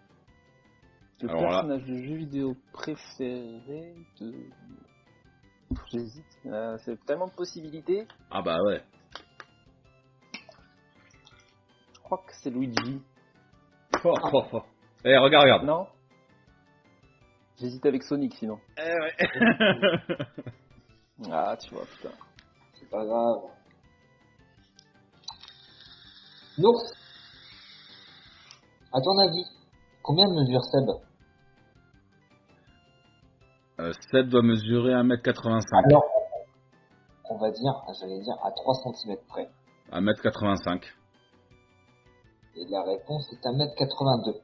[1.22, 4.50] Le Alors là- personnage de jeu vidéo préféré de...
[5.92, 6.26] J'hésite.
[6.46, 8.08] Euh, c'est tellement de possibilités.
[8.32, 8.82] Ah bah ouais.
[11.94, 13.02] Je crois que c'est Luigi.
[14.06, 14.62] Oh, oh, oh.
[15.04, 15.66] Eh, regarde, regarde.
[15.66, 15.88] Non
[17.60, 18.60] J'hésite avec Sonic sinon.
[18.78, 19.14] Eh ouais.
[21.32, 22.12] Ah, tu vois, putain.
[22.76, 23.52] C'est pas grave.
[26.58, 26.82] Nours,
[28.92, 29.46] à ton avis,
[30.02, 30.90] combien mesure Seb
[33.80, 35.86] Euh, Seb doit mesurer 1m85.
[35.86, 36.04] Alors,
[37.30, 39.48] on va dire, j'allais dire, à 3 cm près.
[39.92, 40.84] 1m85.
[42.56, 44.42] Et la réponse est 1m82.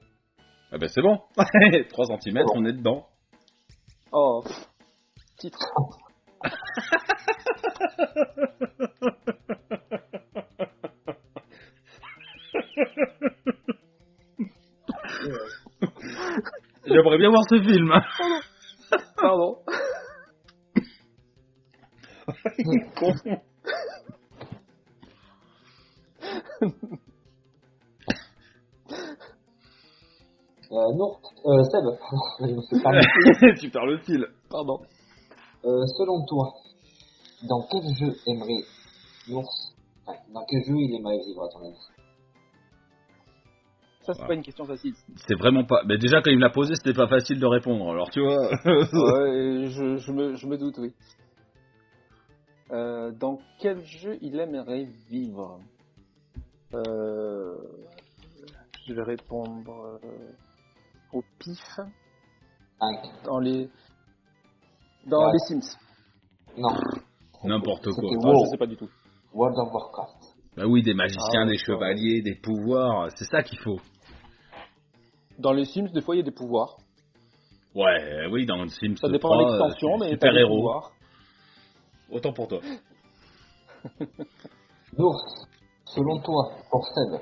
[0.71, 1.17] Ah bah c'est bon.
[1.89, 3.07] 3 cm, on est dedans.
[4.11, 4.69] Oh, pff,
[5.37, 5.57] titre.
[16.85, 17.91] J'aimerais bien voir ce film.
[19.17, 19.57] Pardon.
[30.71, 31.85] Euh, Nours, euh, Seb,
[32.39, 33.59] je me suis permis.
[33.59, 34.25] tu perds le fil.
[34.49, 34.79] Pardon.
[35.65, 36.51] Euh, selon toi,
[37.47, 38.63] dans quel jeu aimerait
[39.29, 39.73] Nours,
[40.05, 41.92] enfin, dans quel jeu il aimerait vivre à ton avis?
[44.05, 44.27] Ça, c'est Voilà.
[44.27, 44.93] pas une question facile.
[45.27, 45.81] C'est vraiment pas.
[45.85, 47.89] Mais déjà, quand il me l'a posé, c'était pas facile de répondre.
[47.89, 48.35] Alors, tu vois.
[48.37, 50.93] ouais, je, je, me, je me doute, oui.
[52.71, 55.59] Euh, dans quel jeu il aimerait vivre?
[56.73, 57.55] Euh,
[58.87, 60.31] Je vais répondre euh,
[61.13, 61.59] au pif.
[62.79, 63.23] 5.
[63.25, 63.69] Dans les,
[65.07, 65.31] dans Ouais.
[65.33, 65.77] les Sims.
[66.57, 66.69] Non.
[67.45, 68.09] N'importe quoi.
[68.25, 68.89] Ah, je sais pas du tout.
[69.33, 70.22] World of Warcraft.
[70.55, 73.09] Bah oui, des magiciens, Ah, des chevaliers, des pouvoirs.
[73.15, 73.79] C'est ça qu'il faut.
[75.39, 76.77] Dans les Sims, des fois, il y a des pouvoirs.
[77.73, 80.57] Ouais, oui, dans le Sims Ça dépend de 3, l'extension, euh, mais super des héros.
[80.57, 80.91] pouvoirs.
[82.11, 82.59] Autant pour toi.
[84.97, 85.47] Nours,
[85.85, 87.19] selon toi, pour Seb,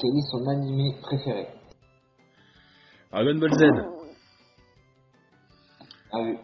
[0.00, 1.48] quel est son animé préféré?
[3.10, 3.62] Dragon Ball Z.
[6.14, 6.38] Ah oui.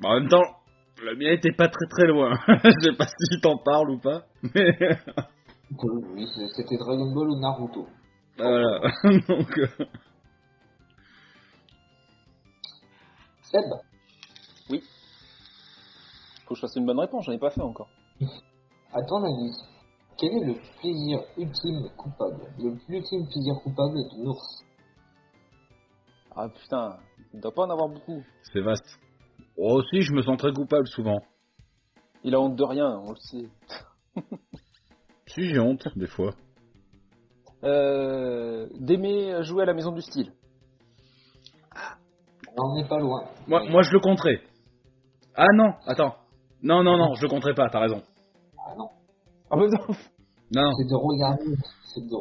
[0.00, 0.42] Bah, en même temps,
[1.02, 2.32] le mien était pas très très loin.
[2.64, 4.24] Je sais pas si t'en parles ou pas.
[4.54, 4.76] Mais
[5.70, 6.26] Oui, oui,
[6.56, 7.86] c'était Dragon Ball ou Naruto.
[8.36, 8.80] voilà.
[9.28, 9.66] Donc, euh,
[13.42, 13.64] Seb,
[16.44, 17.88] Faut que je fasse une bonne réponse, j'en ai pas fait encore.
[18.92, 19.52] à ton avis,
[20.18, 22.46] quel est le plaisir ultime coupable?
[22.58, 24.62] Le plus ultime plaisir coupable de Nours
[26.36, 26.96] Ah putain,
[27.34, 28.22] il doit pas en avoir beaucoup.
[28.52, 28.98] c'est vaste.
[29.60, 31.18] Oh, si, je me sens très coupable souvent.
[32.22, 33.48] Il a honte de rien, on le sait.
[35.26, 36.30] Si, j'ai honte, des fois.
[37.64, 40.32] Euh, D'aimer jouer à la maison du style.
[42.56, 43.24] On n'est pas loin.
[43.46, 44.40] Moi, moi, je le compterai.
[45.34, 46.16] Ah non, attends.
[46.62, 48.02] Non, non, non, je le compterai pas, t'as raison.
[48.58, 48.88] Ah non,
[49.50, 49.94] Ah bah non.
[50.54, 50.72] Non, non.
[50.72, 52.16] c'est de regarder, c'est de,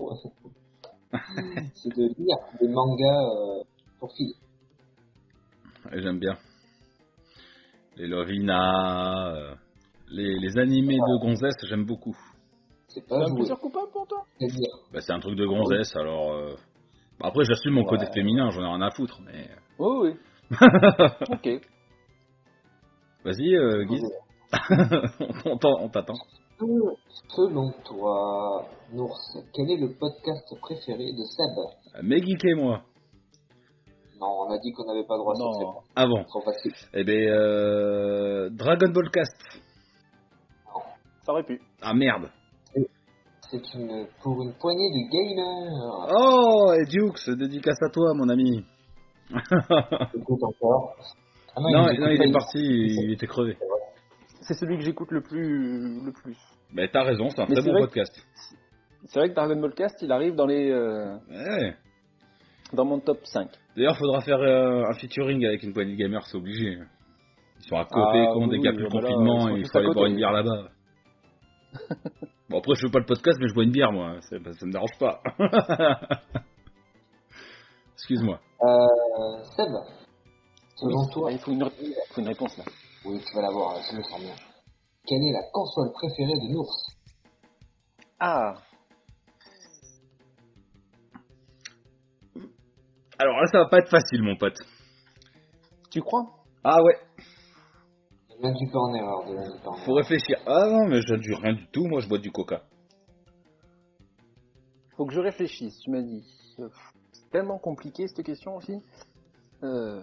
[1.75, 3.63] c'est de lire des mangas euh,
[3.99, 4.35] pour filles.
[5.93, 6.37] J'aime bien.
[7.97, 9.55] Les Lovina, euh,
[10.11, 12.15] les, les animés de gonzesse, j'aime beaucoup.
[12.87, 14.23] C'est pas un plaisir coupable pour toi.
[14.93, 16.31] Bah, c'est un truc de gonzesse, alors...
[16.33, 16.55] euh,
[17.19, 19.49] bah, après, j'assume mon côté féminin, j'en ai rien à foutre, mais...
[19.79, 20.13] Oui, oui.
[21.29, 21.61] ok.
[23.25, 24.03] Vas-y, euh, Guise.
[25.45, 26.13] on t'en- on t'attend.
[27.35, 29.17] Selon toi, Nours,
[29.53, 32.03] quel est le podcast préféré de Seb?
[32.03, 32.83] Mais geeké, moi.
[34.19, 35.51] Non, on a dit qu'on n'avait pas le droit Non.
[35.51, 35.83] réponse.
[35.95, 36.73] Ah bon Trop facile.
[36.93, 39.35] Eh ben, euh, Dragon Ball Cast.
[41.23, 41.61] Ça aurait pu.
[41.81, 42.29] Ah merde.
[43.49, 46.07] C'est une pour une poignée de gamers.
[46.13, 48.65] Oh, et Dukes, dédicace à toi, mon ami.
[50.15, 50.95] Écoute encore.
[51.55, 53.57] Ah Non, non, il pas, est parti, il était crevé.
[54.41, 56.37] C'est celui que j'écoute le plus, le plus.
[56.73, 58.13] Mais t'as raison, c'est un Mais très bon podcast.
[59.05, 61.75] C'est vrai que Dragon Ball Cast, il arrive dans les, euh, Ouais.
[62.73, 63.49] dans mon top 5.
[63.77, 66.79] D'ailleurs, faudra faire euh, un featuring avec une poignée de gamers, c'est obligé.
[67.59, 70.07] Ils sont à côté, Ah, con, oui, oui, plus confinement, et il faut aller boire
[70.07, 70.69] une bière là-bas.
[72.49, 74.15] bon, après, je fais pas le podcast, mais je bois une bière, moi.
[74.21, 75.21] C'est- Ça me dérange pas.
[77.93, 78.39] Excuse-moi.
[78.63, 79.71] Euh, Seb,
[80.75, 82.63] selon toi, il faut une, il faut une réponse là.
[83.05, 84.33] oui, tu vas l'avoir, je le sens bien.
[85.05, 86.75] Quelle est la console préférée de Nours
[88.19, 88.55] Ah,
[93.19, 94.57] Alors là, ça va pas être facile, mon pote.
[95.91, 96.25] tu crois?
[96.63, 96.95] Ah ouais,
[98.43, 100.37] tu peux en erreur, de faut réfléchir.
[100.45, 102.61] Ah non, mais je du rien du tout, moi je bois du coca.
[104.95, 106.23] Faut que je réfléchisse, tu m'as dit.
[107.11, 108.73] C'est tellement compliqué cette question aussi.
[109.63, 110.01] Euh,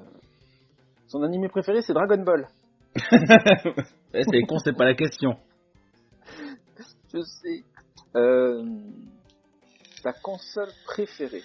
[1.06, 2.48] Son animé préféré, c'est Dragon Ball.
[4.16, 5.36] Eh, c'est con, c'est pas la question.
[7.12, 7.64] Je sais.
[8.14, 8.64] Euh,
[10.05, 11.43] ta console préférée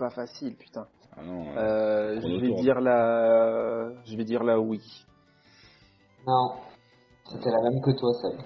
[0.00, 0.86] pas facile, putain.
[1.16, 2.60] Ah non, Euh, je vais Tour.
[2.60, 4.80] dire la, je vais dire la oui.
[6.26, 6.54] Non,
[7.30, 8.40] c'était la même que toi, Seb.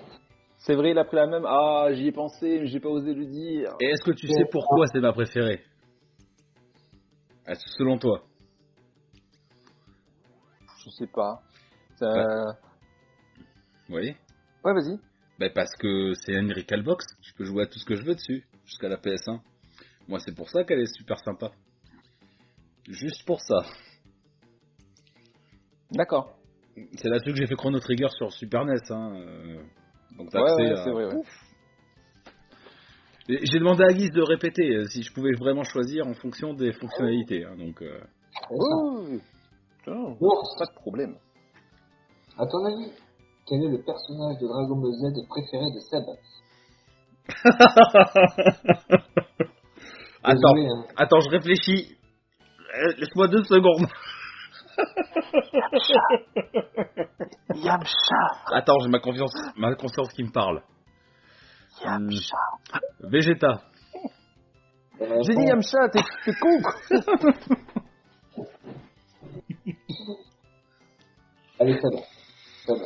[0.58, 1.44] C'est vrai, il a pris la même.
[1.46, 3.74] Ah, j'y ai pensé, mais j'ai pas osé le dire.
[3.80, 5.60] Et est-ce que tu sais pourquoi c'est ma préférée?
[7.78, 8.22] Selon toi?
[10.84, 11.40] Je sais pas.
[11.96, 12.56] Ça-
[13.90, 14.16] Oui.
[14.64, 14.98] Ouais, vas-y.
[15.38, 18.14] Ben parce que c'est une Recalbox, je peux jouer à tout ce que je veux
[18.14, 19.40] dessus, jusqu'à la PS1.
[20.08, 21.50] Moi c'est pour ça qu'elle est super sympa.
[22.88, 23.62] Juste pour ça.
[25.90, 26.36] D'accord.
[26.96, 28.74] C'est là-dessus que j'ai fait Chrono Trigger sur Super NES.
[28.90, 29.12] Hein.
[29.16, 29.62] euh,
[30.18, 31.04] Donc t'as Ouais, accès ouais, à- c'est vrai.
[31.06, 31.22] ouais.
[33.26, 36.72] J'ai demandé à Guise de répéter euh, si je pouvais vraiment choisir en fonction des
[36.74, 37.42] fonctionnalités.
[37.44, 37.98] hein, donc euh.
[39.78, 41.16] Putain, Nours, Pas de problème.
[42.38, 42.92] à ton avis,
[43.46, 46.04] quel est le personnage de Dragon Ball Z préféré de Seb?
[50.24, 50.84] Attends, Désolé, hein.
[50.96, 51.96] attends, je réfléchis.
[52.74, 53.86] Euh, Laisse-moi deux secondes.
[57.54, 58.22] Yamcha.
[58.52, 60.62] Attends, j'ai ma confiance, ma conscience qui me parle.
[61.84, 62.08] Hmm.
[63.00, 63.60] Vegeta.
[64.98, 66.72] J'ai dit Yamcha, t'es t'es con quoi
[71.60, 71.94] Allez, Seb.
[72.66, 72.78] Seb.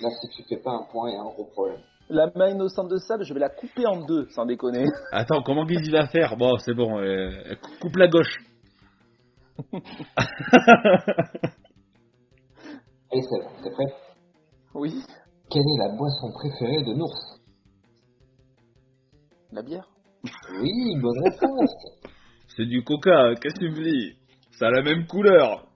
[0.00, 1.80] Là, si tu fais pas un point, il y a un gros problème.
[2.08, 4.84] La main innocente de Sab, je vais la couper en deux, sans déconner.
[5.12, 6.36] Attends, comment Guise il va faire?
[6.36, 8.38] Bon, c'est bon, euh, coupe la gauche.
[13.10, 13.94] Allez, Seb, t'es prêt?
[14.74, 15.02] Oui.
[15.50, 17.38] Quelle est la boisson préférée de Nours
[19.52, 19.88] La bière
[20.60, 21.74] Oui, bonne réponse.
[22.56, 24.16] C'est du coca, qu'est-ce que tu me dis?
[24.52, 25.66] Ça a la même couleur.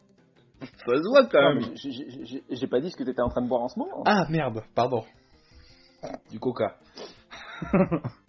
[0.61, 1.75] Ça se voit quand même.
[2.51, 4.03] j'ai pas dit ce que t'étais en train de boire en ce moment.
[4.07, 5.05] Ah merde, pardon.
[6.31, 6.77] Du coca.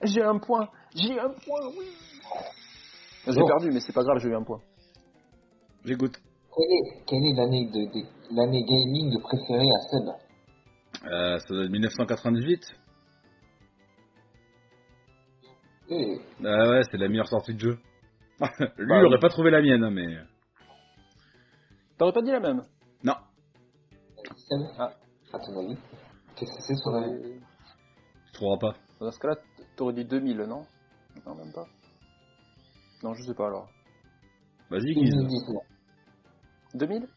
[0.03, 1.87] J'ai un point, j'ai un point, oui.
[3.27, 3.45] J'ai Bon.
[3.47, 4.61] perdu, mais c'est pas grave, j'ai eu un point.
[5.83, 6.15] J'écoute.
[7.07, 10.09] Quelle est, l'année de, de- l'année gaming préférée à Seb?
[11.11, 12.61] Euh, ça doit être 1998.
[15.89, 17.77] Eh, Ah ouais, c'est la meilleure sortie de jeu.
[18.39, 19.19] Lui, Bah il aurait oui.
[19.21, 20.17] pas trouvé la mienne, hein, mais...
[21.97, 22.61] T'aurais pas dit la même?
[23.03, 23.15] Non.
[24.35, 24.61] Seb?
[24.79, 24.93] Ah.
[25.33, 25.77] À ton avis?
[26.35, 27.39] Qu'est-ce que c'est son année
[28.39, 28.75] Pas.
[28.99, 29.35] Dans ce cas-là,
[29.75, 30.61] t'aurais dit 2000, non?
[31.25, 31.65] Non, même pas.
[33.03, 33.67] Non, je sais pas alors.
[34.69, 35.13] Vas-y, Guise.
[35.15, 35.61] 2019.
[36.75, 37.07] 2000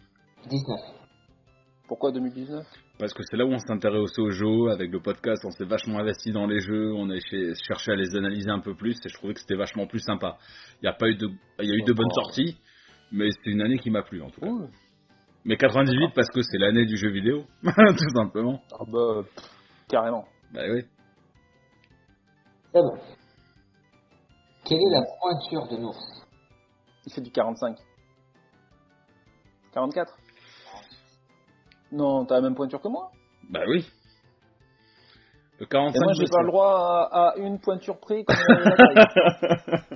[0.49, 0.81] 19.
[1.89, 2.65] Pourquoi 2019
[2.99, 5.65] Parce que c'est là où on s'est intéressé aux jeux, avec le podcast, on s'est
[5.65, 8.97] vachement investi dans les jeux, on a ché- cherché à les analyser un peu plus,
[9.05, 10.39] et je trouvais que c'était vachement plus sympa.
[10.83, 11.27] Il y a pas eu de,
[11.61, 12.57] il y a eu de bonnes sorties,
[13.11, 14.47] mais c'est une année qui m'a plu en tout cas.
[14.47, 14.69] Ouh.
[15.45, 18.61] Mais 98 parce que c'est l'année du jeu vidéo, tout simplement.
[18.73, 19.45] Ah bah, pff,
[19.89, 20.25] carrément.
[20.55, 20.83] Bah oui.
[22.73, 22.85] Seb
[24.65, 25.99] Quelle est la pointure de Nours
[27.07, 27.77] Il fait du 45.
[29.75, 30.13] 44
[31.93, 33.11] Non, t'as la même pointure que moi
[33.51, 33.87] Bah oui.
[35.59, 38.77] Le Et 45 moi, j'ai pas le droit à, à une pointure près comme la.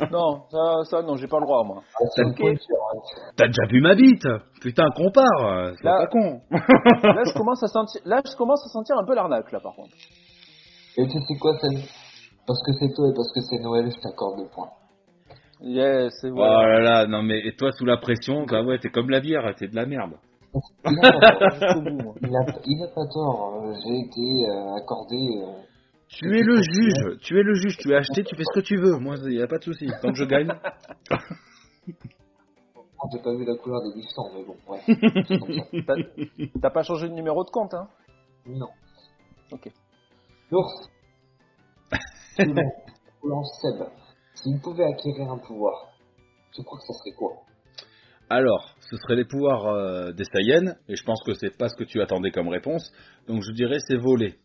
[0.10, 1.82] Non, ça, ça, non, j'ai pas le droit, moi.
[2.14, 2.36] C'est une Ok.
[2.38, 2.76] pointure.
[2.92, 2.98] hein.
[3.36, 4.26] T'as déjà vu ma bite
[4.60, 8.96] Putain, compare C'est pas con Là, je commence à sentir, là, je commence à sentir
[8.98, 9.94] un peu l'arnaque, là, par contre.
[10.98, 11.78] Et tu sais quoi, Seb
[12.46, 14.68] Parce que c'est toi et parce que c'est Noël, je t'accorde le point.
[15.60, 16.78] Yes, c'est Oh voilà.
[16.78, 19.54] là là, non mais et toi sous la pression, bah ouais, t'es comme la bière,
[19.56, 20.12] t'es de la merde.
[20.84, 21.50] Il a pas tort.
[21.52, 22.14] Jusqu'au bout, moi.
[22.22, 23.62] Il a, il a pas tort.
[23.64, 25.16] euh, J'ai été euh, accordé.
[25.16, 25.62] euh,
[26.08, 28.64] Tu es le juge, tu es le juge, tu as acheté, tu fais ce que
[28.64, 30.52] tu veux, moi y a pas de souci, tant que je gagne.
[32.76, 36.50] oh, J'ai pas vu la couleur des liftons, mais bon, ouais.
[36.60, 37.88] T'as pas changé de numéro de compte, hein?
[38.46, 38.68] Non.
[39.50, 39.70] Ok.
[40.50, 40.90] L'ours.
[42.36, 43.88] Seb,
[44.34, 45.88] s'il pouvait acquérir un pouvoir,
[46.52, 47.32] tu crois que ça serait quoi?
[48.30, 51.76] Alors, ce serait les pouvoirs euh, des Saiyans, et je pense que c'est pas ce
[51.76, 52.90] que tu attendais comme réponse,
[53.28, 54.38] donc je dirais c'est voler.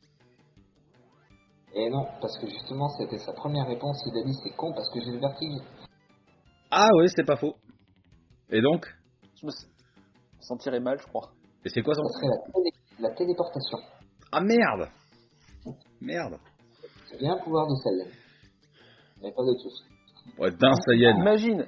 [1.75, 4.01] Et non, parce que justement, c'était sa première réponse.
[4.07, 5.61] Il a dit c'est con parce que j'ai le vertige.
[6.71, 7.55] Ah ouais, c'est pas faux.
[8.49, 8.87] Et donc?
[9.39, 9.51] Je me
[10.39, 11.29] sentirais mal, je crois.
[11.63, 13.77] Et c'est quoi son Ça serait la, télé- la téléportation.
[14.31, 14.89] Ah merde
[16.01, 16.39] Merde
[17.17, 18.05] Bien un pouvoir de Saiyan.
[19.21, 19.83] Mais pas de tous.
[20.37, 21.17] Ouais, d'un Saiyan.
[21.19, 21.65] Imagine,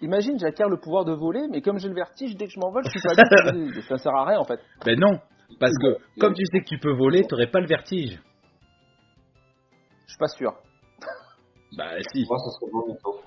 [0.00, 2.84] imagine, j'acquiers le pouvoir de voler, mais comme j'ai le vertige, dès que je m'envole,
[2.84, 3.82] je suis pas bien.
[3.88, 4.60] ça sert à rien, en fait.
[4.84, 5.18] Ben non
[5.58, 8.20] Parce que, comme tu sais que tu peux voler, t'aurais pas le vertige.
[10.06, 10.52] Je suis pas sûr.
[11.76, 12.24] Bah si.
[12.28, 13.20] Moi, ça serait vomito.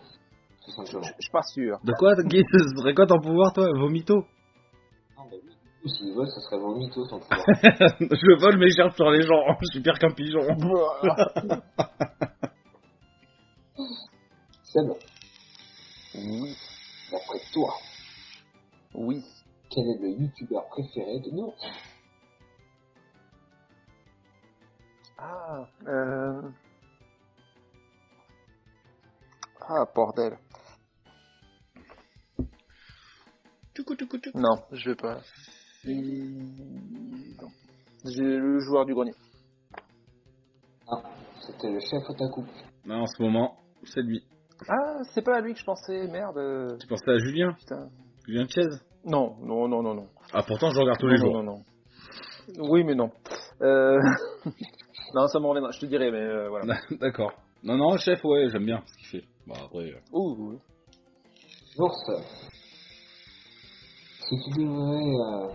[0.63, 1.03] Tout simplement.
[1.03, 1.79] Je je suis pas sûr.
[1.83, 3.67] De quoi, Guy Ce serait quoi ton pouvoir, toi?
[3.77, 4.23] Vomito?
[5.85, 7.45] S'il vole, ça serait vomito son pouvoir.
[7.99, 10.41] Je vole mes gerbes sur les gens, je suis pire qu'un pigeon.
[14.63, 14.91] Seb,
[16.15, 16.55] oui,
[17.11, 17.73] d'après toi,
[18.93, 19.23] oui.
[19.69, 21.53] quel est le youtubeur préféré de nous?
[25.17, 26.41] Ah, euh...
[29.61, 30.37] Ah, bordel.
[34.35, 35.19] Non, je vais pas.
[35.85, 37.47] Non.
[38.05, 39.13] J'ai le joueur du grenier.
[40.91, 41.01] Ah,
[41.41, 42.43] c'était le chef Otaku.
[42.85, 44.23] Non, en ce moment, c'est lui.
[44.67, 46.77] Ah, c'est pas à lui que je pensais, merde.
[46.79, 47.89] Tu pensais à Julien Putain.
[48.27, 48.67] Julien Chiez
[49.05, 50.07] Non, non, non, non, non.
[50.33, 51.33] Ah, pourtant, je regarde tous les non, jours.
[51.35, 51.63] Non, non,
[52.57, 52.69] non.
[52.69, 53.11] Oui, mais non.
[53.61, 53.99] Euh...
[55.13, 56.75] non, ça me reviendra, je te dirai, mais euh, voilà.
[56.99, 57.31] D'accord.
[57.63, 59.27] Non, non, chef, ouais, j'aime bien ce qu'il fait.
[59.47, 59.91] Bon, après...
[59.91, 60.59] euh, Ouh, ouh.
[61.77, 62.48] Ours,
[64.29, 65.47] si tu devrais euh,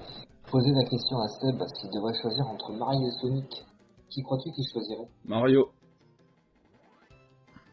[0.50, 3.64] poser la question à Seb s'il devrait choisir entre Mario et Sonic,
[4.10, 5.08] qui crois-tu qu'il choisirait?
[5.24, 5.70] Mario.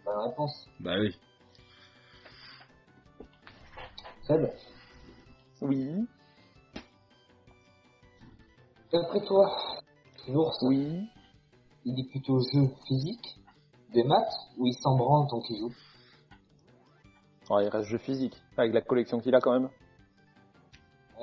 [0.05, 0.67] Bonne réponse.
[0.79, 1.15] Bah oui.
[4.27, 4.47] Seb,
[5.61, 6.07] Oui,
[8.93, 9.57] d'après toi,
[10.27, 11.07] l'ours, oui.
[11.85, 13.39] il est plutôt jeu physique,
[13.93, 15.73] des maths, ou il s'en branle tant qu'il joue?
[17.49, 19.69] Oh, il reste jeu physique, avec la collection qu'il a quand même.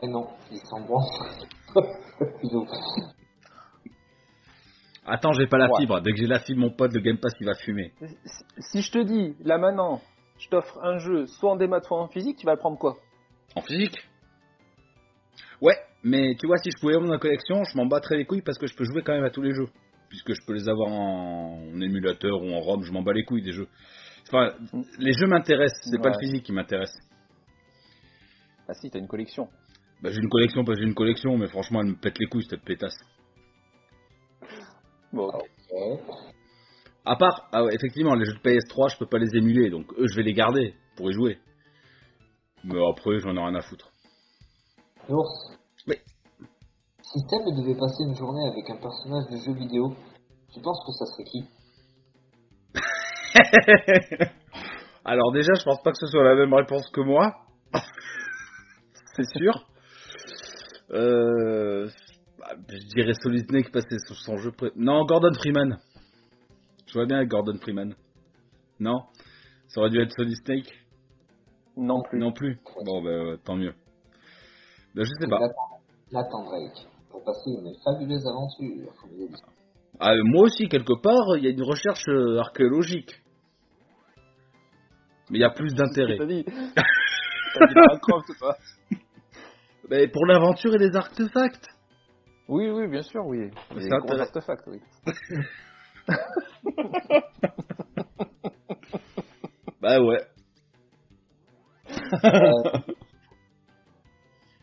[0.03, 1.05] Eh non, il s'en branle.
[2.43, 2.67] Ils ont-
[5.07, 5.81] Attends, j'ai pas la Ouais.
[5.81, 6.01] fibre.
[6.03, 7.93] Dès que j'ai la fibre, mon pote, le Game Pass, il va fumer.
[8.61, 10.03] Si- je te dis, là maintenant,
[10.39, 12.99] je t'offre un jeu, soit en démat, soit en physique, tu vas le prendre quoi?
[13.57, 13.97] En physique?
[15.63, 18.43] Ouais, mais tu vois, si je pouvais avoir ma collection, je m'en battrais les couilles
[18.43, 19.69] parce que je peux jouer quand même à tous les jeux.
[20.11, 23.25] Puisque je peux les avoir en, en émulateur ou en ROM, je m'en bats les
[23.25, 23.69] couilles des jeux.
[24.29, 24.53] Enfin,
[24.99, 26.95] les jeux m'intéressent, c'est pas le physique qui m'intéresse.
[28.69, 29.49] Ah si, t'as une collection.
[30.03, 32.27] Bah, j'ai une collection parce que j'ai une collection, mais franchement, elle me pète les
[32.27, 32.99] couilles cette pétasse.
[35.13, 35.49] Bon, ok.
[35.73, 36.01] Ouais.
[37.05, 39.93] À part, ah ouais, effectivement, les jeux de PS3, je peux pas les émuler, donc
[39.99, 41.39] eux, je vais les garder pour y jouer.
[42.65, 43.91] Mais après, j'en ai rien à foutre.
[45.09, 45.57] Ours.
[45.87, 45.97] Oui.
[47.03, 49.97] Si Seb devait passer une journée avec un personnage de jeu vidéo,
[50.53, 51.49] tu penses que ça serait qui?
[55.05, 57.35] Alors déjà, je pense pas que ce soit la même réponse que moi.
[59.17, 59.68] c'est sûr.
[60.91, 61.89] Euh,
[62.39, 64.71] bah, je dirais Solid Snake parce que c'est son jeu pré...
[64.77, 65.79] Non, Gordon Freeman.
[66.87, 67.95] Je vois bien avec Gordon Freeman.
[68.81, 69.01] Non?
[69.69, 70.73] Ça aurait dû être Solid Snake
[71.77, 72.19] Non plus.
[72.19, 72.59] Non plus.
[72.85, 73.75] Bon, bah, tant mieux.
[74.95, 75.39] Bah, je sais pas.
[76.11, 76.87] Nathan, Drake.
[77.11, 78.93] Pour passer une fabuleuse aventure.
[80.01, 83.21] Ah, euh, moi aussi, quelque part, il y a une recherche euh, archéologique.
[85.31, 86.17] Mais il y a plus d'intérêt.
[86.17, 86.45] T'as dit?
[87.55, 88.55] Toi
[89.91, 91.69] Mais pour l'aventure et les artefacts
[92.49, 93.51] Oui, oui, bien sûr, oui.
[93.75, 94.81] Mais Les gros artefacts, oui.
[99.81, 100.21] Bah ouais.
[102.25, 102.63] Euh,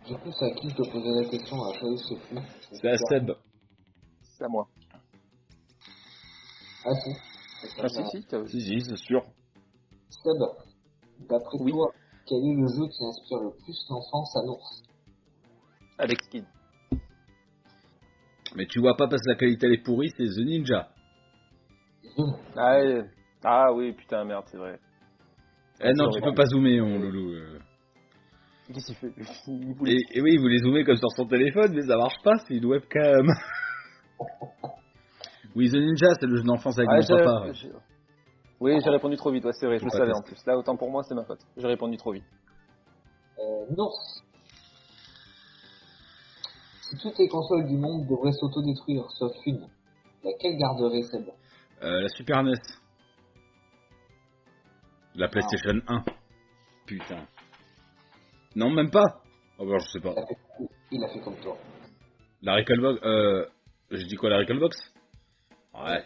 [0.07, 1.57] du coup, c'est à qui je dois poser la question
[1.97, 2.37] sais plus.
[2.71, 2.97] Je C'est à.
[2.97, 3.31] Seb.
[4.23, 4.67] C'est à moi.
[6.83, 7.11] Ah si.
[7.79, 9.23] Ah si, si, t'as- Si, si, c'est sûr.
[10.09, 10.37] Seb,
[11.29, 11.71] d'après Oui.
[11.71, 11.93] toi,
[12.27, 14.69] quel est le jeu qui inspire le plus l'enfance à Nours
[15.97, 16.45] Alex Kidd.
[18.55, 20.89] Mais tu vois pas parce que la qualité elle est pourrie, c'est The Ninja.
[22.15, 22.35] Zoom.
[22.55, 22.79] Ah,
[23.43, 24.79] ah oui, putain, merde, c'est vrai.
[25.81, 27.31] Eh non, tu peux pas zoomer, mon loulou.
[27.33, 27.59] euh.
[28.67, 29.13] Qu'est-ce qu'il fait?
[29.47, 32.21] Il voulait- Et, et oui, il voulait zoomer comme sur son téléphone, mais ça marche
[32.23, 33.27] pas, c'est une webcam.
[35.55, 37.51] oui, The Ninja, c'est le jeu d'enfance avec Ah, mon j'ai- papa.
[37.53, 37.71] j'ai-
[38.61, 40.37] Oui, j'ai répondu trop vite, ouais, c'est vrai, je Faut le pas savais en plus.
[40.45, 41.41] Là, autant pour moi, c'est ma faute.
[41.57, 42.23] J'ai répondu trop vite.
[43.37, 44.23] Euh, Nours.
[47.01, 49.67] Toutes les consoles du monde devraient s'autodétruire, sauf une,
[50.23, 51.25] laquelle garderait Seb
[51.83, 52.53] Euh, la Super NES.
[55.15, 56.03] La PlayStation 1.
[56.85, 57.25] Putain.
[58.55, 59.21] Non, même pas.
[59.57, 60.13] Oh, bah, je sais pas.
[60.15, 60.37] Il a fait,
[60.91, 61.57] il a fait comme toi.
[62.41, 63.45] La Recalbox, euh,
[63.91, 64.75] j'ai dit quoi, la Recalbox?
[65.73, 66.03] Ouais.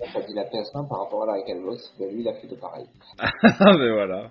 [0.00, 2.48] On a dit la PS1 par rapport à la Recalbox, ben lui il a fait
[2.48, 2.86] de pareil.
[3.78, 4.30] mais voilà.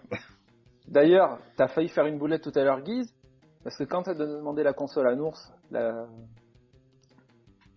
[0.88, 3.14] D'ailleurs, t'as failli faire une boulette tout à l'heure, Guise,
[3.64, 5.38] parce que quand t'as demandé la console à Nours,
[5.72, 6.06] la...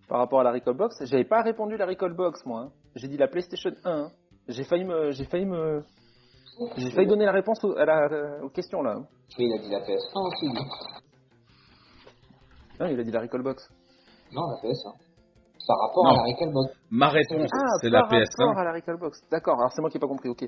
[0.07, 2.61] par rapport à la Recallbox, j'avais pas répondu la Recallbox, moi.
[2.61, 2.71] hein.
[2.95, 3.91] J'ai dit la PlayStation 1.
[3.91, 4.11] hein.
[4.47, 5.83] J'ai failli me, j'ai failli me,
[6.77, 8.95] j'ai failli donner la réponse au- à la- aux questions là.
[8.97, 9.05] hein.
[9.37, 10.61] Mais il a dit la PS1 aussi, lui.
[12.79, 13.69] Non, il a dit la Recallbox.
[14.31, 14.93] Non, la PS1.
[15.67, 16.11] Par rapport Non.
[16.11, 16.73] à la Recalbox.
[16.91, 18.57] Ma réponse, Ah, c'est la par rapport PS1.
[18.57, 19.21] à la Recallbox.
[19.29, 19.59] D'accord.
[19.59, 20.29] Alors c'est moi qui ai pas compris.
[20.29, 20.45] Ok.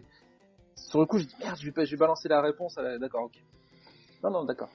[0.76, 2.78] Sur le coup, je dis merde, je vais, pas- je vais balancer la réponse.
[2.78, 3.24] à la- D'accord.
[3.26, 3.34] Ok.
[4.24, 4.70] Non, non, d'accord.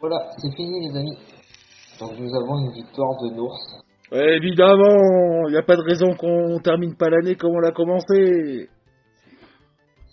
[0.00, 1.18] Voilà, c'est fini les amis.
[2.00, 3.58] Donc nous avons une victoire de Nours.
[4.12, 7.72] Ouais, évidemment, il n'y a pas de raison qu'on termine pas l'année comme on l'a
[7.72, 8.68] commencé.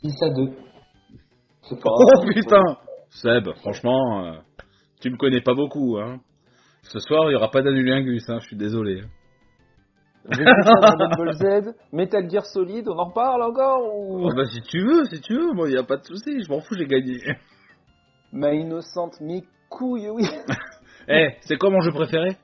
[0.02, 0.52] 6 à 2.
[1.62, 2.78] C'est pas Oh putain
[3.10, 4.34] Seb, franchement, euh,
[5.00, 6.20] tu me connais pas beaucoup, hein.
[6.84, 9.02] Ce soir, il y aura pas d'annulingus, hein, je suis désolé.
[10.26, 14.26] Dragon Ball Z, Metal Gear Solid, on en reparle encore ou?
[14.26, 16.44] Oh, bah si tu veux, si tu veux, moi, il n'y a pas de souci,
[16.44, 17.20] je m'en fous, j'ai gagné.
[18.32, 20.24] Ma innocente, mes couilles, oui.
[21.08, 22.36] Eh, c'est quoi mon jeu préféré?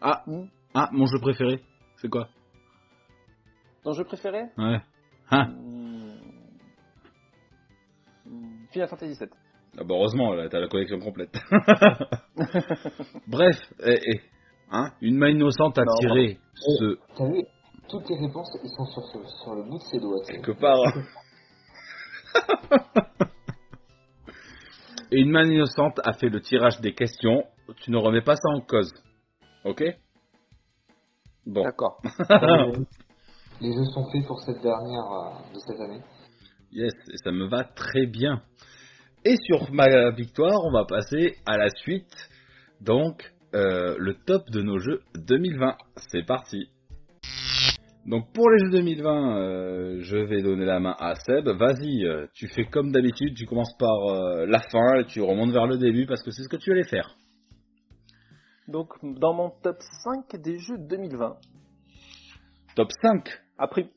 [0.00, 0.46] Ah, Hmm.
[0.74, 1.60] ah, mon jeu préféré,
[1.96, 2.28] c'est quoi?
[3.84, 4.44] Ton jeu préféré?
[4.56, 4.80] Ouais.
[5.30, 5.46] Hein?
[5.48, 6.14] Hmm.
[8.24, 8.66] Hmm.
[8.72, 9.28] Final Fantasy VII.
[9.78, 11.30] Ah bah heureusement, là, t'as la collection complète.
[13.26, 14.20] Bref, eh, eh,
[14.70, 17.42] hein, une main innocente a Non, tiré ce T'as vu
[17.88, 20.20] Toutes les réponses, ils sont sur, sur, sur le bout de ses doigts.
[20.26, 20.40] tu sais.
[20.40, 20.78] quelque part.
[25.10, 27.44] Et une main innocente a fait le tirage des questions.
[27.82, 28.92] Tu ne remets pas ça en cause.
[29.64, 29.82] Ok?
[31.46, 31.62] Bon.
[31.62, 32.00] D'accord.
[33.60, 36.00] Les jeux sont faits pour cette dernière euh, de cette année.
[36.70, 38.42] Yes, et ça me va très bien.
[39.24, 42.14] Et sur ma victoire, on va passer à la suite.
[42.80, 45.76] Donc, euh, le top de nos jeux 2020.
[46.10, 46.68] C'est parti.
[48.08, 51.46] Donc pour les jeux 2020, euh, je vais donner la main à Seb.
[51.46, 55.52] Vas-y, euh, tu fais comme d'habitude, tu commences par euh, la fin et tu remontes
[55.52, 57.16] vers le début parce que c'est ce que tu allais faire.
[58.66, 61.36] Donc, dans mon top 5 des jeux 2020,
[62.76, 63.28] Top 5
[63.58, 63.90] après,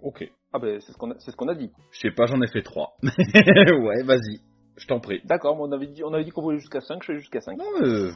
[0.00, 0.24] Ok.
[0.52, 1.70] ah ben c'est ce qu'on a, ce a dit.
[1.92, 2.96] Je sais pas, j'en ai fait 3.
[3.02, 4.40] ouais, vas-y,
[4.78, 5.20] je t'en prie.
[5.24, 6.00] D'accord, on avait dit,
[6.30, 7.58] qu'on voulait jusqu'à 5, je suis jusqu'à 5.
[7.58, 8.12] Non,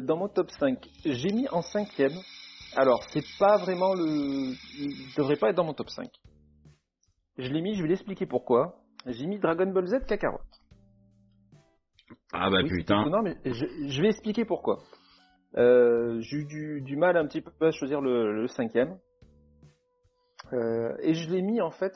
[0.00, 0.76] dans mon top 5,
[1.06, 2.12] j'ai mis en cinquième.
[2.76, 4.54] Alors, c'est pas vraiment le.
[4.78, 6.08] Il devrait pas être dans mon top 5.
[7.38, 8.76] Je l'ai mis, je vais l'expliquer pourquoi.
[9.06, 10.38] J'ai mis Dragon Ball Z Kakarot.
[12.32, 13.04] Ah bah Oui, putain.
[13.08, 14.78] Non, mais je, je vais expliquer pourquoi.
[15.56, 18.98] Euh, j'ai eu du, du mal un petit peu à choisir le, le cinquième.
[20.52, 21.94] Euh, et je l'ai mis en fait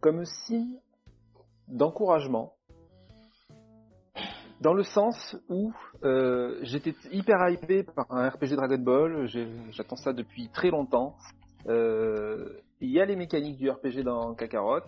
[0.00, 0.78] comme signe
[1.68, 2.54] d'encouragement.
[4.60, 5.72] Dans le sens où
[6.04, 9.26] euh, j'étais hyper hypé par un RPG Dragon Ball,
[9.70, 11.16] j'attends ça depuis très longtemps.
[11.66, 14.80] Euh, Il y a les mécaniques du RPG dans Kakarot,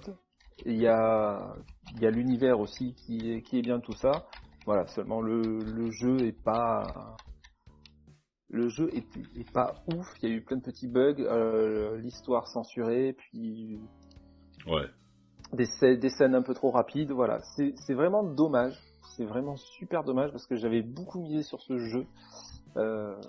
[0.66, 1.54] il y a,
[1.94, 4.26] il y a l'univers aussi qui est, qui est bien tout ça.
[4.66, 7.16] Voilà, seulement le, le jeu est pas
[8.50, 9.06] le jeu est,
[9.40, 10.06] est pas ouf.
[10.22, 13.80] Il y a eu plein de petits bugs, euh, l'histoire censurée, puis
[14.66, 14.86] Ouais.
[15.54, 17.10] des, des scènes un peu trop rapides.
[17.12, 18.78] Voilà, c'est vraiment dommage.
[19.16, 22.06] C'est vraiment super dommage parce que j'avais beaucoup misé sur ce jeu.
[22.76, 23.20] Euh,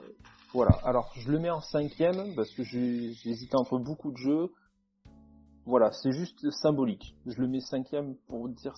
[0.53, 0.71] voilà.
[0.83, 4.51] Alors je le mets en cinquième parce que j'ai hésité entre beaucoup de jeux.
[5.65, 7.15] Voilà, c'est juste symbolique.
[7.25, 8.73] Je le mets cinquième pour dire.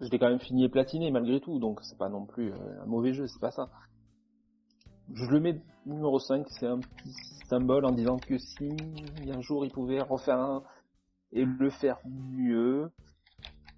[0.00, 2.82] Je l'ai quand même fini et platiné malgré tout, donc c'est pas non plus euh,
[2.82, 3.70] un mauvais jeu, c'est pas ça.
[5.12, 7.12] Je le mets numéro 5, c'est un petit
[7.48, 8.68] symbole en disant que si
[9.28, 10.62] un jour il pouvait refaire un
[11.32, 12.90] et le faire mieux,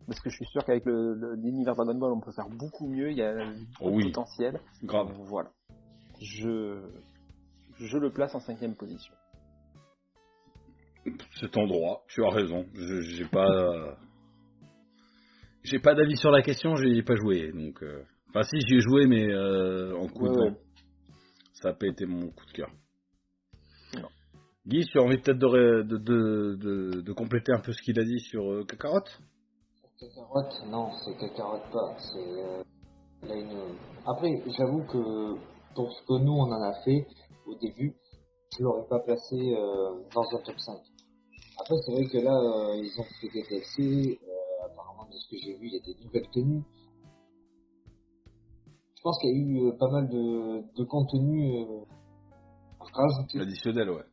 [0.06, 3.16] parce que je suis sûr qu'avec l'univers Dragon Ball on peut faire beaucoup mieux, il
[3.18, 3.34] y a
[3.80, 4.04] beaucoup Oui.
[4.04, 4.60] de potentiel.
[4.82, 5.12] Grave.
[5.26, 5.50] Voilà.
[6.20, 6.80] Je,
[7.78, 9.14] je le place en cinquième position.
[11.38, 12.64] C'est ton droit, tu as raison.
[12.74, 13.96] Je- J'ai pas.
[15.62, 17.50] J'ai pas d'avis sur la question, j'y ai pas joué.
[17.52, 20.56] Donc, euh, Enfin, si, j'y ai joué, mais euh, en coup de Ouais, vent.
[21.52, 22.68] Ça n'a pas été mon coup de cœur.
[23.94, 24.08] Non.
[24.66, 28.18] Guy, tu as envie peut-être de, de, de, compléter un peu ce qu'il a dit
[28.18, 29.04] sur euh, Kakarot?
[30.66, 31.96] Non, c'est Kakarot pas.
[31.98, 32.62] C'est euh,
[33.22, 33.76] là une.
[34.06, 35.36] Après, j'avoue que
[35.74, 37.06] pour ce que nous on en a fait
[37.46, 37.96] au début,
[38.56, 40.78] je l'aurais pas placé euh, dans un top 5.
[41.60, 44.18] Après, c'est vrai que là, euh, ils ont fait des DLC.
[44.22, 46.62] euh, apparemment, de ce que j'ai vu, il y a des nouvelles tenues.
[48.96, 51.84] Je pense qu'il y a eu euh, pas mal de, de contenu euh,
[52.80, 54.04] rajouté L'additionnel, ouais.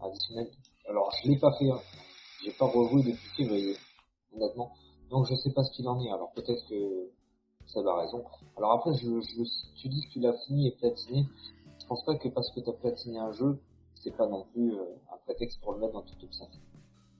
[0.00, 0.50] additionnel.
[0.88, 1.80] Alors, je l'ai pas fait, hein.
[2.44, 3.76] j'ai pas rejoué depuis février,
[4.34, 4.70] honnêtement.
[5.10, 6.10] Donc, je sais pas ce qu'il en est.
[6.10, 7.10] Alors, peut-être que
[7.66, 8.24] ça a raison.
[8.56, 11.24] Alors après, je, je, si tu dis que tu l'as fini et platiné,
[11.80, 13.58] je pense pas que parce que tu as platiné un jeu,
[13.94, 16.48] c'est pas non plus euh, un prétexte pour le mettre dans ton top 5.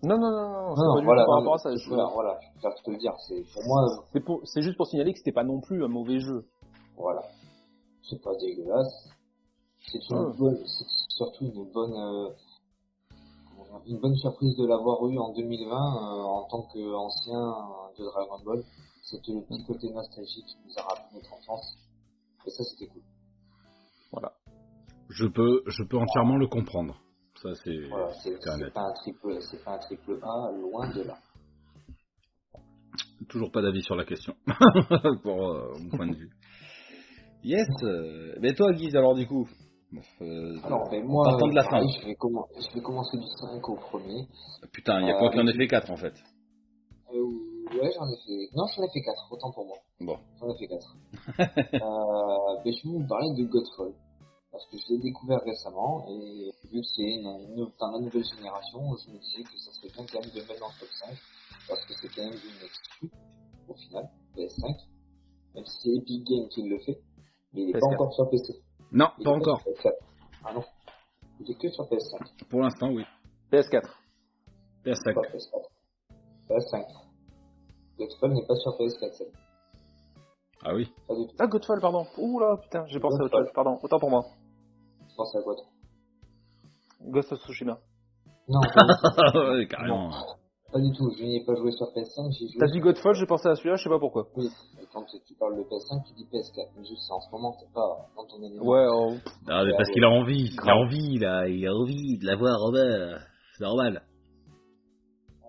[0.03, 1.77] Non, non, non, non, pas voilà, par rapport à ça.
[1.77, 3.15] je- voilà, voilà, je préfère te le dire.
[3.29, 5.85] C'est pour moi, euh, C'est pour- c'est juste pour signaler que c'était pas non plus
[5.85, 6.47] un mauvais jeu.
[6.97, 7.23] voilà,
[8.09, 9.09] c'est pas dégueulasse.
[9.93, 10.61] C'est une Ouais.
[11.09, 12.31] surtout une bonne, euh,
[13.87, 17.41] une bonne surprise de l'avoir eu en 2020 euh, en tant qu'ancien
[17.99, 18.65] de Dragon Ball.
[19.03, 21.77] C'était le petit côté nostalgique qui nous a rappelé notre enfance.
[22.47, 23.03] Et ça, c'était cool.
[25.09, 27.01] Je peux, je peux entièrement le comprendre.
[27.43, 28.39] Ça, c'est Voilà, c'est
[28.73, 31.19] pas un triple, c'est pas un triple A, loin de là.
[33.29, 34.35] Toujours pas d'avis sur la question,
[35.23, 36.31] pour euh, mon point de vue.
[37.43, 39.49] Yes, euh, mais toi, Guise, alors du coup?
[40.65, 42.01] Alors, ben, moi, partant de la pareil, fin.
[42.01, 44.27] je vais, commen- je vais commencer du 5 au premier.
[44.73, 46.15] Putain, il y a Euh, quoi qui en a mais- fait 4 en fait
[47.13, 47.25] Euh,
[47.75, 48.49] ouais, j'en ai fait.
[48.55, 49.77] Non, j'en ai fait 4, autant pour moi.
[50.01, 50.17] Bon.
[50.41, 50.97] J'en ai fait 4.
[51.41, 53.93] euh, ben, je vais vous parler de Godfall.
[54.53, 58.25] Parce que je l'ai découvert récemment, et vu que c'est une, une, dans la nouvelle
[58.25, 60.89] génération, je me disais que ça serait bien quand même de mettre dans le top
[60.91, 61.17] 5,
[61.69, 63.11] parce que c'est quand même une exclue,
[63.69, 64.77] au final, PS5.
[65.55, 66.99] Même si c'est Epic Games qui le fait,
[67.55, 67.95] mais il est pas PS4.
[67.95, 68.55] encore sur PC.
[68.93, 69.61] Non, Il pas encore.
[69.63, 69.93] sur PS4.
[70.45, 70.65] Ah non.
[71.41, 73.05] Il est que sur PS5, Pour l'instant, oui.
[73.53, 73.89] PS4.
[74.85, 75.15] PS5.
[75.15, 75.69] pas PS4.
[76.49, 76.85] PS5.
[77.99, 79.33] Godfall n'est pas sur PS4, celle.
[80.65, 80.93] Ah oui.
[81.09, 81.35] Pas du tout.
[81.39, 82.07] Ah, Godfall, pardon.
[82.19, 83.51] Ouh là, putain, j'ai pensé à Godfall.
[83.55, 84.23] Pardon, autant pour moi.
[85.09, 85.65] Je pense à quoi toi
[87.03, 87.79] Ghost of Tsushima.
[88.49, 88.61] Non,
[89.55, 90.11] ouais, carrément.
[90.73, 93.15] Pas du tout, je n'y ai pas joué sur PS5, j'ai joué T'as dit Godfall,
[93.15, 94.29] j'ai pensé à celui-là, je sais pas pourquoi.
[94.37, 94.47] Oui,
[94.81, 97.67] et quand tu parles de PS5, tu dis PS4, mais juste en ce moment, t'es
[97.75, 98.65] pas dans ton élément.
[98.65, 99.15] Ouais, oh,
[99.49, 100.49] Ah, mais parce qu'il a envie.
[100.63, 101.49] Il a envie, là.
[101.49, 103.21] Il a envie de l'avoir, Robert.
[103.59, 104.03] C'est normal.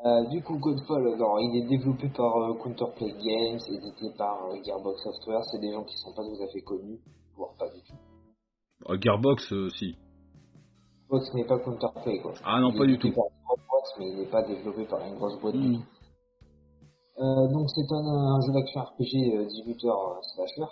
[0.03, 4.57] Euh, du coup, Godfall, alors, il est développé par euh, Counterplay Games, édité par euh,
[4.65, 6.99] Gearbox Software, c'est des gens qui sont pas tout à fait connus,
[7.35, 7.93] voire pas du tout.
[8.89, 9.95] Euh, Gearbox, euh, si.
[11.05, 12.33] Xbox n'est pas Counterplay quoi.
[12.43, 13.11] Ah non, Il pas est du tout.
[13.13, 13.25] par
[13.99, 15.55] mais il n'est pas développé par une grosse boîte.
[15.55, 15.81] Hmm.
[17.19, 20.71] Euh, donc c'est un, un jeu d'action RPG euh, 10 lutteurs euh, slasher.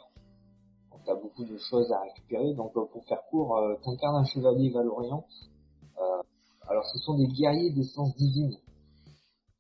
[0.91, 2.53] Donc t'as beaucoup de choses à récupérer.
[2.53, 5.23] Donc euh, pour faire court, t'incarnes un chevalier valorien.
[6.67, 8.55] Alors ce sont des guerriers d'essence divine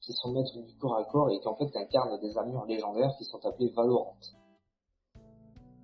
[0.01, 3.11] qui sont maîtres du corps à corps et qui en fait incarnent des armures légendaires
[3.17, 4.33] qui sont appelées valorantes.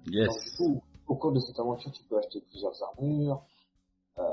[0.08, 0.28] Yes.
[0.28, 3.44] Donc, coup, au cours de cette aventure, tu peux acheter plusieurs armures.
[4.18, 4.24] Euh,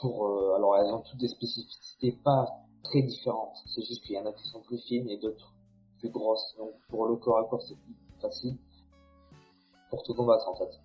[0.00, 2.46] pour, euh, alors, elles ont toutes des spécificités pas
[2.82, 3.56] très différentes.
[3.74, 5.54] C'est juste qu'il y en a qui sont plus fines et d'autres
[5.98, 6.54] plus grosses.
[6.58, 8.56] Donc, pour le corps à corps, c'est plus facile
[9.90, 10.80] pour te combattre, en fait.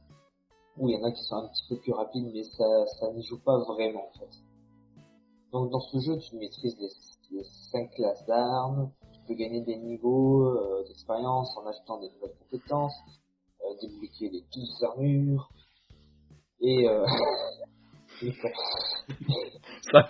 [0.77, 3.11] Ou il y en a qui sont un petit peu plus rapides, mais ça, ça
[3.11, 4.31] n'y joue pas vraiment, en fait.
[5.51, 6.89] Donc, dans ce jeu, tu maîtrises les,
[7.37, 8.91] les cinq classes d'armes.
[9.11, 12.95] Tu peux gagner des niveaux euh, d'expérience en achetant des nouvelles compétences
[13.63, 15.49] euh, débloquer les 12 armures,
[16.61, 17.07] et, euh, et
[19.91, 20.09] ça,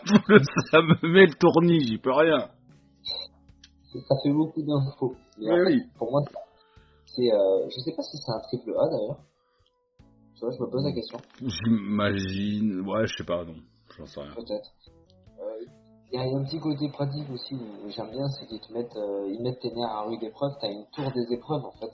[0.72, 2.50] Ça, me- met le tournis, j'y peux rien.
[3.94, 5.16] ça fait beaucoup d'infos.
[5.38, 6.22] Mais Oui, pour moi,
[7.06, 9.20] c'est, euh, je sais pas si c'est un triple A d'ailleurs.
[10.36, 12.82] Tu vois, je me pose la question, J'imagine.
[12.88, 13.56] Ouais, je sais pas, non.
[13.98, 14.34] J'en sais rien.
[14.34, 14.72] peut-être.
[15.40, 15.66] Euh,
[16.12, 18.96] Il y a un petit côté pratique aussi où j'aime bien, c'est qu'ils te mettent,
[18.96, 21.92] euh, ils mettent tes nerfs à rude épreuve, t'as une tour des épreuves en fait.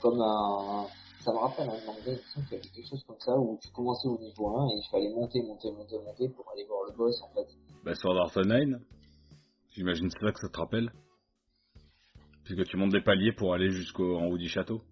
[0.00, 0.86] Comme un,
[1.24, 3.34] ça me rappelle un manga, il me semble qu'il y avait quelque chose comme ça
[3.36, 6.64] où tu commençais au niveau 1 et il fallait monter, monter, monter, monter pour aller
[6.66, 7.46] voir le boss en fait.
[7.84, 8.80] Bah, sur Dark Online,
[9.70, 10.92] j'imagine c'est ça que ça te rappelle.
[12.44, 14.82] Puisque tu montes des paliers pour aller jusqu'en haut du château.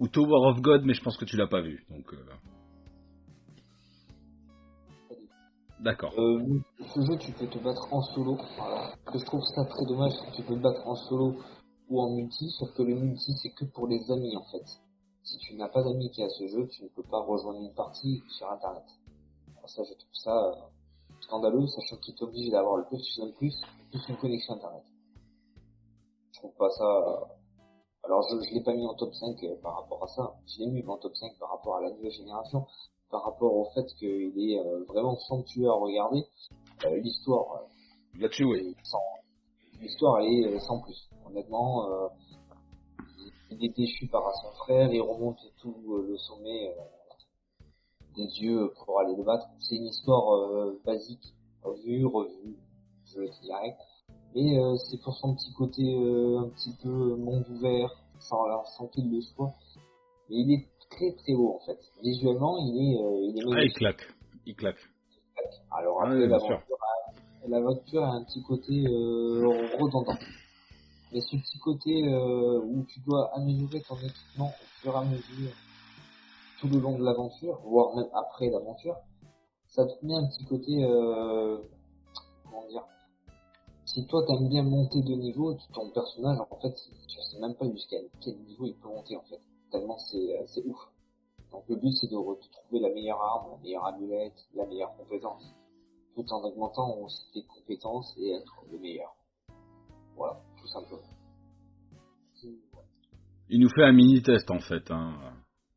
[0.00, 1.86] Ou Tower of God, mais je pense que tu l'as pas vu.
[1.88, 2.12] Donc.
[2.12, 2.26] euh,
[5.80, 6.12] D'accord.
[6.18, 6.42] Euh,
[6.94, 8.36] ce jeu, tu peux te battre en solo.
[9.06, 11.36] Que je trouve ça très dommage, c'est que tu peux te battre en solo
[11.88, 14.85] ou en multi, sauf que le multi, c'est que pour les amis, en fait.
[15.26, 17.74] Si tu n'as pas d'amis qui a ce jeu, tu ne peux pas rejoindre une
[17.74, 18.84] partie sur Internet.
[19.58, 20.54] Alors ça, je trouve ça euh,
[21.20, 23.54] scandaleux, sachant qu'il t'oblige d'avoir le plus de plus,
[23.90, 24.84] plus une connexion Internet.
[26.32, 26.84] Je trouve pas ça...
[26.84, 27.16] euh,
[28.04, 30.34] Alors, je, je l'ai pas mis en top 5 euh, par rapport à ça.
[30.46, 32.64] Je l'ai mis en top 5 par rapport à la nouvelle génération
[33.10, 36.24] par rapport au fait qu'il est euh, vraiment somptueux à regarder.
[36.84, 38.76] Euh, l'histoire, euh, Là-dessus, oui.
[38.84, 38.98] sans-
[39.80, 41.08] l'histoire elle est sans plus.
[41.26, 42.08] Honnêtement, euh,
[43.50, 46.82] il est déchu par son frère, il remonte tout euh, le sommet euh,
[48.16, 49.46] des dieux pour aller le battre.
[49.60, 51.34] C'est une histoire euh, basique,
[51.84, 52.56] vue, revue,
[53.06, 53.76] je dirais.
[54.34, 57.90] Mais euh, c'est pour son petit côté euh, un petit peu monde ouvert,
[58.20, 58.44] sans,
[58.76, 59.52] sans qu'il le soit.
[60.28, 61.78] Mais il est très très beau en fait.
[62.02, 64.02] Visuellement, il est, euh, il est Ah, il claque.
[64.44, 64.78] Il claque.
[65.70, 66.26] Alors Ah après, bien
[67.48, 69.46] l'aventure, a- a un petit côté euh,
[69.78, 70.14] redondant.
[71.16, 75.02] Mais ce petit côté euh, où tu dois améliorer ton équipement au fur et à
[75.02, 75.50] mesure,
[76.60, 78.98] tout le long de l'aventure, voire même après l'aventure,
[79.66, 81.56] ça te met un petit côté, euh,
[82.44, 82.84] comment dire,
[83.86, 86.74] si toi t'aimes bien monter de niveau, ton personnage, en fait,
[87.08, 89.40] tu sais même pas jusqu'à quel niveau il peut monter, en fait.
[89.70, 90.92] Tellement c'est, euh, c'est ouf.
[91.50, 94.94] Donc le but c'est de, de trouver la meilleure arme, la meilleure amulette, la meilleure
[94.98, 95.54] compétence,
[96.14, 99.16] tout en augmentant aussi tes compétences et être le meilleur.
[100.14, 100.40] Voilà,
[100.80, 101.02] simplement.
[103.48, 104.90] Il nous fait un mini-test, en fait.
[104.90, 105.14] Hein.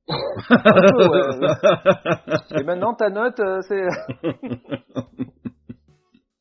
[2.59, 3.83] Et maintenant, ta note, euh, c'est...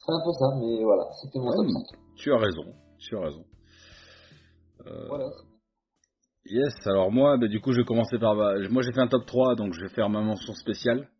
[0.08, 1.98] C'est un peu ça, mais voilà, c'était mon Ouais, mais 5.
[2.16, 2.64] tu as raison.
[2.98, 3.44] Tu as raison.
[4.86, 5.26] Euh, Voilà.
[6.46, 8.34] Yes, alors moi, bah, du coup, je vais commencer par.
[8.70, 11.10] moi, j'ai fait un top 3, donc je vais faire ma mention spéciale.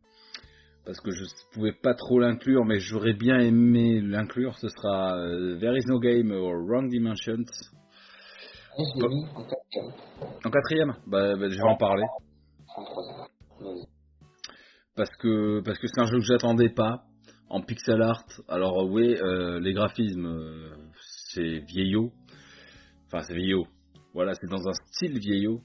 [0.89, 4.56] Parce que je pouvais pas trop l'inclure, mais j'aurais bien aimé l'inclure.
[4.56, 7.44] Ce sera euh, There is no game or Wrong Dimensions.
[8.78, 9.93] Et je l'ai mis en quatrième,
[10.47, 10.94] En quatrième?
[11.06, 12.06] Bah, bah, Je vais en parler.
[12.74, 13.85] en troisième.
[14.97, 17.02] Parce que parce que c'est un jeu que j'attendais pas.
[17.51, 18.24] En pixel art.
[18.48, 20.70] Alors, oui, euh, les graphismes, euh,
[21.32, 22.12] c'est vieillot.
[23.09, 23.66] Enfin, c'est vieillot.
[24.15, 25.60] Voilà, c'est dans un style vieillot.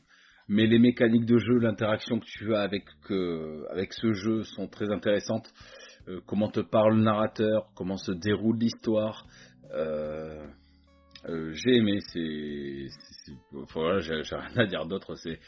[0.53, 4.67] Mais les mécaniques de jeu, l'interaction que tu as avec, euh, avec ce jeu sont
[4.67, 5.51] très intéressantes.
[6.07, 9.25] Euh, comment te parle le narrateur, comment se déroule l'histoire.
[9.73, 10.45] Euh,
[11.25, 12.85] j'ai aimé, c'est.
[13.73, 15.15] voilà, j'ai rien à dire d'autre.
[15.15, 15.39] C'est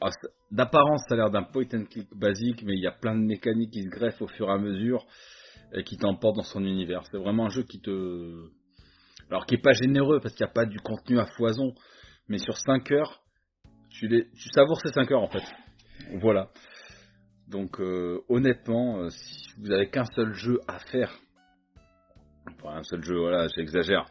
[0.00, 2.92] ah, c'est- D'apparence, ça a l'air d'un point and click basique, mais il y a
[2.92, 5.06] plein de mécaniques qui se greffent au fur et à mesure
[5.72, 7.02] et qui t'emportent dans son univers.
[7.12, 8.48] C'est vraiment un jeu qui te.
[9.30, 11.74] Alors, qui est pas généreux parce qu'il n'y a pas du contenu à foison,
[12.28, 13.22] mais sur 5 heures,
[13.90, 15.44] tu, les, savoures ces 5 heures en fait.
[16.20, 16.50] Voilà.
[17.48, 21.12] Donc euh, honnêtement, euh, si vous avez qu'un seul jeu à faire,
[22.46, 24.06] enfin un seul jeu, voilà, j'exagère,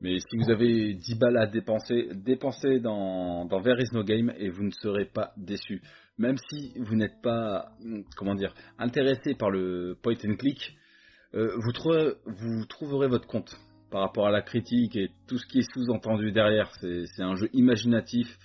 [0.00, 4.32] Mais si vous avez 10 balles à dépenser, dépensez dans, dans There is no game
[4.36, 5.82] et vous ne serez pas déçu.
[6.18, 10.76] Même si vous n'êtes pas, hum, comment dire, intéressé par le point and click,
[11.34, 13.56] euh, vous, trouverez, vous trouverez votre compte
[13.90, 16.70] par rapport à la critique et tout ce qui est sous-entendu derrière.
[16.80, 18.38] C'est un jeu imaginatif.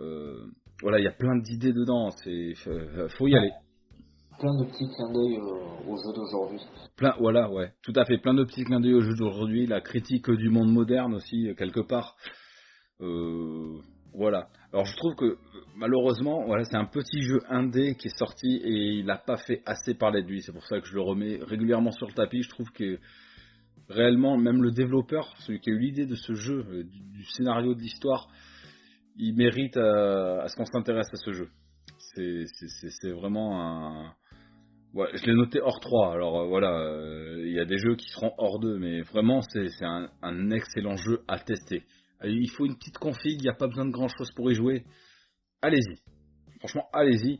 [0.00, 0.46] Euh,
[0.82, 2.10] voilà, il y a plein d'idées dedans.
[2.10, 3.50] C'est euh, faut y aller.
[4.38, 6.60] Plein de petits clins d'œil au, au jeu d'aujourd'hui.
[6.96, 8.18] Plein, voilà, ouais, tout à fait.
[8.18, 11.54] Plein de petits clins d'œil au jeu d'aujourd'hui, la critique du monde moderne aussi, euh,
[11.54, 12.16] quelque part.
[13.00, 13.78] Euh,
[14.14, 14.48] voilà.
[14.72, 15.38] Alors je trouve que euh,
[15.76, 19.62] malheureusement, voilà, c'est un petit jeu indé qui est sorti et il n'a pas fait
[19.66, 20.42] assez parler de lui.
[20.42, 22.42] C'est pour ça que je le remets régulièrement sur le tapis.
[22.42, 22.98] Je trouve que
[23.88, 27.24] réellement, même le développeur, celui qui a eu l'idée de ce jeu, euh, du, du
[27.24, 28.28] scénario de l'histoire,
[29.18, 31.48] il mérite euh, à ce qu'on s'intéresse à ce jeu.
[31.98, 34.14] C'est- vraiment un.
[34.94, 38.08] Je l'ai noté hors 3, alors euh, voilà, euh, il y a des jeux qui
[38.08, 41.82] seront hors 2, mais vraiment c'est un, excellent jeu à tester.
[42.24, 44.54] Il faut une petite config, il n'y a pas besoin de grand chose pour y
[44.54, 44.84] jouer.
[45.60, 45.98] Allez-y,
[46.60, 47.38] franchement allez-y.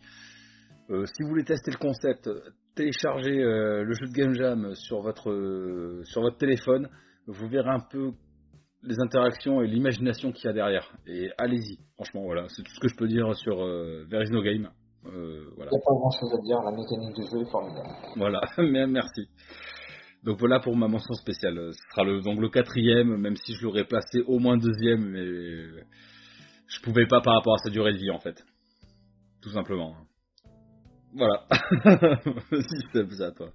[0.88, 2.28] Si vous voulez tester le concept,
[2.74, 6.90] téléchargez le jeu de Game Jam sur votre, sur votre téléphone,
[7.26, 8.12] vous verrez un peu
[8.82, 10.92] les interactions et l'imagination qu'il y a derrière.
[11.06, 14.30] Et allez-y, franchement voilà, c'est tout ce que je peux dire sur euh, There is
[14.30, 14.68] no game.
[15.06, 15.70] Euh, voilà.
[15.72, 17.88] Il n'y a pas grand chose à dire, la mécanique du jeu est formidable.
[18.16, 18.40] Voilà,
[18.88, 19.28] merci.
[20.24, 21.72] Donc voilà pour ma mention spéciale.
[21.72, 25.84] Ce sera le, donc le quatrième, même si je l'aurais placé au moins deuxième, mais
[26.68, 28.42] je pouvais pas par rapport à sa durée de vie en fait.
[29.42, 29.94] Tout simplement.
[31.14, 31.46] Voilà.
[32.50, 33.50] si c'est ça toi.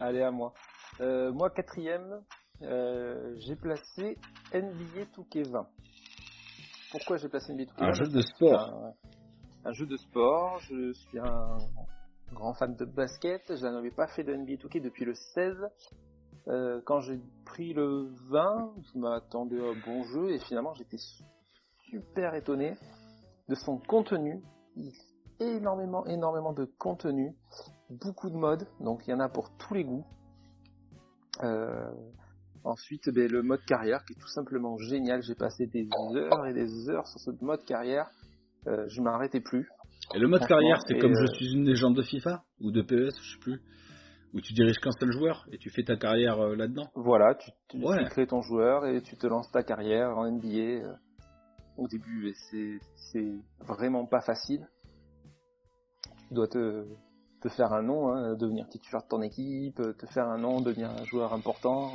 [0.00, 0.52] Allez, à moi.
[1.00, 2.20] Euh, moi, quatrième,
[2.62, 4.18] euh, j'ai placé
[4.52, 5.66] NBA 2K20.
[6.90, 8.60] Pourquoi j'ai placé NBA 2K20 Un jeu de sport.
[8.60, 8.94] Un,
[9.64, 10.58] un jeu de sport.
[10.60, 11.58] Je suis un
[12.32, 13.42] grand fan de basket.
[13.48, 15.56] Je n'avais pas fait de NBA 2K depuis le 16.
[16.48, 20.96] Euh, quand j'ai pris le 20, je m'attendais à un bon jeu et finalement j'étais
[21.90, 22.74] super étonné
[23.48, 24.42] de son contenu.
[24.76, 24.92] Il
[25.40, 27.34] énormément, énormément de contenu,
[27.90, 30.04] beaucoup de modes, donc il y en a pour tous les goûts.
[31.42, 31.90] Euh,
[32.68, 35.22] ensuite, ben, le mode carrière qui est tout simplement génial.
[35.22, 38.08] J'ai passé des heures et des heures sur ce mode carrière.
[38.66, 39.68] Euh, je m'arrêtais plus.
[40.14, 42.82] Et le mode carrière, c'est comme euh, je suis une légende de FIFA ou de
[42.82, 43.60] PES, je sais plus,
[44.34, 46.88] où tu diriges qu'un seul joueur et tu fais ta carrière euh, là-dedans.
[46.94, 47.98] Voilà, tu, tu, Ouais.
[48.04, 50.46] tu crées ton joueur et tu te lances ta carrière en NBA.
[50.86, 50.92] euh,
[51.76, 52.78] Au début, et c'est
[53.12, 54.66] c'est vraiment pas facile.
[56.28, 56.84] Tu dois te,
[57.40, 60.90] te faire un nom, hein, devenir titulaire de ton équipe, te faire un nom, devenir
[60.90, 61.92] un joueur important.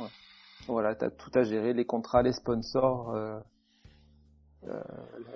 [0.66, 3.38] Voilà, t'as tout à gérer, les contrats, les sponsors, euh,
[4.64, 4.82] euh,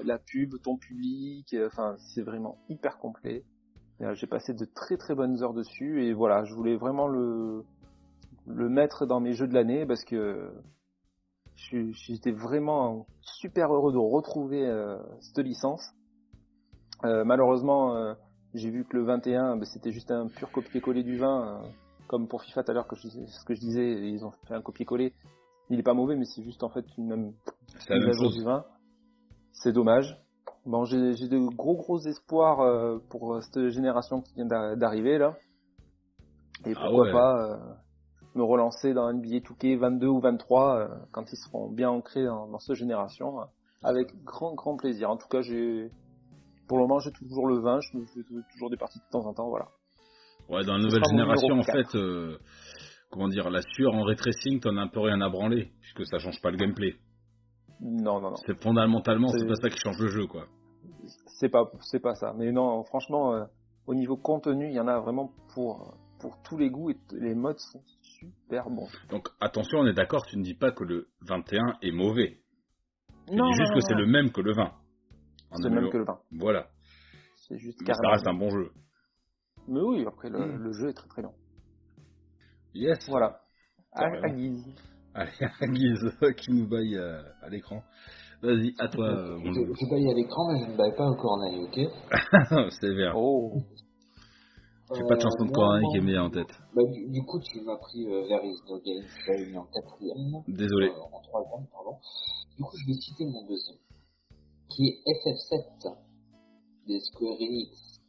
[0.04, 1.52] la pub, ton public.
[1.54, 3.44] euh, Enfin, c'est vraiment hyper complet.
[4.00, 7.64] Et, J'ai passé de très très bonnes heures dessus et voilà, je voulais vraiment le
[8.46, 10.50] mettre dans mes jeux de l'année parce que
[11.56, 14.64] j'étais vraiment super heureux de retrouver
[15.20, 15.92] cette licence.
[17.02, 18.14] Malheureusement,
[18.54, 21.68] j'ai vu que le 21, ben, c'était juste un pur copier-coller du 20, euh,
[22.08, 24.32] comme pour FIFA tout à l'heure, que je disais- ce que je disais, ils ont
[24.48, 25.14] fait un copier-coller.
[25.70, 27.34] Il est pas mauvais, mais c'est juste en fait une même
[27.88, 28.34] la même chose.
[28.34, 28.64] du 20.
[29.52, 30.18] C'est dommage.
[30.64, 34.76] Bon, j'ai j'ai de gros gros espoirs euh, pour euh, cette génération qui vient d'a-
[34.76, 35.36] d'arriver là.
[36.66, 37.12] Et Ah pourquoi ouais.
[37.12, 37.74] pas euh,
[38.34, 42.48] me relancer dans NBA 2K 22 ou 23 euh, quand ils seront bien ancrés dans,
[42.48, 43.44] dans cette génération, euh,
[43.82, 45.10] avec grand grand plaisir.
[45.10, 45.90] En tout cas, j'ai
[46.66, 48.20] pour le moment j'ai toujours le 20, je me fais
[48.52, 49.68] toujours des parties de temps en temps, voilà.
[50.48, 52.38] Ouais, dans la nouvelle génération, en fait, euh,
[53.10, 56.06] comment dire, la sueur en ray tracing, t'en as un peu rien à branler, puisque
[56.06, 56.94] ça change pas le gameplay.
[57.80, 58.36] Non non non.
[58.46, 60.46] C'est fondamentalement, c'est pas ça qui change le jeu, quoi.
[61.38, 63.44] c'est pas c'est pas ça mais non franchement euh,
[63.86, 67.34] au niveau contenu il y en a vraiment pour pour tous les goûts et les
[67.34, 71.08] modes sont super bons Donc attention, on est d'accord, tu ne dis pas que le
[71.22, 72.38] 21 est mauvais.
[73.28, 74.62] Tu non dis juste non, que c'est le même que le 20.
[74.64, 76.66] En c'est le même que le 20 Voilà.
[77.36, 78.70] c'est juste Mais ça reste un bon jeu.
[79.68, 80.56] Mais oui après le, Mm.
[80.62, 81.34] le jeu est très très long
[82.74, 82.98] Yes.
[83.08, 83.40] voilà
[83.92, 84.64] à, à guise
[85.14, 85.32] Allez,
[85.72, 87.82] Guise, qui nous baille euh, à l'écran.
[88.42, 89.74] Vas-y, à toi, euh, mon Je, loulou.
[89.74, 93.14] je baille à l'écran, mais je ne baille pas au corneille, ok Sévère.
[93.16, 93.56] oh
[94.94, 96.52] J'ai pas de chanson de Euh, Corneille qui est meilleure en tête.
[96.76, 99.56] Bah, du, du coup, tu m'as pris euh, There is no game, que j'avais mis
[99.58, 100.42] en quatrième.
[100.46, 100.88] Désolé.
[100.90, 101.96] Euh, en troisième, pardon.
[102.56, 103.78] Du coup, je vais citer mon deuxième,
[104.68, 105.96] qui est FF7
[106.86, 108.00] des Square Enix.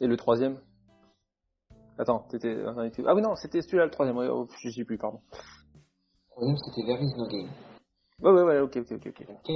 [0.00, 0.58] et le troisième?
[2.00, 6.30] Attends t'étais ah oui non c'était celui-là le troisième oh, je sais plus pardon Le
[6.32, 7.50] troisième, c'était There is no game.
[8.22, 9.50] ouais ouais ouais ok ok ok ok Ok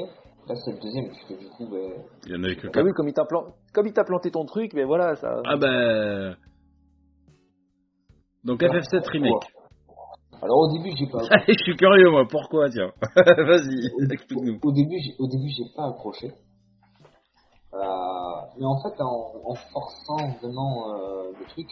[0.47, 1.79] Là, c'est le deuxième, puisque du coup, bah,
[2.27, 2.85] Il y en avait que ah 4.
[2.85, 5.57] oui comme il t'a plan- comme il t'a planté ton truc mais voilà ça Ah
[5.57, 6.37] bah...
[8.45, 9.43] Donc FF7 Remake.
[10.43, 11.23] Alors au début, j'ai pas.
[11.49, 12.27] je suis curieux, moi.
[12.31, 14.59] Pourquoi, tiens Vas-y, au, explique-nous.
[14.63, 16.27] au début, j'ai- au début, j'ai pas accroché.
[17.73, 17.79] Euh,
[18.59, 21.69] mais en fait, en, en forçant vraiment euh, le truc,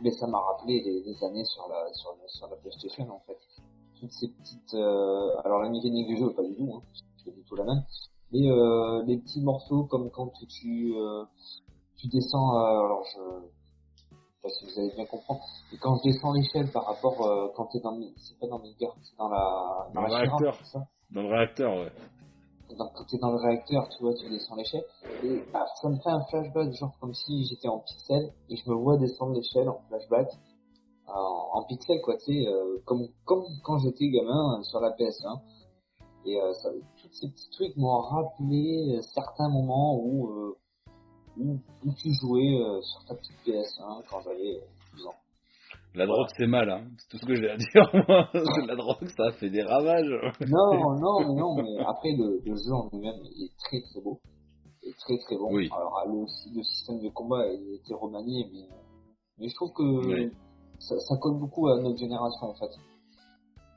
[0.00, 3.38] mais ça m'a rappelé les années sur la sur, la- sur la PlayStation en fait.
[4.00, 6.82] Toutes ces petites, euh, alors la mécanique du jeu pas du tout, hein,
[7.16, 7.82] c'est pas du tout la même.
[8.32, 10.94] Mais euh, les petits morceaux comme quand tu
[11.96, 13.20] tu descends, alors je
[14.10, 15.40] je sais pas si vous allez bien comprendre.
[15.72, 18.94] Et quand je descends l'échelle par rapport quand t'es dans le- c'est pas dans Midgard,
[19.02, 20.66] c'est dans la Dans la le Shira, réacteur.
[20.66, 20.86] ça?
[21.10, 21.92] Dans le réacteur, ouais.
[22.76, 24.84] Donc quand t'es dans le réacteur, tu vois, tu descends l'échelle,
[25.24, 28.70] et ah, ça me fait un flashback, genre comme si j'étais en pixel, et je
[28.70, 30.28] me vois descendre l'échelle en flashback,
[31.06, 34.90] en, en pixel, quoi, tu sais, euh, comme, comme quand j'étais gamin euh, sur la
[34.90, 35.40] PS1.
[36.26, 36.70] Et euh, ça,
[37.00, 40.58] tous ces petits trucs m'ont rappelé euh, certains moments où, euh,
[41.38, 44.77] où, où tu jouais euh, sur ta petite PS1 quand j'avais 12 ans.
[45.94, 46.84] La drogue, c'est mal, hein.
[46.98, 48.28] C'est tout ce que j'ai à dire, moi.
[48.66, 50.10] la drogue, ça fait des ravages.
[50.46, 54.20] Non, non, mais non, mais après le, le jeu en lui-même est très très beau,
[54.82, 55.48] est très très bon.
[55.52, 55.68] Oui.
[55.72, 56.20] Alors le,
[56.56, 58.68] le système de combat a été remanié, mais
[59.38, 60.30] mais je trouve que Oui.
[60.78, 62.70] ça, ça colle beaucoup à notre génération en fait.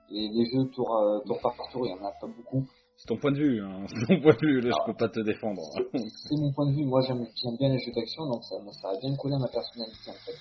[0.09, 2.65] Les, les jeux tour euh, tour par tour, il y en a pas beaucoup.
[2.97, 3.85] C'est ton point de vue, hein.
[3.87, 4.61] C'est ton point de vue.
[4.61, 5.61] Là, je peux pas te défendre.
[5.73, 6.85] C'est mon point de vue.
[6.85, 9.47] Moi, j'aime j'aime bien les jeux d'action, donc ça, ça a bien collé à ma
[9.47, 10.35] personnalité en fait.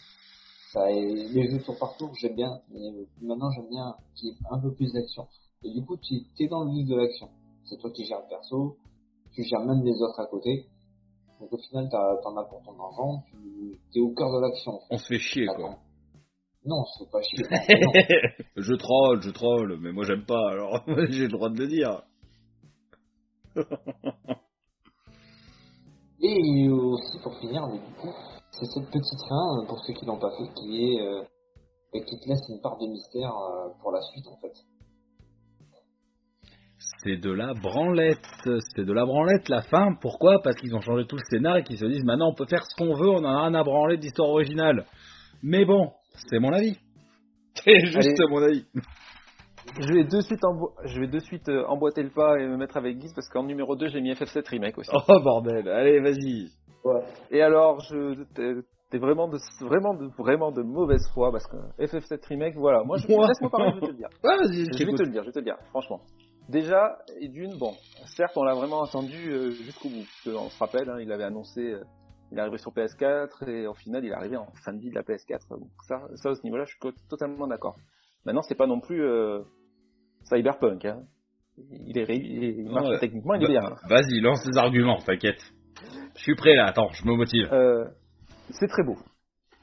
[0.72, 4.32] Ça, les jeux tour par tour, j'aime bien, mais euh, maintenant j'aime bien qu'il y
[4.32, 5.26] ait un peu plus d'action.
[5.64, 7.28] Et du coup, tu es dans le vif de l'action.
[7.64, 8.76] C'est toi qui gères le perso,
[9.32, 10.66] tu gères même les autres à côté.
[11.40, 14.74] Donc au final, t'as- t'en as pour ton argent, tu es au cœur de l'action.
[14.74, 14.86] en fait.
[14.90, 15.78] On se fait chier, quoi.
[16.64, 17.42] Non, c'est pas chier.
[18.56, 22.02] je troll, je troll, mais moi j'aime pas, alors j'ai le droit de le dire.
[26.22, 28.12] Et aussi pour finir, mais du coup,
[28.52, 31.22] c'est cette petite fin, euh, pour ceux qui l'ont pas fait, qui est euh,
[31.94, 34.52] et qui te laisse une part de mystère euh, pour la suite en fait.
[37.02, 38.18] C'est de la branlette,
[38.74, 39.94] c'est de la branlette la fin.
[40.00, 40.40] Pourquoi?
[40.42, 42.64] Parce qu'ils ont changé tout le scénar et qu'ils se disent maintenant on peut faire
[42.64, 44.86] ce qu'on veut, on en a rien à branler d'histoire originale.
[45.42, 45.92] Mais bon,
[46.28, 46.76] c'est mon avis.
[47.64, 48.30] C'est juste Allez.
[48.30, 48.64] mon avis.
[49.78, 52.56] Je vais de suite, embo- je vais de suite euh, emboîter le pas et me
[52.56, 54.90] mettre avec Guise parce qu'en numéro 2, j'ai mis FF7 Remake aussi.
[54.94, 56.48] Oh bordel, allez vas-y.
[57.30, 58.22] Et alors, je
[58.90, 62.82] t'es vraiment de vraiment de vraiment de mauvaise foi parce que FF7 Remake, voilà.
[62.84, 63.26] Moi, je Moi.
[63.28, 64.08] laisse-moi parler, je vais te le dire.
[64.24, 66.00] Ouais, vas-y, je vais te le dire, je vais te le dire, franchement.
[66.48, 67.72] Déjà, et d'une, bon,
[68.16, 70.02] certes, on l'a vraiment attendu euh, jusqu'au bout.
[70.04, 71.84] Parce que, on se rappelle, hein, il avait annoncé, euh,
[72.32, 74.90] il est arrivé sur PS4 et au final, il est arrivé en fin de vie
[74.90, 75.48] de la PS4.
[75.50, 77.76] Donc ça, ça à ce niveau-là, je suis totalement d'accord.
[78.24, 79.42] Maintenant, c'est pas non plus euh,
[80.24, 80.84] Cyberpunk.
[80.86, 81.02] Hein.
[81.70, 82.98] Il est, il, est- il marche Ouais.
[82.98, 83.60] techniquement, il est bien.
[83.62, 83.76] hein.
[83.88, 85.40] Vas-y, lance tes arguments, t'inquiète.
[86.20, 87.48] Je suis prêt là, attends, je me motive.
[87.50, 87.86] Euh,
[88.50, 88.96] c'est très beau.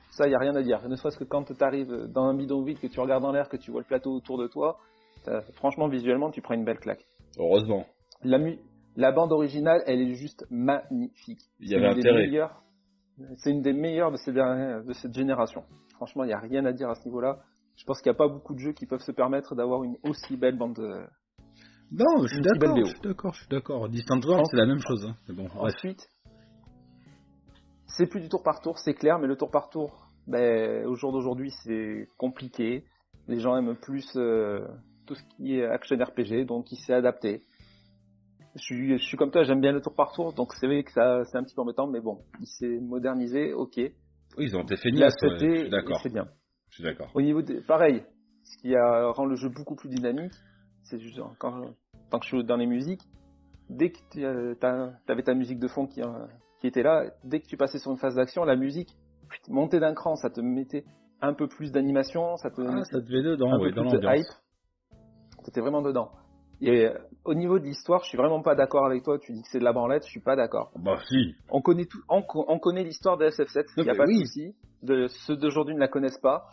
[0.10, 0.88] Ça, il n'y a rien à dire.
[0.90, 3.58] Ne serait-ce que quand tu arrives dans un bidonville, que tu regardes en l'air, que
[3.58, 4.80] tu vois le plateau autour de toi,
[5.24, 7.06] t'as- franchement, visuellement, tu prends une belle claque.
[7.38, 7.86] Heureusement.
[8.24, 8.58] La, mu-
[8.96, 11.42] la bande originale, elle est juste magnifique.
[11.60, 12.26] Il y C'est avait une des intérêt.
[12.26, 12.64] meilleures-
[13.38, 15.62] C'est une des meilleures de, ces dernières, de cette génération.
[15.96, 17.38] Franchement, il n'y a rien à dire à ce niveau-là.
[17.76, 19.98] Je pense qu'il n'y a pas beaucoup de jeux qui peuvent se permettre d'avoir une
[20.04, 20.80] aussi belle bande.
[20.80, 21.06] euh,
[21.92, 23.90] Non, je suis Une si belle d'accord, je suis d'accord, je suis d'accord.
[23.90, 25.06] Distant World, c'est la même chose.
[25.08, 25.16] Hein.
[25.34, 25.48] Bon.
[25.60, 26.08] Ensuite,
[27.88, 30.96] c'est plus du tour par tour, c'est clair, mais le tour par tour, ben, au
[30.96, 32.84] jour d'aujourd'hui, c'est compliqué.
[33.28, 34.68] Les gens aiment plus euh,
[35.06, 37.42] tout ce qui est action RPG, donc il s'est adapté.
[38.56, 40.84] Je suis, je suis comme toi, j'aime bien le tour par tour, donc c'est vrai
[40.84, 43.78] que ça, c'est un petit peu embêtant, mais bon, il s'est modernisé, ok.
[43.78, 43.94] Oui,
[44.38, 46.00] ils ont été suis et d'accord.
[46.02, 46.28] c'est bien.
[46.70, 47.10] Je suis d'accord.
[47.14, 48.04] Au niveau des, pareil,
[48.44, 50.34] ce qui a, rend le jeu beaucoup plus dynamique,
[50.84, 51.74] c'est juste quand,
[52.10, 53.04] tant que je suis dans les musiques,
[53.70, 56.26] dès que tu avais ta musique de fond qui, euh,
[56.60, 58.90] qui était là, dès que tu passais sur une phase d'action, la musique
[59.48, 60.86] montait d'un cran, ça te mettait
[61.22, 64.08] un peu plus d'animation, ça te Ah, ça te dedans, un peu dans plus de
[64.08, 64.28] hype.
[65.44, 66.12] T'étais vraiment dedans.
[66.60, 69.20] Et euh, au niveau de l'histoire, je suis vraiment pas d'accord avec toi.
[69.20, 70.72] Tu dis que c'est de la branlette, je suis pas d'accord.
[70.76, 71.36] Bah si.
[71.50, 74.22] On connaît tout, on, co- on connaît l'histoire de SF7, il n'y a pas oui.
[74.22, 74.56] de souci.
[74.82, 76.50] De ceux d'aujourd'hui ne la connaissent pas.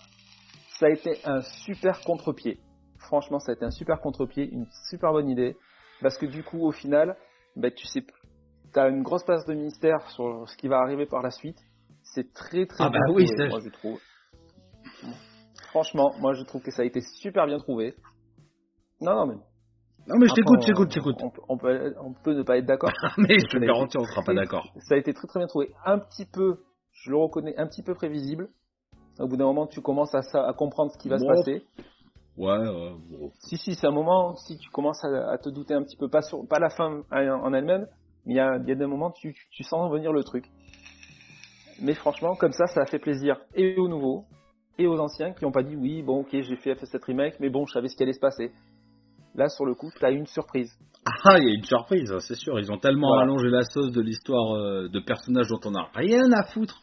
[0.79, 2.61] Ça a été un super contre-pied.
[2.99, 5.57] Franchement, ça a été un super contre-pied, une super bonne idée,
[6.03, 7.17] parce que du coup, au final,
[7.57, 8.05] ben, tu sais,
[8.75, 11.59] t'as une grosse place de mystère sur ce qui va arriver par la suite.
[12.03, 13.99] C'est très très Ah bien bah oui, ça, moi je trouve.
[15.71, 17.95] Franchement, moi je trouve que ça a été super bien trouvé.
[19.01, 19.35] Non, non, mais.
[20.07, 21.17] Non mais je t'écoute, je t'écoute.
[21.23, 22.91] On, peut- on peut, on peut ne pas être d'accord.
[23.17, 24.67] Mais je te garantis, on sera pas d'accord.
[24.81, 25.73] Ça a été très très bien trouvé.
[25.87, 26.59] Un petit peu,
[26.93, 28.51] je le reconnais, un petit peu prévisible.
[29.19, 31.65] Au bout d'un moment, tu commences à, comprendre ce qui va se passer.
[32.37, 33.31] Ouais, ouais, bon.
[33.39, 36.11] Si, si, c'est un moment, si tu commences à, à te douter un petit peu,
[36.11, 37.87] pas, sur, pas la fin en elle-même,
[38.27, 40.45] il y a, il y a des moments, tu, tu sens venir le truc.
[41.83, 44.25] Mais franchement, comme ça, ça a fait plaisir et aux nouveaux,
[44.79, 47.51] et aux anciens qui n'ont pas dit oui, bon, ok, j'ai fait FF7 Remake, mais
[47.51, 48.53] bon, je savais ce qui allait se passer.
[49.35, 50.73] Là, sur le coup, tu as une surprise.
[51.25, 52.59] Ah, il y a une surprise, hein, c'est sûr.
[52.61, 53.23] Ils ont tellement Voilà.
[53.25, 56.81] allongé la sauce de l'histoire euh, de personnages dont on a rien à foutre.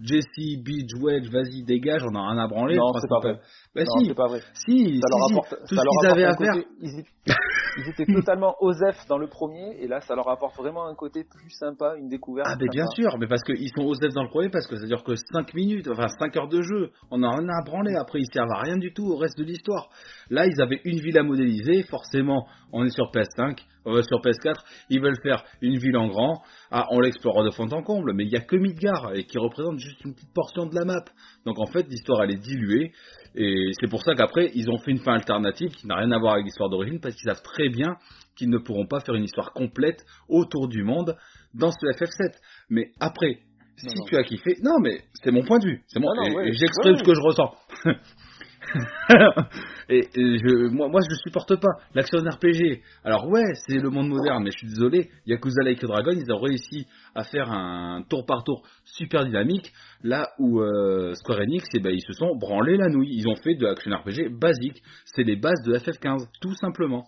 [0.00, 2.76] Jesse, Beach, Wedge, vas-y, dégage, on a rien à branler.
[2.76, 3.40] Non, c'est pas vrai.
[3.74, 4.40] Bah non, si, c'est pas vrai.
[4.52, 5.32] si, Ça si, leur si.
[5.32, 6.54] apporte, Tout ça ce qu'ils avaient à faire.
[6.82, 7.04] Ils,
[7.76, 11.24] ils étaient totalement OSEF dans le premier, et là, ça leur apporte vraiment un côté
[11.24, 12.48] plus sympa, une découverte.
[12.50, 13.10] Ah, mais bien sympa.
[13.10, 15.54] sûr, mais parce qu'ils sont OSEF dans le premier, parce que ça dure que 5
[15.54, 16.90] minutes, enfin 5 heures de jeu.
[17.10, 19.44] On a rien à branler, après ils servent à rien du tout au reste de
[19.44, 19.88] l'histoire.
[20.30, 24.20] Là, ils avaient une ville à modéliser, forcément, on est sur PS5, on va sur
[24.20, 24.54] PS4,
[24.90, 26.42] ils veulent faire une ville en grand.
[26.70, 29.38] Ah, on l'explore de fond en comble, mais il y a que Midgar, et qui
[29.38, 31.04] représente juste une petite portion de la map.
[31.44, 32.92] Donc en fait, l'histoire elle est diluée,
[33.34, 36.18] et c'est pour ça qu'après, ils ont fait une fin alternative qui n'a rien à
[36.18, 37.96] voir avec l'histoire d'origine, parce qu'ils savent très bien
[38.36, 41.16] qu'ils ne pourront pas faire une histoire complète autour du monde
[41.54, 42.34] dans ce FF7.
[42.70, 43.38] Mais après,
[43.82, 44.04] Non, si non.
[44.06, 46.48] tu as kiffé, non mais c'est mon point de vue, c'est mon, ouais.
[46.48, 47.54] et j'exprime Ouais, ce que je ressens.
[49.88, 52.82] et, et je, moi, moi, je supporte pas l'action RPG.
[53.04, 56.32] Alors ouais, c'est le monde moderne, mais je suis désolé, Yakuza Like a Dragon, ils
[56.32, 59.72] ont réussi à faire un tour par tour super dynamique,
[60.02, 63.10] là où euh, Square Enix, eh ben, ils se sont branlés la nouille.
[63.12, 64.82] Ils ont fait de l'action RPG basique.
[65.04, 67.04] C'est les bases de FF15, tout simplement.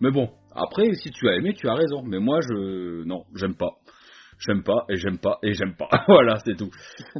[0.00, 2.02] Mais bon, après, si tu as aimé, tu as raison.
[2.02, 3.04] Mais moi, je...
[3.04, 3.70] Non, j'aime pas.
[4.38, 5.88] J'aime pas, et j'aime pas, et j'aime pas.
[6.08, 6.70] voilà, c'est tout.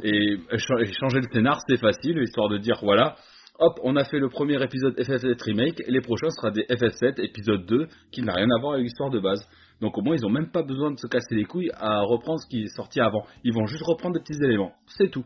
[0.01, 3.15] Et et changer le scénar, c'est facile, histoire de dire, voilà,
[3.61, 7.23] hop, on a fait le premier épisode FF7 Remake, et les prochains sera des FF7
[7.23, 9.47] épisode 2, qui n'a rien à voir avec l'histoire de base.
[9.79, 12.39] Donc au moins, ils ont même pas besoin de se casser les couilles à reprendre
[12.39, 13.23] ce qui est sorti avant.
[13.43, 14.73] Ils vont juste reprendre des petits éléments.
[14.87, 15.25] C'est tout.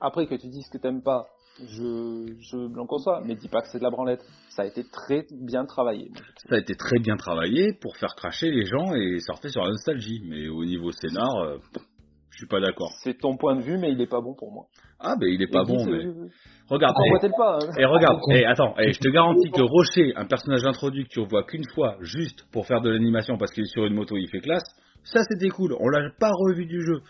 [0.00, 1.26] Après, que tu dises que t'aimes pas,
[1.60, 4.24] je, je l'en conçois, mais dis pas que c'est de la branlette.
[4.50, 6.10] Ça a été très bien travaillé.
[6.48, 9.70] Ça a été très bien travaillé pour faire cracher les gens et sortir sur la
[9.70, 10.20] nostalgie.
[10.28, 11.58] Mais au niveau scénar, euh,
[12.30, 12.92] je suis pas d'accord.
[13.02, 14.66] C'est ton point de vue, mais il est pas bon pour moi.
[15.00, 16.28] Ah, ben il est pas Et bon, mais...
[16.68, 17.58] Regarde, Emboîtez le pas.
[17.62, 17.72] hein.
[17.78, 21.20] Et regarde, et attends, et je te garantis que Rocher, un personnage introduit que tu
[21.20, 24.28] revois qu'une fois, juste pour faire de l'animation parce qu'il est sur une moto, il
[24.28, 24.64] fait classe,
[25.04, 27.02] ça c'était cool, on l'a pas revu du jeu.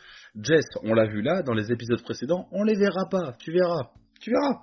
[0.43, 3.91] Jess, on l'a vu là, dans les épisodes précédents, on les verra pas, tu verras,
[4.20, 4.61] tu verras.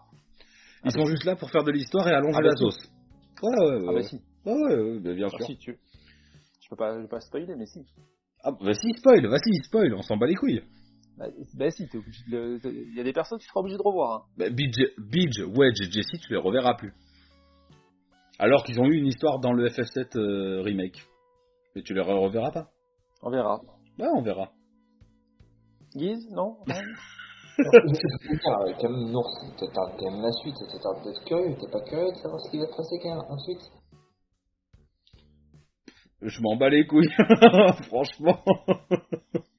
[0.85, 2.63] Ils sont juste là pour faire de l'histoire et allonger Ah bah la si.
[2.63, 2.91] sauce.
[3.41, 3.85] Ouais, ouais, ouais.
[3.89, 4.15] Ah bah si.
[4.45, 5.45] Ouais, ouais, ouais, bah, bien Ah, sûr.
[5.47, 5.75] si, tu...
[6.61, 7.79] Je peux pas, je peux pas spoiler, mais si.
[8.43, 10.61] Ah, vas-y, spoil, vas-y, spoil, on s'en bat les couilles.
[11.17, 11.25] Bah,
[11.55, 13.83] bah si, t'es obligé de il y a des personnes que tu seras obligé de
[13.83, 14.11] revoir.
[14.13, 14.23] hein.
[14.37, 16.93] Bah, Bidge, Wedge et Jesse, tu les reverras plus.
[18.39, 21.05] Alors qu'ils ont eu une histoire dans le FF7 euh, remake.
[21.75, 22.69] Mais tu les re- reverras pas.
[23.21, 23.59] On verra.
[23.99, 24.51] Ouais, on verra.
[25.95, 26.57] Guise, non?
[27.59, 29.11] Non euh, quand même,
[30.23, 32.99] la suite, t'as d'être curieux, t'es pas curieux de savoir ce qui va se passer
[33.03, 33.61] quand même ensuite
[36.21, 37.11] Je m'en bats les couilles.
[37.87, 38.43] Franchement.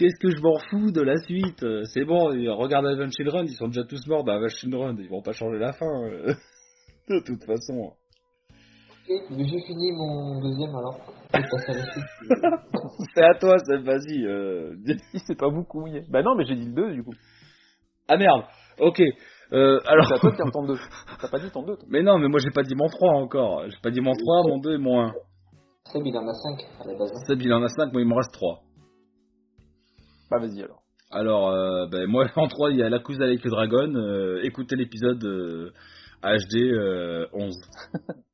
[0.00, 1.62] Qu'est-ce que je m'en fous de la suite?
[1.62, 5.10] Euh, C'est bon, regarde Avenged Children, ils sont déjà tous morts dans Avenged Children, ils
[5.10, 5.84] vont pas changer la fin.
[6.06, 6.32] euh.
[7.10, 7.92] De toute façon.
[7.92, 10.96] Ok, mais j'ai fini mon deuxième alors.
[13.14, 14.24] C'est à toi, Seb, vas-y.
[14.24, 14.74] euh.
[15.26, 15.82] C'est pas beaucoup.
[15.82, 16.00] oui.
[16.08, 17.12] Bah non, mais j'ai dit le 2 du coup.
[18.08, 18.44] Ah merde,
[18.78, 19.02] ok.
[19.52, 20.06] Euh, alors...
[20.06, 20.76] C'est à toi de faire ton 2.
[21.20, 21.86] T'as pas dit ton 2 toi.
[21.90, 23.64] Mais non, mais moi j'ai pas dit mon 3 encore.
[23.68, 25.12] J'ai pas dit mon 3, mon 2 et mon 1.
[25.92, 27.12] Seb, il en a 5 à la base.
[27.12, 27.24] hein.
[27.26, 28.60] Seb, il en a 5, moi il me reste 3.
[30.30, 30.82] Bah vas-y alors.
[31.10, 33.94] Alors, euh, ben, moi en 3, il y a Yakuza Like a Dragon.
[33.96, 35.70] Euh, écoutez l'épisode euh,
[36.22, 37.54] HD euh, 11.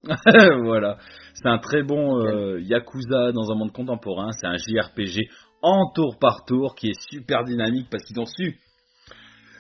[0.64, 0.98] voilà.
[1.35, 2.23] C'est un très bon
[2.59, 4.31] Yakuza dans un monde contemporain.
[4.32, 5.28] C'est un JRPG
[5.62, 8.59] en tour par tour qui est super dynamique parce qu'ils ont su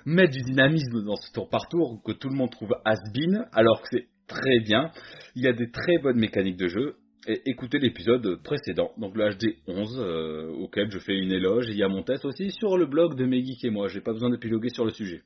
[0.04, 3.80] mettre du dynamisme dans ce tour par tour que tout le monde trouve has-been alors
[3.80, 4.90] que c'est très bien.
[5.34, 6.96] Il y a des très bonnes mécaniques de jeu.
[7.28, 11.66] Et écoutez l'épisode précédent, donc le HD 11, euh, auquel je fais une éloge.
[11.68, 13.88] Il y a mon test aussi sur le blog de Megeek et moi.
[13.88, 15.22] J'ai pas besoin d'épiloguer sur le sujet.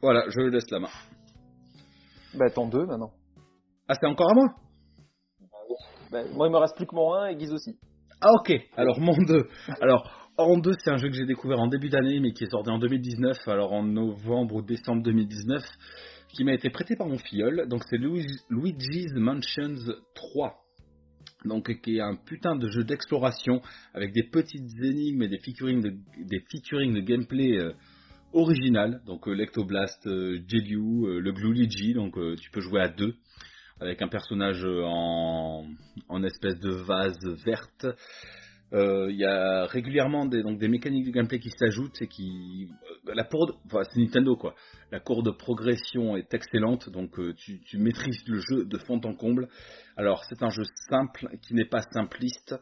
[0.00, 0.88] Voilà, je laisse la main.
[2.34, 3.10] Bah ton 2 maintenant.
[3.86, 4.46] Ah, c'est encore à moi?
[6.10, 7.78] Bah, moi il me reste plus que mon 1 et Guise aussi.
[8.22, 8.52] Ah, ok.
[8.76, 9.46] Alors, mon 2.
[9.82, 12.50] Alors, en 2, c'est un jeu que j'ai découvert en début d'année, mais qui est
[12.50, 15.62] sorti en 2019, alors en novembre ou décembre 2019,
[16.34, 17.68] qui m'a été prêté par mon filleul.
[17.68, 19.74] Donc, c'est Luigi- Luigi's Mansions
[20.14, 20.54] 3.
[21.44, 23.62] Donc, qui est un putain de jeu d'exploration
[23.94, 25.90] avec des petites énigmes et des featuring de,
[26.24, 27.72] des de gameplay euh,
[28.32, 29.00] original.
[29.06, 33.14] Donc, euh, l'Ectoblast, euh, Jelliu, euh, le Gluigi, donc euh, tu peux jouer à deux
[33.80, 35.64] avec un personnage en,
[36.08, 37.86] en espèce de vase verte.
[38.72, 42.68] Euh, Il y a régulièrement des, donc des mécaniques de gameplay qui s'ajoutent et qui
[43.08, 44.54] euh, la courbe, c'est Nintendo quoi.
[44.92, 49.14] La courbe de progression est excellente, donc euh, tu, maîtrises le jeu de fond en
[49.14, 49.48] comble.
[49.96, 52.54] Alors c'est un jeu simple qui n'est pas simpliste.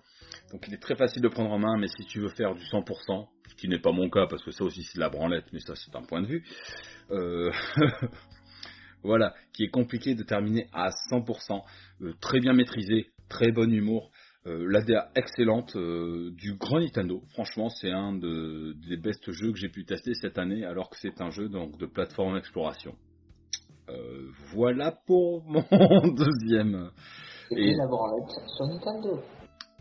[0.52, 2.64] Donc il est très facile de prendre en main, mais si tu veux faire du
[2.64, 5.46] 100%, ce qui n'est pas mon cas parce que ça aussi c'est de la branlette,
[5.52, 6.44] mais ça c'est un point de vue.
[9.06, 11.62] voilà, qui est compliqué de terminer à 100%,
[12.02, 14.10] euh, très bien maîtrisé, très bon humour,
[14.46, 17.20] euh, l'ADA excellente euh, du grand Nintendo.
[17.32, 20.96] Franchement, c'est un de- des best jeux que j'ai pu tester cette année, alors que
[21.00, 22.94] c'est un jeu donc de plateforme exploration.
[23.88, 26.90] Euh, voilà pour mon deuxième.
[27.48, 29.20] C'était Et- la branlette sur Nintendo.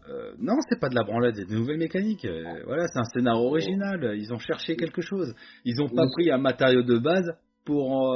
[0.08, 2.28] Euh, non, c'est pas de la branlette, c'est des nouvelles mécaniques.
[2.66, 4.14] Voilà, c'est un scénario original.
[4.18, 5.34] Ils ont cherché quelque chose.
[5.64, 7.28] Ils ont pas pris un matériau de base
[7.66, 8.16] pour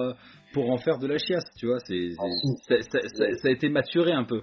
[0.54, 1.80] pour en faire de la chiasse, tu vois.
[1.88, 2.80] C'est Ah, si.
[3.42, 4.42] ça a été maturé un peu.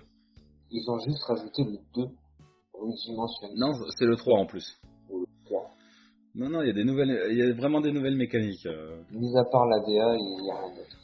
[0.79, 2.09] Ils ont juste rajouté le 2
[2.85, 3.57] multidimensionnel.
[3.59, 4.79] Non, c'est le 3 en plus.
[5.11, 5.71] Ou le 3.
[6.35, 8.67] Non, non, il y a des nouvelles, il y a vraiment des nouvelles mécaniques.
[8.67, 9.03] euh.
[9.11, 10.97] Mis à part l'ADA, il n'y a rien d'autre.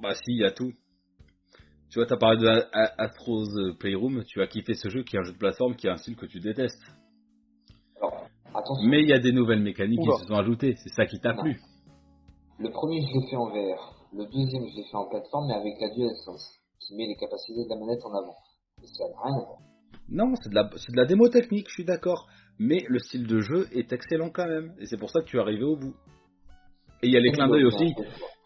[0.00, 0.72] Bah si, il y a tout.
[1.90, 5.16] Tu vois, t'as parlé de A- A- Astro's Playroom, tu as kiffé ce jeu qui
[5.16, 6.80] est un jeu de plateforme qui a un style que tu détestes.
[7.98, 8.24] Alors,
[8.54, 10.14] attention, Mais il y a des nouvelles mécaniques Oula.
[10.16, 11.60] qui se sont ajoutées, c'est ça qui t'a plu.
[12.58, 13.94] le premier je l'ai fait en VR.
[14.14, 17.64] Le deuxième je l'ai fait en plateforme, mais avec la DualSense, qui met les capacités
[17.64, 18.36] de la manette en avant.
[20.08, 22.28] Non, c'est de, la, c'est de la démo technique, je suis d'accord.
[22.58, 24.74] Mais le style de jeu est excellent quand même.
[24.78, 25.94] Et c'est pour ça que tu es arrivé au bout.
[27.02, 27.94] Et il y a les clins d'œil aussi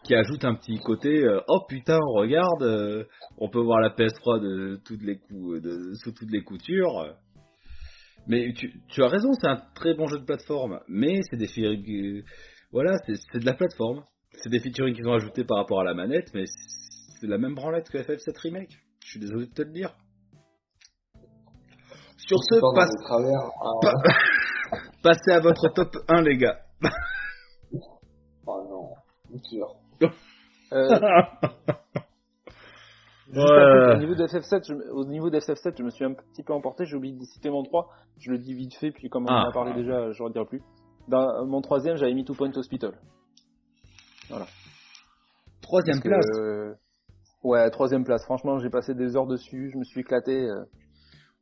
[0.03, 3.03] qui ajoutent un petit côté euh, Oh putain, regarde, euh,
[3.37, 7.15] on peut voir la PS3 de toutes les de, sous toutes les coutures.
[8.27, 10.79] Mais tu, tu as raison, c'est un très bon jeu de plateforme.
[10.87, 12.23] Mais c'est des euh,
[12.71, 14.03] Voilà, c'est de la plateforme.
[14.31, 16.45] C'est des featuring qu'ils ont ajoutés par rapport à la manette, mais
[17.19, 18.77] c'est la même branlette que FF7 Remake.
[19.03, 19.95] Je suis désolé de te le dire.
[22.27, 22.89] Sur ce, passe.
[23.61, 26.59] Ah, Pa- Passez à votre top 1, les gars.
[28.45, 30.09] oh non.
[30.73, 30.89] Euh,
[33.31, 33.61] juste Ouais.
[33.61, 36.13] après, au niveau de FF7, je, me- au niveau de FF7, je me suis un
[36.13, 37.87] petit peu emporté, j'ai oublié de citer mon 3,
[38.19, 39.47] je le dis vite fait, puis comme on en Ah.
[39.47, 40.61] a parlé déjà, je ne redirai plus.
[41.07, 42.99] Dans euh, mon troisième, j'avais mis Two Point Hospital.
[45.61, 46.25] Troisième Parce que, place.
[46.35, 46.73] euh,
[47.43, 48.25] ouais, troisième place.
[48.25, 50.49] Franchement, j'ai passé des heures dessus, je me suis éclaté.
[50.49, 50.65] euh.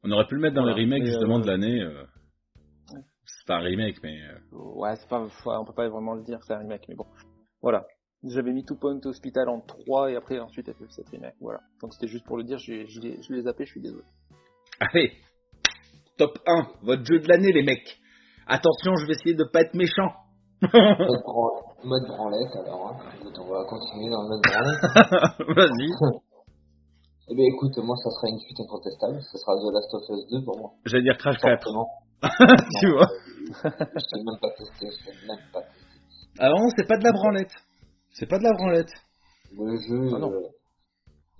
[0.05, 0.77] On aurait pu le mettre dans Voilà.
[0.77, 1.81] les remakes justement euh, de l'année.
[1.81, 2.03] euh.
[3.25, 4.37] C'est pas un remake, mais euh,
[4.75, 5.19] Ouais, c'est pas,
[5.59, 7.05] on peut pas vraiment le dire, c'est un remake, mais bon.
[7.61, 7.83] Voilà.
[8.23, 11.35] J'avais mis Two Point Hospital en 3 et après ensuite FF7 remake.
[11.41, 11.59] Voilà.
[11.81, 14.03] Donc c'était juste pour le dire, je l'ai je l'ai zappé, je suis désolé.
[14.79, 15.11] allez,
[16.17, 17.99] top 1, votre jeu de l'année, les mecs.
[18.47, 20.11] Attention, je vais essayer de pas être méchant.
[20.61, 22.87] Mode, bran- mode branlette, alors.
[22.89, 23.09] Hein.
[23.19, 25.55] Écoute, on va continuer dans le mode branlette.
[25.55, 25.89] Vas-y.
[27.27, 29.21] Eh bien écoute, moi ça sera une suite incontestable.
[29.21, 30.71] Ça sera The Last of Us 2 pour moi.
[30.85, 31.63] J'allais dire Crash 4.
[31.63, 31.89] Forcément.
[32.79, 33.07] tu vois.
[33.63, 36.39] Je l'ai même pas testé, je l'ai même pas testé.
[36.39, 37.51] Alors non, c'est pas de la branlette.
[38.11, 38.91] C'est pas de la branlette.
[39.57, 40.31] Le jeu Ah non.
[40.31, 40.47] euh,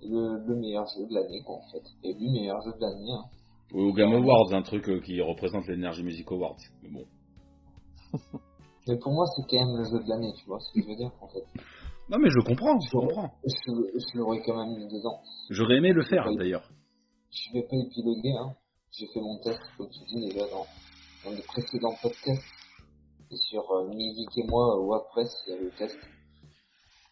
[0.02, 1.82] est le, le meilleur jeu de l'année, quoi, en fait.
[2.04, 3.24] Et le meilleur jeu de l'année, hein.
[3.72, 6.56] Ou au Game Awards, un truc euh, qui représente l'Energy Music Awards.
[6.82, 7.04] Mais bon.
[8.88, 10.88] Mais pour moi, c'est quand même le jeu de l'année, tu vois ce que je
[10.88, 11.44] veux dire, en fait.
[12.08, 13.30] Non mais je comprends, je comprends.
[13.44, 15.20] Je, je l'aurais quand même mis dedans.
[15.50, 16.68] J'aurais aimé le faire d'ailleurs.
[17.30, 18.54] Je vais pas épiloguer, hein.
[18.92, 20.64] J'ai fait mon test, comme tu dis déjà, dans,
[21.24, 22.44] dans les précédents podcasts.
[23.30, 25.98] Et sur euh, et moi, euh, WordPress, il y a le test.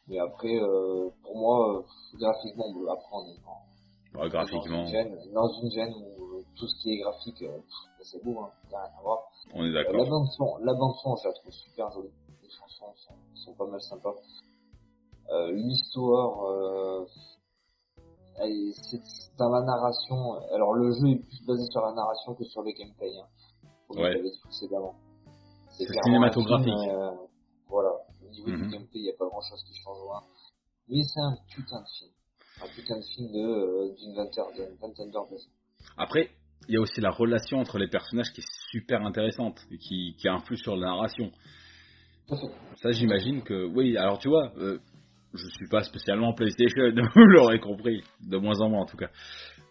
[0.06, 1.82] Mais après, euh, pour moi, euh,
[2.18, 6.36] graphiquement, bon, après, on est dans, Ouais, dans graphiquement, une gêne, dans une gêne où
[6.36, 7.58] euh, tout ce qui est graphique, euh,
[8.00, 9.18] c'est beau, hein, rien à voir.
[9.52, 10.08] on est Euh, La d'accord.
[10.08, 12.12] bande son, la bande son, je la trouve super jolie.
[12.42, 14.14] Les chansons sont, sont pas mal sympas.
[15.30, 17.06] Euh, L'histoire, euh,
[18.44, 20.34] est- c'est dans la narration.
[20.55, 23.12] Alors le jeu est plus basé sur la narration que sur le gameplay.
[23.18, 23.26] Hein,
[23.88, 24.12] comme Ouais.
[24.12, 24.94] je l'avais dit précédemment.
[25.70, 26.66] C'est cinématographique.
[26.72, 27.10] film, euh,
[27.68, 27.90] voilà.
[28.24, 28.62] Au niveau Mhm.
[28.62, 30.22] du gameplay, il n'y a pas grand chose qui change loin.
[30.88, 32.10] Mais c'est un putain de film.
[32.62, 35.36] Un putain de film euh, d'une vingtaine, d'heures de
[35.96, 36.30] Après,
[36.68, 40.14] il y a aussi la relation entre les personnages qui est super intéressante et qui,
[40.18, 41.30] qui influe sur la narration.
[42.82, 43.66] Ça, j'imagine que.
[43.66, 44.78] Oui, alors tu vois, euh,
[45.35, 46.82] je suis pas spécialement PlayStation,
[47.15, 49.11] vous l'aurez compris, de moins en moins en tout cas.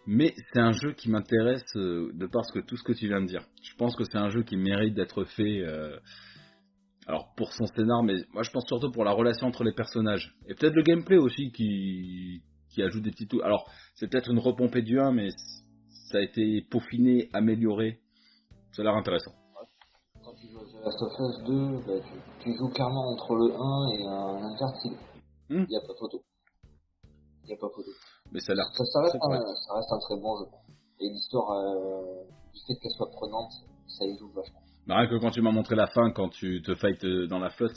[0.05, 3.21] Mais c'est un jeu qui m'intéresse euh, de parce que tout ce que tu viens
[3.21, 3.43] de dire.
[3.61, 5.61] Je pense que c'est un jeu qui mérite d'être fait.
[5.61, 5.97] euh,
[7.05, 10.35] alors pour son scénar, mais moi je pense surtout pour la relation entre les personnages.
[10.47, 13.41] Et peut-être le gameplay aussi qui, qui ajoute des petits tout.
[13.43, 15.29] Alors c'est peut-être une repompée du 1, mais
[16.11, 17.99] ça a été peaufiné, amélioré.
[18.71, 19.31] Ça a l'air intéressant.
[20.23, 22.05] Quand tu joues à The Last of Us 2, bah,
[22.39, 23.57] tu, joues clairement entre le 1
[23.97, 25.12] et un Uncharted.
[25.49, 25.65] Il Hmm.
[25.69, 26.23] n'y a pas photo.
[27.43, 27.91] Il n'y a pas photo.
[28.31, 30.45] Mais ça a l'air Ça, ça, reste un, ça reste un très bon jeu.
[31.01, 33.51] Et l'histoire, euh, du fait qu'elle soit prenante,
[33.87, 34.61] ça y joue vachement.
[34.87, 37.39] Bah, rien que quand tu m'as montré la fin, quand tu te fights euh, dans
[37.39, 37.75] la flotte,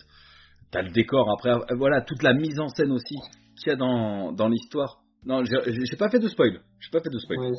[0.70, 3.16] t'as le décor après, euh, voilà, toute la mise en scène aussi
[3.58, 5.00] qu'il y a dans, dans l'histoire.
[5.24, 7.52] Non, j'ai pas fait de spoil, j'ai pas fait de spoil,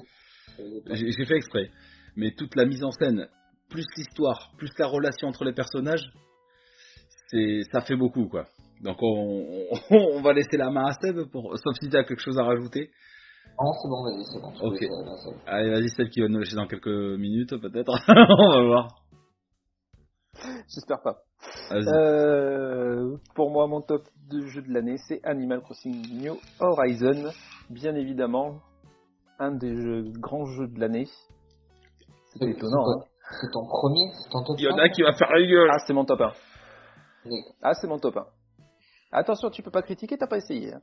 [0.92, 1.70] j'ai fait exprès.
[2.16, 3.28] mais toute la mise en scène,
[3.70, 6.10] plus l'histoire, plus la relation entre les personnages,
[7.30, 8.46] c'est ça fait beaucoup quoi.
[8.84, 12.04] Donc on, on, on va laisser la main à Seb pour sauf si tu as
[12.04, 12.92] quelque chose à rajouter.
[13.60, 14.52] Non, c'est bon, vas-y, c'est bon.
[14.68, 14.82] Ok.
[14.84, 15.38] euh.
[15.48, 17.92] Allez, vas-y Seb qui va nous lâcher dans quelques minutes peut-être.
[18.08, 18.88] on va voir.
[20.74, 21.18] J'espère pas.
[21.72, 27.32] Euh, pour moi, mon top de jeu de l'année, c'est Animal Crossing New Horizon.
[27.70, 28.60] Bien évidemment,
[29.40, 31.08] un des jeux- grands jeux de l'année.
[32.34, 33.08] C'est étonnant, c'est hein.
[33.42, 34.12] C'est ton premier?
[34.24, 35.70] C'est ton top Il y en a qui va faire la gueule.
[35.72, 36.26] Ah, c'est mon top 1.
[37.26, 37.54] D'accord.
[37.62, 38.26] Ah, c'est mon top 1.
[39.12, 40.74] Attention, tu peux pas critiquer, t'as pas essayé.
[40.74, 40.82] hein.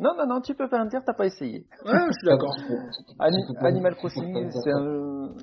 [0.00, 1.66] Non, non, non, tu peux pas me dire, t'as pas essayé.
[1.84, 2.56] Ouais, je suis d'accord.
[3.18, 5.34] Ani- Animal Crossing, c'est un,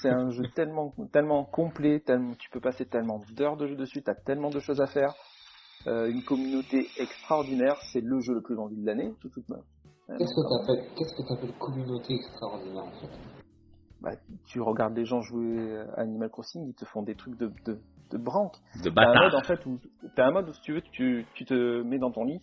[0.00, 4.02] c'est un jeu tellement, tellement complet, tellement, tu peux passer tellement d'heures de jeu dessus,
[4.02, 5.12] t'as tellement de choses à faire,
[5.88, 9.42] euh, une communauté extraordinaire, c'est le jeu le plus vendu de l'année, tout, tout,
[10.16, 13.10] Qu'est-ce que t'appelles Qu'est-ce que t'appelles communauté extraordinaire en fait?
[14.00, 14.12] Bah,
[14.46, 17.80] tu regardes les gens jouer à Animal Crossing, ils te font des trucs de, de,
[18.10, 18.56] de branque.
[18.82, 19.78] De T'as un mode en fait où
[20.14, 22.40] t'as un mode où si tu veux tu, tu te mets dans ton lit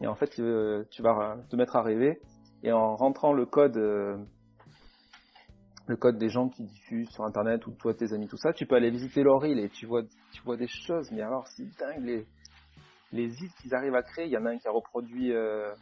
[0.00, 2.20] et en fait euh, tu vas te mettre à rêver.
[2.62, 4.16] Et en rentrant le code euh,
[5.86, 8.66] le code des gens qui diffusent sur internet ou toi tes amis tout ça tu
[8.66, 10.02] peux aller visiter leur île et tu vois
[10.32, 11.10] tu vois des choses.
[11.12, 12.26] Mais alors c'est dingue les
[13.12, 14.26] les îles qu'ils arrivent à créer.
[14.26, 15.72] Il y en a un qui a reproduit euh,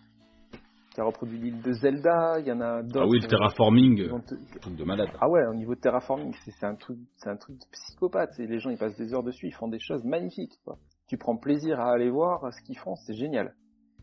[0.94, 3.28] qui a reproduit l'île de Zelda il y en a d'autres Ah oui, le euh,
[3.28, 5.08] terraforming, te- truc de malade.
[5.20, 8.38] ah ouais, au niveau de terraforming, c'est un truc, c'est un truc de psychopathe.
[8.38, 10.56] Et les gens, ils passent des heures dessus, ils font des choses magnifiques.
[10.64, 10.78] Quoi.
[11.08, 13.54] Tu prends plaisir à aller voir ce qu'ils font, c'est génial.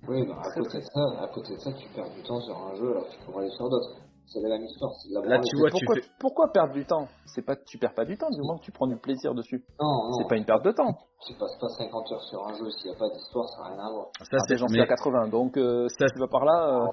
[0.07, 2.57] Oui, bah, à côté de ça, à côté de ça, tu perds du temps sur
[2.57, 3.95] un jeu alors que tu pourrais aller sur d'autres.
[4.31, 6.73] C'est la même histoire, c'est de la Là, tu vois, tu pourquoi, fais- pourquoi perdre
[6.73, 7.05] du temps?
[7.25, 9.59] C'est pas, tu perds pas du temps du moment que tu prends du plaisir dessus.
[9.79, 10.87] Non, non, C'est pas une perte de temps.
[11.27, 13.75] tu passes pas 50 heures sur un jeu s'il n'y a pas d'histoire, ça n'a
[13.75, 14.07] rien à voir.
[14.23, 16.79] Ça, c'est j'en suis mais à 80, donc euh, si Ça, tu vas par là,
[16.79, 16.87] euh,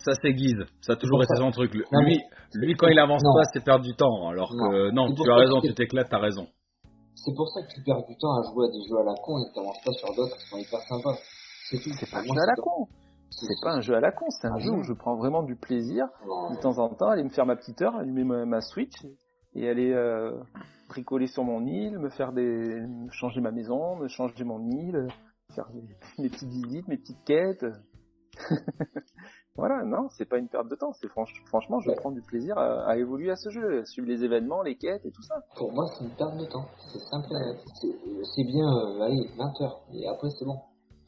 [0.00, 0.64] ça, c'est Guise.
[0.80, 1.74] Ça a toujours été son truc.
[1.74, 2.24] Lui, Non, mais-
[2.54, 3.34] lui, quand il avance Non.
[3.34, 4.28] pas, c'est perdre du temps.
[4.28, 6.46] Alors que non, tu as raison, que- tu t'éclates, t'as raison.
[7.14, 9.14] C'est pour ça que tu perds du temps à jouer à des jeux à la
[9.20, 11.18] con et que tu n'avances pas sur d'autres qui sont hyper sympas.
[11.68, 11.90] C'est tout.
[12.00, 12.86] c'est pas jeu moi, à la con.
[13.30, 14.78] C'est pas un jeu à la con, c'est un Ah jeu non.
[14.78, 16.08] où je prends vraiment du plaisir
[16.50, 18.94] de temps en temps, aller me faire ma petite heure, allumer ma, ma Switch
[19.54, 20.32] et aller euh,
[20.88, 25.06] bricoler sur mon île, me faire des, me changer ma maison, me changer mon île,
[25.54, 25.68] faire
[26.18, 27.64] mes petites visites, mes petites quêtes.
[29.56, 30.92] voilà, non, c'est pas une perte de temps.
[30.92, 31.96] C'est franch- franchement, je Ouais.
[31.96, 35.04] prends du plaisir à, à évoluer à ce jeu, à suivre les événements, les quêtes
[35.04, 35.42] et tout ça.
[35.56, 36.66] Pour moi, c'est une perte de temps.
[36.92, 37.28] C'est simple
[38.34, 39.80] c'est bien, euh, allez, 20 heures.
[39.92, 40.58] Et après, c'est bon.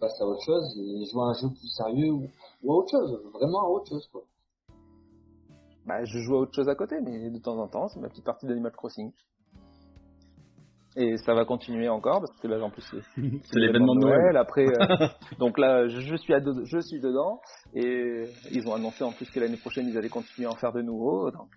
[0.00, 2.26] Passe à autre chose et joue à un jeu plus sérieux ou,
[2.62, 3.20] ou à autre chose.
[3.34, 4.22] Vraiment à autre chose, quoi.
[5.86, 8.08] Bah, je joue à autre chose à côté, mais de temps en temps, c'est ma
[8.08, 9.12] petite partie d'Animal Crossing.
[10.96, 13.00] Et ça va continuer encore parce que là, en plus, c'est
[13.58, 14.36] l'événement de Noël.
[14.36, 15.08] Après, euh,
[15.38, 17.40] donc là, je, suis à de- je suis dedans
[17.74, 20.72] et ils ont annoncé en plus que l'année prochaine ils allaient continuer à en faire
[20.72, 21.30] de nouveaux.
[21.30, 21.48] Donc,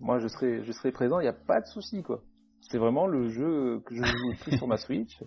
[0.00, 1.20] moi, je serai, je serai présent.
[1.20, 2.22] Il n'y a pas de souci quoi.
[2.70, 5.22] C'est vraiment le jeu que je joue le plus sur ma Switch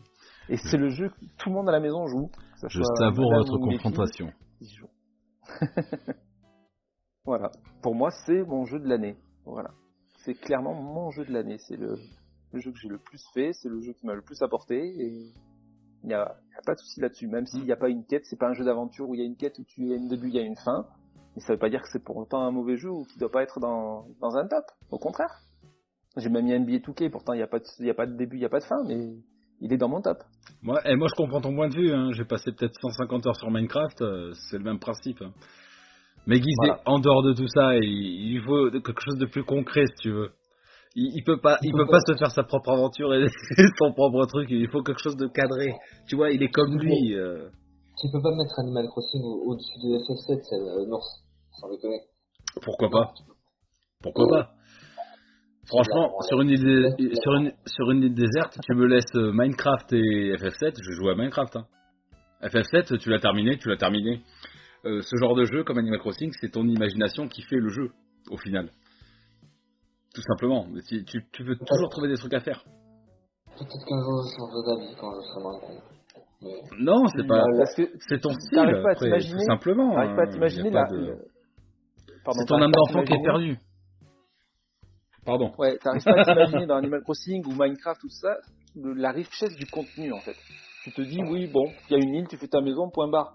[0.50, 2.30] et c'est le jeu que tout le monde à la maison joue.
[2.68, 4.32] Je savoure votre confrontation.
[7.26, 7.52] voilà.
[7.82, 9.18] Pour moi, c'est mon jeu de l'année.
[9.46, 9.72] Voilà.
[10.24, 11.58] C'est clairement mon jeu de l'année.
[11.60, 11.96] C'est le,
[12.52, 13.52] le jeu que j'ai le plus fait.
[13.54, 14.76] C'est le jeu qui m'a le plus apporté.
[14.76, 15.34] Et
[16.04, 16.36] il n'y a,
[16.66, 17.28] pas de souci là-dessus.
[17.28, 19.24] Même s'il n'y a pas une quête, c'est pas un jeu d'aventure où il y
[19.24, 20.86] a une quête où tu as un début, il y a une fin.
[21.36, 23.32] Mais ça veut pas dire que c'est pour autant un mauvais jeu ou qu'il doit
[23.32, 24.66] pas être dans, dans un top.
[24.92, 25.42] Au contraire.
[26.18, 27.10] J'ai même mis NBA 2K.
[27.10, 28.50] Pourtant, il n'y a pas de, il y a pas de début, il n'y a
[28.50, 28.84] pas de fin.
[28.88, 29.16] Mais
[29.66, 30.18] il est dans mon top.
[30.62, 31.92] Moi, et moi, je comprends ton point de vue.
[31.94, 32.12] hein.
[32.14, 34.02] J'ai passé peut-être 150 heures sur Minecraft.
[34.02, 35.22] euh, c'est le même principe.
[35.22, 35.32] hein.
[36.28, 36.82] Mais Guise, Voilà.
[36.86, 40.12] en dehors de tout ça, il, il faut quelque chose de plus concret, si tu
[40.12, 40.32] veux.
[40.96, 43.26] Il, il peut pas, il Il peut pas se faire sa propre aventure et
[43.80, 44.48] son propre truc.
[44.50, 45.74] Il faut quelque chose de cadré.
[46.08, 47.14] Tu vois, il est comme lui.
[47.16, 47.50] euh.
[48.02, 51.04] Tu peux pas mettre Animal Crossing au- au-dessus de FF7, c'est euh, North.
[51.60, 52.00] Sans déconner.
[52.64, 53.14] Pourquoi pas?
[54.02, 54.55] Pourquoi pas?
[55.68, 56.94] Franchement, sur une, île
[57.24, 61.10] sur, une, sur une île déserte, tu me laisses euh, Minecraft et FF7, je joue
[61.10, 61.56] à Minecraft.
[61.56, 61.66] hein.
[62.44, 64.22] FF7, tu l'as terminé, tu l'as terminé.
[64.86, 67.90] Euh, ce genre de jeu, comme Animal Crossing, c'est ton imagination qui fait le jeu,
[68.30, 68.70] au final.
[70.14, 70.68] Tout simplement.
[70.88, 72.64] Tu, tu, tu veux toujours trouver des trucs à faire.
[73.58, 75.82] Peut-être qu'un jour je changerai d'avis quand je serai con.
[76.42, 77.44] Mais Non, c'est pas.
[78.08, 79.94] C'est ton style, T'arrives pas à après, t'imaginer- tout simplement.
[79.96, 81.18] T'arrives pas à hein, t'imaginer de-
[82.38, 83.58] C'est ton âme d'enfant qui est perdue.
[85.26, 85.52] Pardon.
[85.58, 88.38] Ouais, t'arrives pas à t'imaginer dans Animal Crossing ou Minecraft, tout ça,
[88.76, 90.36] le- la richesse du contenu en fait.
[90.84, 93.08] Tu te dis, oui, bon, il y a une île, tu fais ta maison, point
[93.10, 93.34] barre.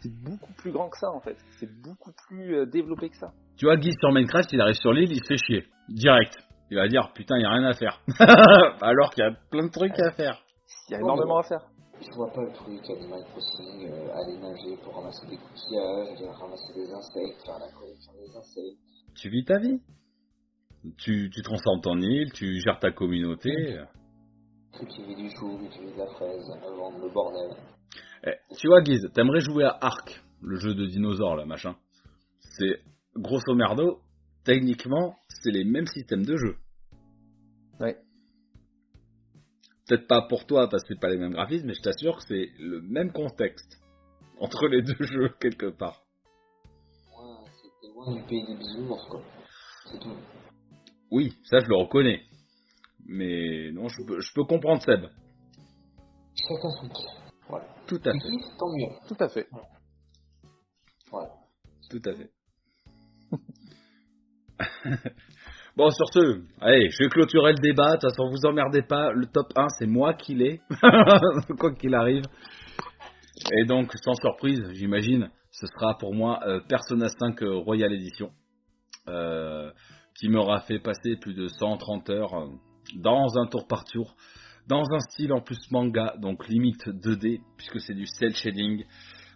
[0.00, 1.36] C'est beaucoup plus grand que ça en fait.
[1.60, 3.32] C'est beaucoup plus euh, développé que ça.
[3.56, 5.64] Tu vois, Guy sur Minecraft, il arrive sur l'île, il se fait chier.
[5.88, 6.38] Direct.
[6.70, 8.00] Il va dire, putain, il y a rien à faire.
[8.80, 10.42] Alors qu'il y a plein de trucs à faire.
[10.88, 11.66] Il y a énormément à faire.
[12.00, 16.28] je vois pas le truc Animal Crossing, euh, aller nager pour ramasser des coquillages, aller
[16.30, 18.78] ramasser des insectes, faire la collection des insectes.
[19.14, 19.78] tu vis ta vie.
[20.98, 23.52] Tu, tu transformes ton île, tu gères ta communauté.
[24.72, 27.56] Cultiver du chou, cultiver de la fraise, vendre le bordel.
[28.24, 31.76] Eh, tu vois, Guise, t'aimerais jouer à Ark, le jeu de dinosaures, là, machin.
[32.40, 32.80] C'est,
[33.16, 34.00] grosso merdo,
[34.44, 36.56] techniquement, c'est les mêmes systèmes de jeu.
[37.80, 37.96] Ouais.
[39.86, 42.24] Peut-être pas pour toi, parce que c'est pas les mêmes graphismes, mais je t'assure que
[42.26, 43.80] c'est le même contexte
[44.38, 46.02] entre les deux jeux, quelque part.
[47.16, 49.22] Ouais, c'était loin du pays des bisounours, quoi.
[49.90, 50.16] C'est tout.
[51.12, 52.22] Oui, ça, je le reconnais.
[53.04, 55.02] Mais non, je peux, je peux comprendre Seb.
[56.34, 57.10] Chacun son kiff.
[57.50, 57.66] Voilà.
[57.86, 58.18] Tout à fait.
[58.18, 58.88] kiffes, tant mieux.
[59.06, 59.46] Tout à fait.
[61.10, 61.28] Voilà.
[61.90, 62.30] Tout à fait.
[65.76, 67.96] bon, sur ce, allez, je vais clôturer le débat.
[67.96, 69.12] De toute façon, vous emmerdez pas.
[69.12, 70.62] Le top 1, c'est moi qui l'ai.
[71.58, 72.24] Quoi qu'il arrive.
[73.52, 78.30] Et donc, sans surprise, j'imagine, ce sera pour moi euh, Persona 5 euh, Royal Edition.
[79.08, 79.70] euh,
[80.22, 82.46] qui m'aura fait passer plus de 130 heures euh,
[82.94, 84.14] dans un tour par tour.
[84.68, 88.84] Dans un style en plus manga, donc limite 2D, puisque c'est du cel shading.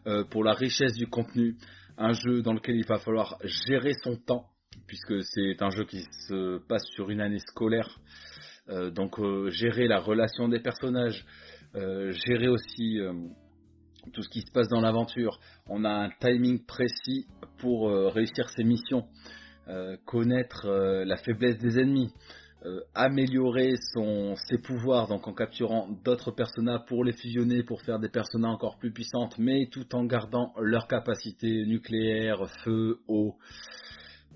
[0.07, 1.57] euh, pour la richesse du contenu,
[1.99, 4.47] un jeu dans lequel il va falloir gérer son temps,
[4.87, 7.99] puisque c'est un jeu qui se passe sur une année scolaire.
[8.69, 9.17] Euh, donc
[9.49, 11.27] gérer la relation des personnages,
[11.75, 13.01] gérer aussi
[14.13, 15.41] tout ce qui se passe dans l'aventure.
[15.69, 17.27] On a un timing précis
[17.59, 19.05] pour réussir ses missions,
[19.69, 22.13] euh, connaître euh, la faiblesse des ennemis.
[22.65, 27.99] euh, améliorer son, ses pouvoirs donc en capturant d'autres personnages pour les fusionner pour faire
[27.99, 33.37] des personnages encore plus puissantes mais tout en gardant leurs capacités nucléaires, feu, eau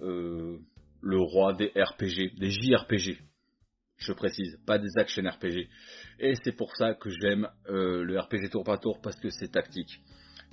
[0.01, 3.19] le roi des RPG, des JRPG
[3.99, 5.69] je précise, pas des action RPG
[6.19, 10.01] et c'est pour ça que j'aime le RPG tour par tour parce que c'est tactique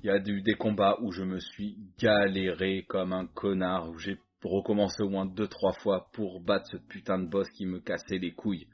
[0.04, 3.98] il y a eu des combats où je me suis galéré comme un connard où
[3.98, 4.18] j'ai
[4.49, 8.34] recommencé au moins 2-3 fois pour battre ce putain de boss qui me cassait les
[8.34, 8.68] couilles.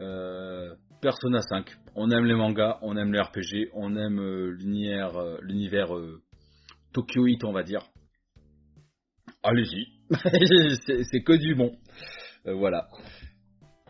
[0.00, 5.16] Euh, Persona 5, on aime les mangas, on aime les RPG, on aime euh, l'univers,
[5.16, 6.22] euh, euh,
[6.92, 7.82] Tokyoite, on va dire.
[9.44, 9.86] Allez-y,
[11.04, 11.72] c'est que du bon.
[12.44, 12.88] Voilà.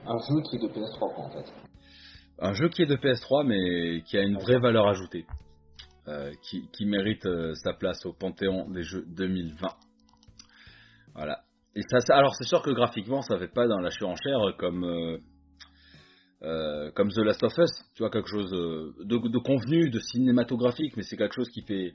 [0.05, 1.53] Un jeu qui est de PS3, quoi, en fait.
[2.41, 5.27] Un jeu qui est de PS3 mais qui a une vraie valeur ajoutée.
[6.43, 9.69] Qui, qui mérite sa place au panthéon des jeux 2020.
[11.19, 11.41] Voilà.
[11.75, 14.85] Et ça, ça- alors c'est sûr que graphiquement ça fait pas dans la surenchère comme
[14.85, 15.19] euh,
[16.43, 19.99] euh, comme The Last of Us, tu vois quelque chose euh, de, de convenu, de
[19.99, 21.93] cinématographique, mais c'est quelque chose qui fait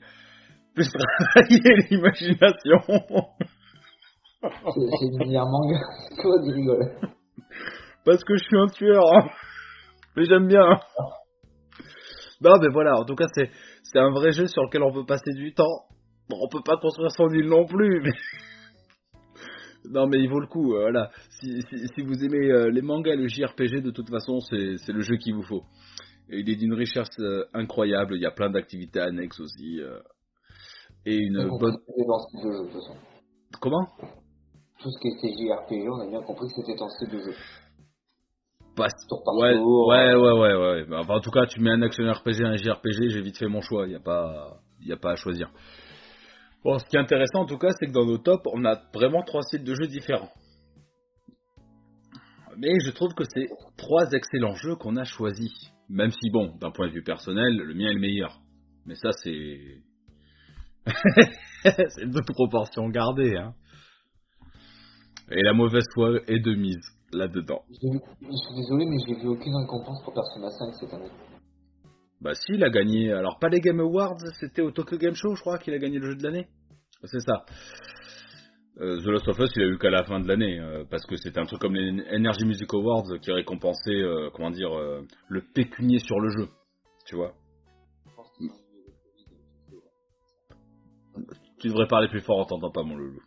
[0.74, 2.78] plus travailler l'imagination.
[4.42, 5.78] C'est c'est l'univers manga.
[6.20, 6.90] Quoi, tu rigoles
[8.04, 9.02] Parce que je suis un tueur.
[9.14, 9.26] hein.
[10.16, 10.66] Mais j'aime bien.
[12.42, 13.50] Non, mais voilà, en tout cas, c'est,
[13.84, 15.86] c'est un vrai jeu sur lequel on peut passer du temps.
[16.28, 18.12] Bon, on peut pas construire son île non plus, mais.
[19.90, 21.10] Non, mais il vaut le coup, euh, voilà.
[21.28, 24.92] Si, si, si vous aimez euh, les mangas et le JRPG, de toute façon, c'est,
[24.92, 25.62] le jeu qu'il vous faut.
[26.30, 29.80] Et il est d'une richesse euh, incroyable, il y a plein d'activités annexes aussi.
[29.80, 30.00] euh,
[31.06, 31.76] et une On bonne.
[32.06, 32.94] dans ce jeu, de toute façon.
[33.60, 33.86] Comment?
[34.80, 37.34] Tout ce qui était JRPG, on a bien compris que c'était dans ce de jeu.
[38.76, 40.96] Pas Tour par Ouais, ouais, ouais, ouais, ouais.
[40.96, 43.60] Enfin, en tout cas, tu mets un action RPG, un JRPG, j'ai vite fait mon
[43.60, 43.86] choix.
[43.86, 45.50] Il n'y a pas, y a pas à choisir.
[46.64, 48.80] Bon, ce qui est intéressant en tout cas, c'est que dans nos tops, on a
[48.94, 50.32] vraiment trois styles de jeux différents.
[52.56, 55.52] Mais je trouve que c'est trois excellents jeux qu'on a choisis.
[55.90, 58.40] Même si, bon, d'un point de vue personnel, le mien est le meilleur.
[58.86, 59.82] Mais ça, c'est.
[61.62, 63.54] c'est de proportion gardée, hein.
[65.30, 67.62] Et la mauvaise foi est de mise là-dedans.
[67.70, 71.10] Je suis désolé, mais j'ai vu aucune récompense pour Persona 5 cette année.
[72.24, 73.12] Bah si, il a gagné.
[73.12, 75.98] Alors pas les Game Awards, c'était au Tokyo Game Show, je crois, qu'il a gagné
[75.98, 76.48] le jeu de l'année.
[77.04, 77.44] C'est ça.
[78.80, 81.04] Euh, The Last of Us, il a eu qu'à la fin de l'année, euh, parce
[81.04, 85.02] que c'était un truc comme les Energy Music Awards qui récompensait, euh, comment dire, euh,
[85.28, 86.48] le pécunier sur le jeu.
[87.06, 87.34] Tu vois?
[91.60, 93.20] Tu devrais parler plus fort, on t'entend pas, mon loulou.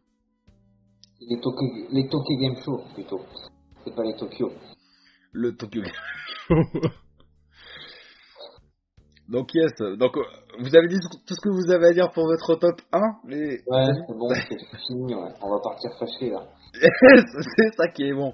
[1.22, 3.22] Les Tokyo, les Tokyo Game Show, plutôt.
[3.84, 4.52] C'est pas les Tokyo.
[5.34, 5.94] Le Tokyo Game
[6.48, 6.90] Show.
[9.30, 10.22] Donc yes, donc euh,
[10.60, 13.62] vous avez dit tout ce que vous avez à dire pour votre top 1, les...
[13.68, 15.32] Ouais, c'est bon, c'est fini, ouais.
[15.42, 16.44] On va partir fâché, là.
[16.74, 18.34] c'est ça qui est bon.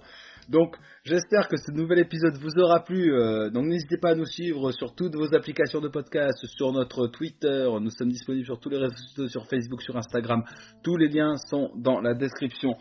[0.49, 3.13] Donc, j'espère que ce nouvel épisode vous aura plu.
[3.13, 7.07] euh, donc, n'hésitez pas à nous suivre sur toutes vos applications de podcast, sur notre
[7.07, 7.67] Twitter.
[7.81, 10.43] Nous sommes disponibles sur tous les réseaux sociaux, sur Facebook, sur Instagram.
[10.83, 12.75] Tous les liens sont dans la description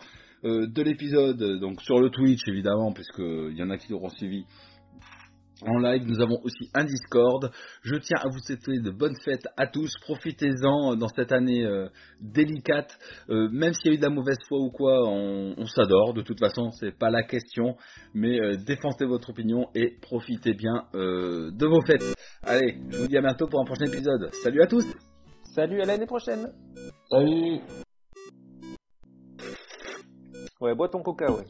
[0.44, 1.60] euh, de l'épisode.
[1.60, 4.44] Donc, sur le Twitch, évidemment, puisqu'il y en a qui l'auront suivi.
[5.66, 6.04] En live.
[6.06, 7.50] Nous avons aussi un Discord.
[7.82, 9.92] Je tiens à vous souhaiter de bonnes fêtes à tous.
[10.02, 11.88] Profitez-en dans cette année euh,
[12.20, 12.98] délicate.
[13.30, 16.14] Euh, même s'il y a eu de la mauvaise foi ou quoi, on, on s'adore.
[16.14, 17.76] De toute façon, c'est pas la question.
[18.14, 22.14] Mais euh, défendez votre opinion et profitez bien euh, de vos fêtes.
[22.42, 24.30] Allez, je vous dis à bientôt pour un prochain épisode.
[24.42, 24.86] Salut à tous.
[25.54, 26.50] Salut, à l'année prochaine.
[27.10, 27.60] Salut
[30.60, 31.44] Ouais, bois ton coca, ouais.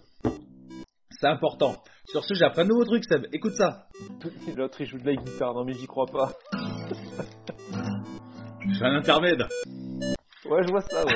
[1.10, 1.74] C'est important.
[2.06, 3.26] Sur ce, j'ai appris un nouveau truc, Seb.
[3.32, 3.86] Écoute ça.
[4.56, 5.54] L'autre, il joue de la guitare.
[5.54, 6.32] Non, mais j'y crois pas.
[8.68, 9.42] Je fais un intermède.
[10.44, 11.12] Ouais, je vois ça, ouais.